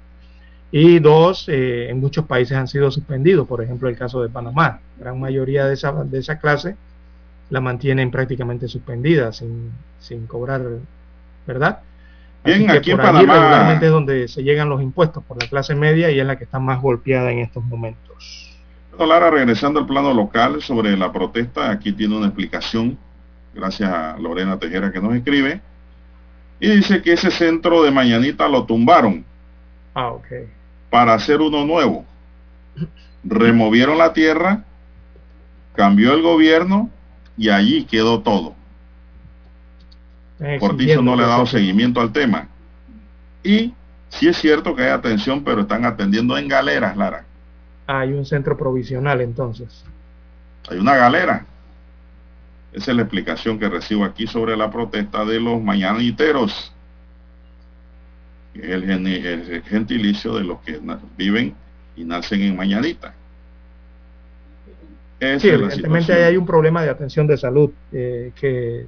[0.71, 4.81] y dos, eh, en muchos países han sido suspendidos, por ejemplo el caso de Panamá.
[4.97, 6.77] La gran mayoría de esa, de esa clase
[7.51, 10.63] la mantienen prácticamente suspendida, sin, sin cobrar,
[11.47, 11.81] ¿verdad?
[12.49, 15.23] Bien, Así que aquí en por allí Panamá- regularmente es donde se llegan los impuestos
[15.25, 18.59] por la clase media y es la que está más golpeada en estos momentos.
[18.97, 22.99] Bueno, Lara, regresando al plano local sobre la protesta, aquí tiene una explicación,
[23.55, 25.61] gracias a Lorena Tejera que nos escribe,
[26.61, 29.25] y dice que ese centro de Mañanita lo tumbaron
[29.95, 30.27] Ah, ok.
[30.91, 32.05] para hacer uno nuevo.
[33.25, 34.65] Removieron la tierra,
[35.75, 36.89] cambió el gobierno
[37.37, 38.55] y allí quedó todo.
[40.59, 42.49] Cortizo no le ha dado se- seguimiento al tema.
[43.43, 43.75] Y
[44.09, 47.25] sí es cierto que hay atención, pero están atendiendo en galeras, Lara.
[47.87, 49.85] Hay un centro provisional entonces.
[50.69, 51.47] Hay una galera.
[52.73, 56.73] Esa es la explicación que recibo aquí sobre la protesta de los mañaniteros.
[58.55, 60.81] El, el gentilicio de los que
[61.17, 61.55] viven
[61.97, 63.15] y nacen en mañanita.
[65.21, 68.87] Esa Sí, evidentemente ahí hay un problema de atención de salud eh, que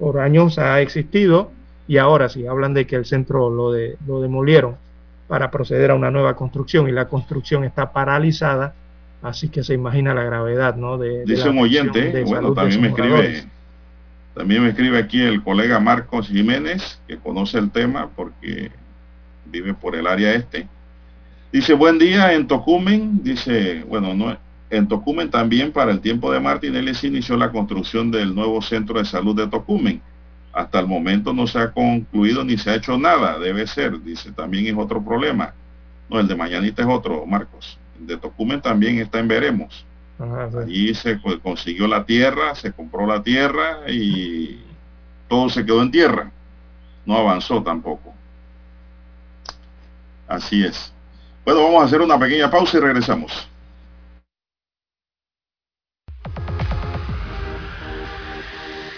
[0.00, 1.52] por años ha existido
[1.86, 4.76] y ahora sí hablan de que el centro lo, de, lo demolieron
[5.28, 8.74] para proceder a una nueva construcción y la construcción está paralizada,
[9.22, 10.98] así que se imagina la gravedad, ¿no?
[10.98, 13.44] De, Dice un oyente, de bueno, también me escribe.
[14.34, 18.70] También me escribe aquí el colega Marcos Jiménez, que conoce el tema porque
[19.46, 20.66] vive por el área este.
[21.52, 23.22] Dice, buen día en Tocumen.
[23.22, 24.36] Dice, bueno, no,
[24.70, 28.98] en Tocumen también para el tiempo de Martinelli se inició la construcción del nuevo centro
[28.98, 30.00] de salud de Tocumen.
[30.52, 33.38] Hasta el momento no se ha concluido ni se ha hecho nada.
[33.38, 35.52] Debe ser, dice, también es otro problema.
[36.08, 37.78] No, el de Mañanita es otro, Marcos.
[37.98, 39.84] El de Tocumen también está en veremos.
[40.62, 44.60] Allí se consiguió la tierra, se compró la tierra y
[45.28, 46.30] todo se quedó en tierra.
[47.06, 48.14] No avanzó tampoco.
[50.28, 50.92] Así es.
[51.44, 53.48] Bueno, vamos a hacer una pequeña pausa y regresamos.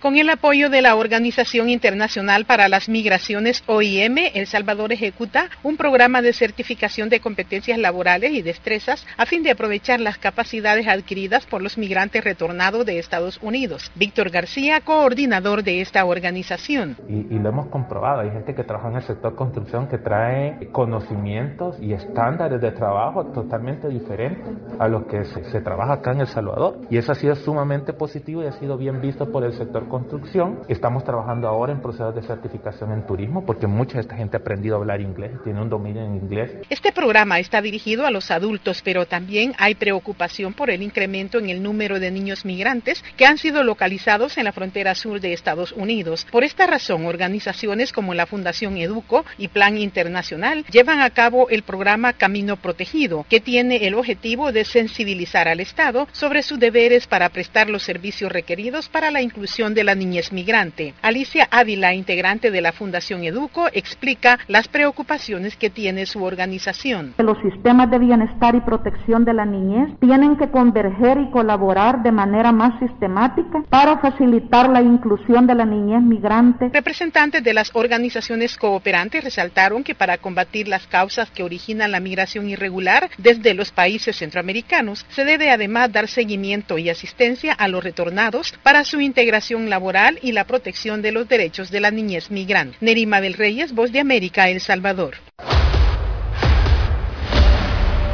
[0.00, 5.76] Con el apoyo de la Organización Internacional para las Migraciones OIM, El Salvador ejecuta un
[5.76, 11.46] programa de certificación de competencias laborales y destrezas a fin de aprovechar las capacidades adquiridas
[11.46, 13.90] por los migrantes retornados de Estados Unidos.
[13.96, 16.96] Víctor García, coordinador de esta organización.
[17.08, 21.76] Y, lo hemos comprobado, hay gente que trabaja en el sector construcción que trae conocimientos
[21.80, 24.48] y estándares de trabajo totalmente diferentes
[24.78, 26.82] a los que se, se trabaja acá en El Salvador.
[26.88, 30.60] Y eso ha sido sumamente positivo y ha sido bien visto por el sector construcción.
[30.68, 34.40] Estamos trabajando ahora en procesos de certificación en turismo porque mucha de esta gente ha
[34.40, 36.52] aprendido a hablar inglés, tiene un dominio en inglés.
[36.70, 41.50] Este programa está dirigido a los adultos, pero también hay preocupación por el incremento en
[41.50, 45.72] el número de niños migrantes que han sido localizados en la frontera sur de Estados
[45.72, 46.26] Unidos.
[46.30, 51.62] Por esta razón, organizaciones como la Fundación Educo y Plan Internacional llevan a cabo el
[51.62, 57.28] programa Camino Protegido, que tiene el objetivo de sensibilizar al Estado sobre sus deberes para
[57.30, 60.94] prestar los servicios requeridos para la inclusión de la niñez migrante.
[61.02, 67.14] Alicia Ávila, integrante de la Fundación Educo, explica las preocupaciones que tiene su organización.
[67.18, 72.12] Los sistemas de bienestar y protección de la niñez tienen que converger y colaborar de
[72.12, 76.70] manera más sistemática para facilitar la inclusión de la niñez migrante.
[76.72, 82.48] Representantes de las organizaciones cooperantes resaltaron que para combatir las causas que originan la migración
[82.48, 88.54] irregular desde los países centroamericanos, se debe además dar seguimiento y asistencia a los retornados
[88.62, 92.78] para su integración laboral y la protección de los derechos de la niñez migrante.
[92.80, 95.16] Nerima del Reyes, Voz de América, El Salvador.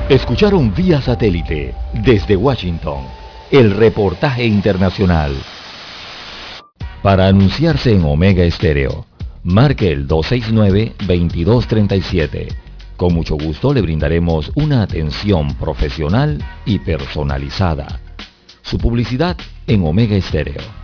[0.09, 3.06] Escucharon vía satélite desde Washington
[3.51, 5.35] el reportaje internacional.
[7.02, 9.06] Para anunciarse en Omega Estéreo,
[9.44, 12.48] marque el 269-2237.
[12.97, 18.01] Con mucho gusto le brindaremos una atención profesional y personalizada.
[18.62, 19.36] Su publicidad
[19.66, 20.84] en Omega Estéreo.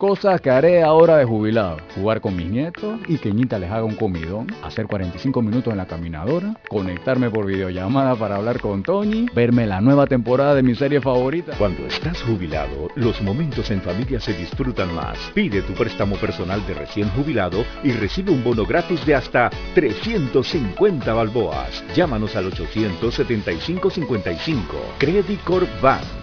[0.00, 1.78] Cosas que haré ahora de jubilado.
[1.96, 4.46] Jugar con mis nietos y que Ñita les haga un comidón.
[4.62, 6.54] Hacer 45 minutos en la caminadora.
[6.68, 9.26] Conectarme por videollamada para hablar con Tony.
[9.34, 11.56] Verme la nueva temporada de mi serie favorita.
[11.58, 15.18] Cuando estás jubilado, los momentos en familia se disfrutan más.
[15.34, 21.12] Pide tu préstamo personal de recién jubilado y recibe un bono gratis de hasta 350
[21.12, 21.82] balboas.
[21.96, 24.60] Llámanos al 875-55.
[25.00, 26.17] Credit Corp Bank.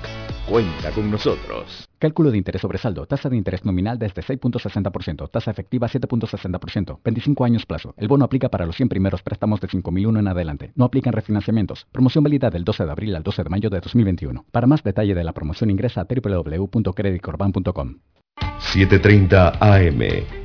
[0.47, 1.89] Cuenta con nosotros.
[1.97, 3.07] Cálculo de interés sobre saldo.
[3.07, 5.29] Tasa de interés nominal desde 6.60%.
[5.31, 6.99] Tasa efectiva 7.60%.
[7.03, 7.95] 25 años plazo.
[7.97, 10.71] El bono aplica para los 100 primeros préstamos de 5.001 en adelante.
[10.75, 11.87] No aplican refinanciamientos.
[11.91, 14.45] Promoción válida del 12 de abril al 12 de mayo de 2021.
[14.51, 17.95] Para más detalle de la promoción ingresa a www.creditcorban.com.
[18.59, 20.44] 7.30 AM.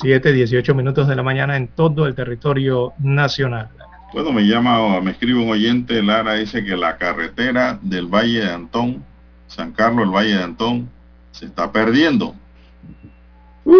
[0.00, 0.22] César.
[0.22, 3.68] 7.18, 7.18 minutos de la mañana en todo el territorio nacional.
[4.12, 8.40] Bueno, me llama o me escribe un oyente, Lara dice que la carretera del Valle
[8.40, 9.04] de Antón,
[9.48, 10.88] San Carlos, el Valle de Antón,
[11.32, 12.34] se está perdiendo.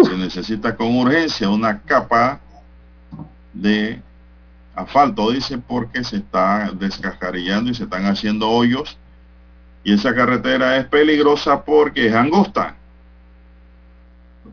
[0.03, 2.39] Se necesita con urgencia una capa
[3.53, 3.99] de
[4.75, 8.97] asfalto, dice, porque se está descascarillando y se están haciendo hoyos.
[9.83, 12.75] Y esa carretera es peligrosa porque es angosta.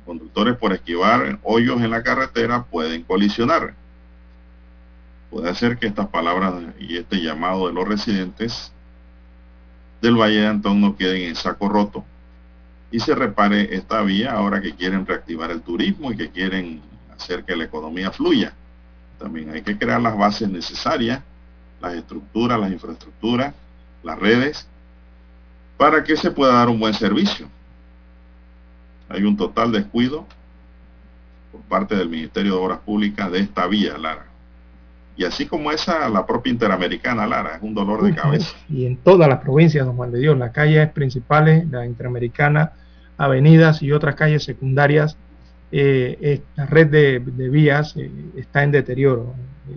[0.07, 3.75] Conductores por esquivar hoyos en la carretera pueden colisionar.
[5.31, 8.73] Puede hacer que estas palabras y este llamado de los residentes
[10.01, 12.05] del Valle de Antón no queden en saco roto
[12.93, 16.81] y se repare esta vía ahora que quieren reactivar el turismo y que quieren
[17.13, 18.55] hacer que la economía fluya.
[19.19, 21.21] También hay que crear las bases necesarias,
[21.81, 23.55] las estructuras, las infraestructuras,
[24.05, 24.69] las redes,
[25.77, 27.49] para que se pueda dar un buen servicio.
[29.09, 30.27] Hay un total descuido
[31.53, 34.27] por parte del Ministerio de Obras Públicas de esta vía, Lara.
[35.17, 38.55] Y así como esa, la propia Interamericana, Lara, es un dolor de cabeza.
[38.69, 42.73] Y en todas las provincias, don Juan de Dios, las calles principales, la Interamericana,
[43.17, 45.17] avenidas y otras calles secundarias,
[45.73, 49.35] eh, la red de, de vías eh, está en deterioro.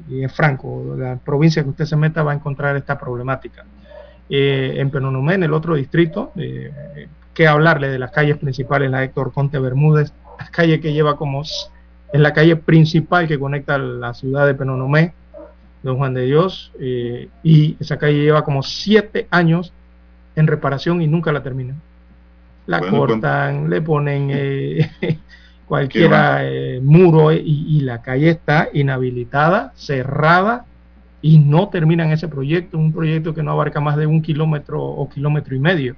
[0.10, 3.65] Y es franco, la provincia que usted se meta va a encontrar esta problemática.
[4.30, 9.03] Eh, en Penonomé, en el otro distrito, eh, que hablarle de las calles principales, la
[9.03, 11.69] Héctor Conte Bermúdez, la calle que lleva como, es
[12.14, 15.14] la calle principal que conecta la ciudad de Penonomé,
[15.84, 19.72] Don Juan de Dios, eh, y esa calle lleva como siete años
[20.35, 21.81] en reparación y nunca la terminan.
[22.65, 24.89] La Bueno, cortan, le ponen eh,
[25.65, 30.65] cualquiera eh, muro eh, y, y la calle está inhabilitada, cerrada
[31.22, 35.10] y no terminan ese proyecto, un proyecto que no abarca más de un kilómetro o
[35.10, 35.95] kilómetro y medio.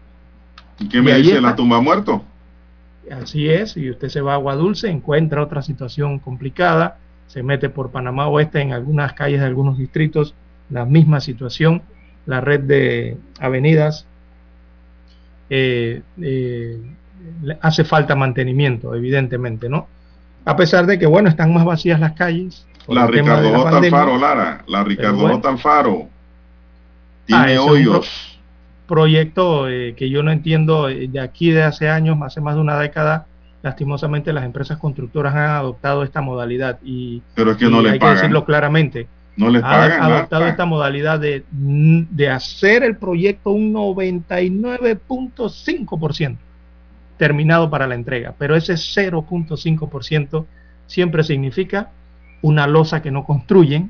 [0.81, 2.23] ¿Y qué me dice la tumba muerto?
[3.11, 6.97] Así es, y usted se va a Agua Dulce, encuentra otra situación complicada,
[7.27, 10.33] se mete por Panamá Oeste en algunas calles de algunos distritos,
[10.69, 11.81] la misma situación,
[12.25, 14.05] la red de avenidas
[15.49, 16.79] eh, eh,
[17.61, 19.87] hace falta mantenimiento, evidentemente, ¿no?
[20.45, 22.65] A pesar de que, bueno, están más vacías las calles.
[22.87, 23.77] La Ricardo J.
[23.77, 24.63] Alfaro, Lara.
[24.67, 25.35] La Ricardo bueno.
[25.35, 25.49] J.
[25.49, 26.07] Alfaro.
[27.31, 28.30] Ah, Tiene hoyos.
[28.91, 32.61] Proyecto eh, que yo no entiendo eh, de aquí de hace años, hace más de
[32.61, 33.26] una década,
[33.63, 37.93] lastimosamente las empresas constructoras han adoptado esta modalidad y, Pero es que y no les
[37.93, 39.07] hay que decirlo claramente.
[39.38, 40.51] No les pagan adoptado nada.
[40.51, 46.35] esta modalidad de, de hacer el proyecto un 99.5%
[47.15, 50.45] terminado para la entrega, pero ese 0.5%
[50.85, 51.91] siempre significa
[52.41, 53.89] una losa que no construyen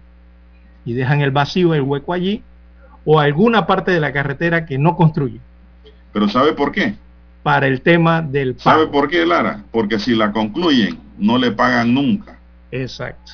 [0.85, 2.43] y dejan el vacío, el hueco allí,
[3.05, 5.41] o alguna parte de la carretera que no construyen
[6.13, 6.95] Pero ¿sabe por qué?
[7.43, 8.91] para el tema del ¿Sabe pago.
[8.91, 9.63] por qué, Lara?
[9.71, 12.37] Porque si la concluyen, no le pagan nunca.
[12.71, 13.31] Exacto.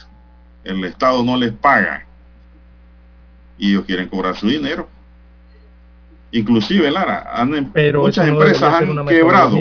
[0.64, 2.06] El Estado no les paga.
[3.58, 4.88] Y ellos quieren cobrar su dinero.
[6.32, 9.58] Inclusive, Lara, han- Pero muchas no empresas han quebrado.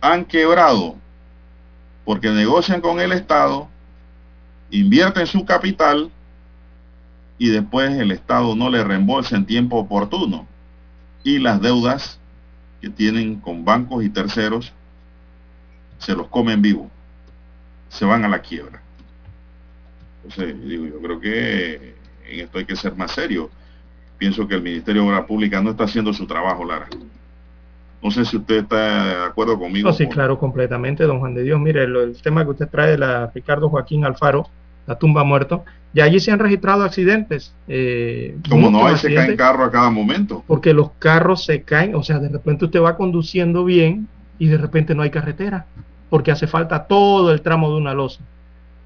[0.00, 0.96] Han quebrado.
[2.04, 3.68] Porque negocian con el Estado,
[4.70, 6.10] invierten su capital
[7.38, 10.46] y después el Estado no le reembolsa en tiempo oportuno.
[11.24, 12.18] Y las deudas
[12.80, 14.72] que tienen con bancos y terceros
[15.98, 16.90] se los comen vivo.
[17.88, 18.80] Se van a la quiebra.
[20.22, 21.94] Entonces, digo, yo creo que
[22.28, 23.50] en esto hay que ser más serio.
[24.18, 26.88] Pienso que el Ministerio de Obras Públicas no está haciendo su trabajo, Lara.
[28.02, 29.88] No sé si usted está de acuerdo conmigo.
[29.88, 31.58] No, sí, claro, completamente, don Juan de Dios.
[31.58, 34.46] Mire, lo- el tema que usted trae de la Ricardo Joaquín Alfaro,
[34.86, 37.54] la tumba muerto, y allí se han registrado accidentes.
[37.68, 40.44] eh, Como no, ahí se caen accidentes, carro a cada momento.
[40.46, 44.08] Porque los carros se caen, o sea, de repente usted va conduciendo bien
[44.38, 45.66] y de repente no hay carretera,
[46.10, 48.20] porque hace falta todo el tramo de una losa.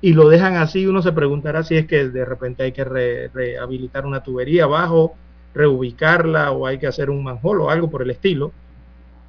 [0.01, 3.29] Y lo dejan así, uno se preguntará si es que de repente hay que re-
[3.35, 5.15] rehabilitar una tubería abajo,
[5.55, 8.53] reubicarla o hay que hacer un manjolo o algo por el estilo.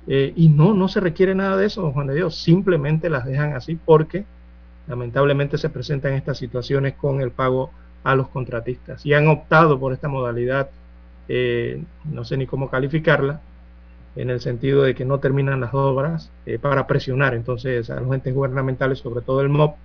[0.07, 2.35] Eh, y no, no se requiere nada de eso, don Juan de Dios.
[2.35, 4.25] Simplemente las dejan así porque
[4.89, 7.71] lamentablemente se presentan estas situaciones con el pago
[8.03, 9.05] a los contratistas.
[9.05, 10.69] Y han optado por esta modalidad,
[11.27, 13.39] eh, no sé ni cómo calificarla,
[14.15, 18.11] en el sentido de que no terminan las obras eh, para presionar entonces a los
[18.13, 19.75] entes gubernamentales, sobre todo el MOP,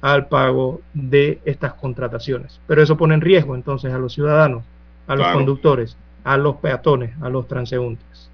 [0.00, 2.60] al pago de estas contrataciones.
[2.68, 4.62] Pero eso pone en riesgo entonces a los ciudadanos,
[5.08, 5.38] a los Claro.
[5.38, 8.30] conductores, a los peatones, a los transeúntes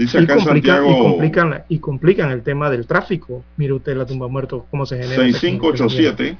[0.00, 3.44] Dice y acá complican, y, Santiago complican, la- y complican el tema del tráfico.
[3.58, 5.12] Mire usted la tumba muerto, cómo se genera.
[5.26, 6.38] ese 6587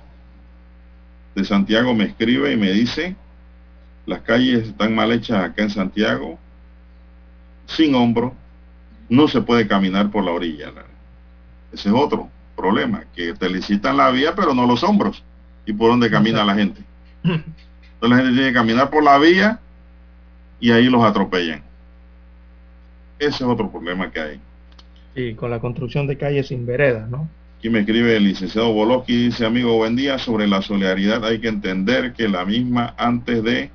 [1.34, 3.16] de Santiago me escribe y me dice,
[4.06, 6.38] las calles están mal hechas acá en Santiago,
[7.66, 8.34] sin hombro,
[9.10, 10.72] no se puede caminar por la orilla.
[11.70, 15.22] Ese es otro problema, que te licitan la vía pero no los hombros
[15.66, 16.80] y por dónde camina la gente.
[17.22, 17.44] Entonces
[18.00, 19.60] la gente tiene que caminar por la vía
[20.60, 21.62] y ahí los atropellan.
[23.20, 24.40] Ese es otro problema que hay.
[25.14, 27.28] Y con la construcción de calles sin veredas, ¿no?
[27.58, 31.48] Aquí me escribe el licenciado Boloski, dice amigo, buen día, sobre la solidaridad hay que
[31.48, 33.70] entender que la misma antes de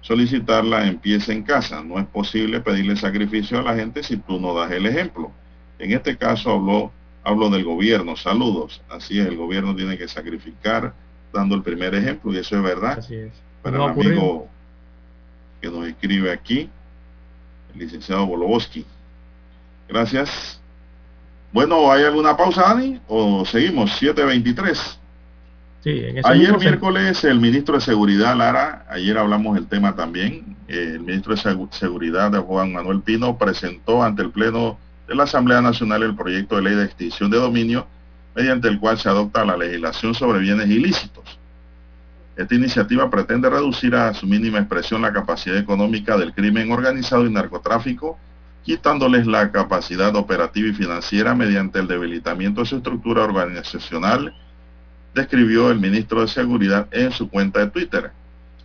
[0.00, 1.84] solicitarla empieza en casa.
[1.84, 5.30] No es posible pedirle sacrificio a la gente si tú no das el ejemplo.
[5.78, 6.90] En este caso habló,
[7.22, 8.80] hablo del gobierno, saludos.
[8.88, 10.94] Así es, el gobierno tiene que sacrificar
[11.30, 12.98] dando el primer ejemplo y eso es verdad.
[13.00, 13.32] Así es.
[13.60, 14.48] Para No el amigo
[15.60, 16.70] que nos escribe aquí,
[17.72, 18.84] el licenciado Boloboski.
[19.88, 20.60] Gracias.
[21.52, 23.00] Bueno, ¿hay alguna pausa, Dani?
[23.08, 23.90] ¿O seguimos?
[23.92, 24.98] 723.
[25.82, 30.56] Sí, en ese Ayer miércoles el ministro de Seguridad, Lara, ayer hablamos del tema también,
[30.68, 34.78] eh, el ministro de Segu- Seguridad, Juan Manuel Pino, presentó ante el Pleno
[35.08, 37.86] de la Asamblea Nacional el proyecto de ley de extinción de dominio,
[38.36, 41.39] mediante el cual se adopta la legislación sobre bienes ilícitos.
[42.40, 47.30] Esta iniciativa pretende reducir a su mínima expresión la capacidad económica del crimen organizado y
[47.30, 48.16] narcotráfico,
[48.62, 54.34] quitándoles la capacidad operativa y financiera mediante el debilitamiento de su estructura organizacional
[55.14, 58.10] describió el ministro de Seguridad en su cuenta de Twitter.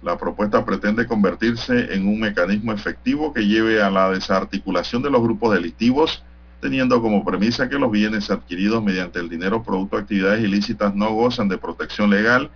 [0.02, 5.22] La propuesta pretende convertirse en un mecanismo efectivo que lleve a la desarticulación de los
[5.22, 6.24] grupos delictivos,
[6.62, 11.10] teniendo como premisa que los bienes adquiridos mediante el dinero producto de actividades ilícitas no
[11.12, 12.50] gozan de protección legal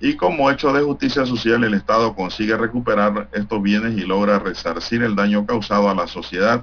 [0.00, 5.02] y como hecho de justicia social el Estado consigue recuperar estos bienes y logra resarcir
[5.02, 6.62] el daño causado a la sociedad,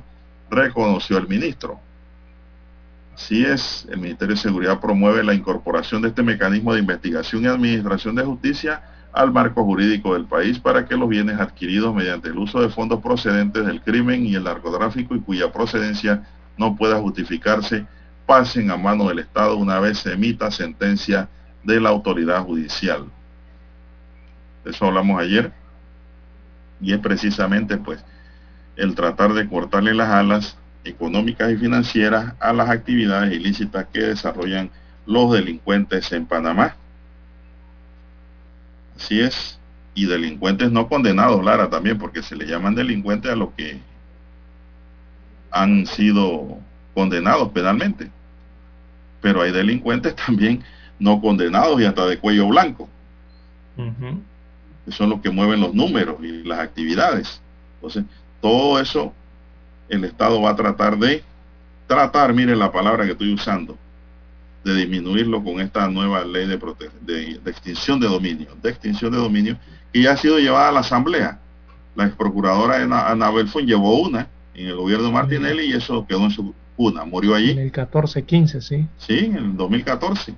[0.49, 1.79] reconoció el ministro.
[3.13, 7.47] Así es, el Ministerio de Seguridad promueve la incorporación de este mecanismo de investigación y
[7.47, 8.81] administración de justicia
[9.13, 13.01] al marco jurídico del país para que los bienes adquiridos mediante el uso de fondos
[13.01, 16.27] procedentes del crimen y el narcotráfico y cuya procedencia
[16.57, 17.85] no pueda justificarse
[18.25, 21.29] pasen a mano del Estado una vez se emita sentencia
[21.63, 23.05] de la autoridad judicial.
[24.67, 25.51] Eso hablamos ayer
[26.81, 28.03] y es precisamente pues
[28.75, 34.69] el tratar de cortarle las alas económicas y financieras a las actividades ilícitas que desarrollan
[35.05, 36.75] los delincuentes en Panamá.
[38.95, 39.59] Así es.
[39.93, 43.79] Y delincuentes no condenados, Lara, también, porque se le llaman delincuentes a los que
[45.49, 46.59] han sido
[46.93, 48.11] condenados penalmente.
[49.21, 50.63] Pero hay delincuentes también
[50.99, 52.89] no condenados y hasta de cuello blanco,
[54.91, 57.41] son los que mueven los números y las actividades.
[57.75, 58.03] Entonces,
[58.41, 59.13] todo eso
[59.89, 61.23] el Estado va a tratar de
[61.87, 63.77] tratar, mire la palabra que estoy usando,
[64.63, 69.11] de disminuirlo con esta nueva ley de, prote- de, de extinción de dominio, de extinción
[69.11, 69.57] de dominio,
[69.93, 71.39] que ya ha sido llevada a la Asamblea.
[71.95, 76.05] La ex procuradora Ana- Anabel Fun llevó una en el gobierno de Martinelli y eso
[76.07, 78.85] quedó en su cuna, murió allí, En el 14-15, sí.
[78.97, 80.33] sí, en el 2014.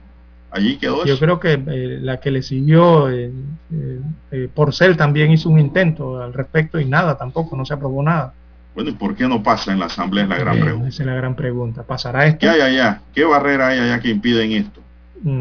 [0.51, 1.19] Allí quedó Yo eso.
[1.19, 3.31] creo que eh, la que le siguió, eh,
[3.71, 3.99] eh,
[4.31, 8.33] eh, Porcel también hizo un intento al respecto y nada, tampoco, no se aprobó nada.
[8.73, 10.23] Bueno, ¿y por qué no pasa en la Asamblea?
[10.23, 10.87] Es la gran pregunta.
[10.89, 11.83] Esa es la gran pregunta.
[11.83, 12.39] ¿Pasará esto?
[12.39, 13.01] ¿Qué hay allá?
[13.13, 14.81] ¿Qué barrera hay allá que impiden esto?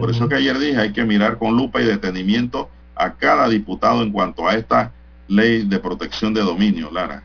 [0.01, 4.03] Por eso que ayer dije, hay que mirar con lupa y detenimiento a cada diputado
[4.03, 4.91] en cuanto a esta
[5.29, 7.23] ley de protección de dominio, Lara.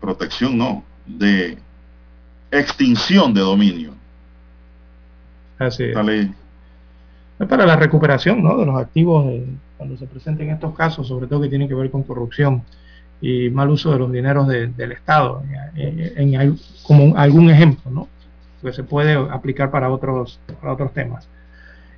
[0.00, 1.58] Protección no, de
[2.52, 3.94] extinción de dominio.
[5.66, 6.04] Así es.
[6.04, 6.32] Ley,
[7.48, 8.56] para la recuperación ¿no?
[8.56, 9.44] de los activos eh,
[9.76, 12.62] cuando se presenten estos casos, sobre todo que tienen que ver con corrupción
[13.20, 15.42] y mal uso de los dineros de- del Estado,
[15.76, 18.08] en, en- en como algún ejemplo, ¿no?
[18.60, 21.26] que se puede aplicar para otros, para otros temas.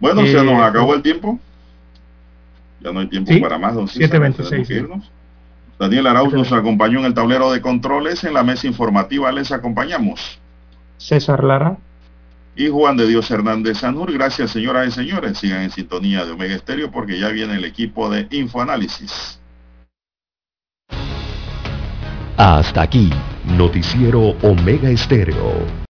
[0.01, 1.39] Bueno, Eh, se nos acabó el tiempo.
[2.81, 4.81] Ya no hay tiempo Sí, para más, don César, 7:26, tenemos que sí.
[4.81, 5.11] irnos.
[5.79, 8.25] Daniel Arauz nos acompañó en el tablero de controles.
[8.25, 10.39] En la mesa informativa les acompañamos.
[10.99, 11.77] César Lara.
[12.57, 14.13] Y Juan de Dios Hernández Sanur.
[14.13, 15.39] Gracias, señoras y señores.
[15.39, 19.41] Sigan en sintonía de Omega Estéreo porque ya viene el equipo de Infoanálisis.
[22.37, 23.11] Hasta aquí,
[23.45, 25.83] Noticiero Omega Estéreo.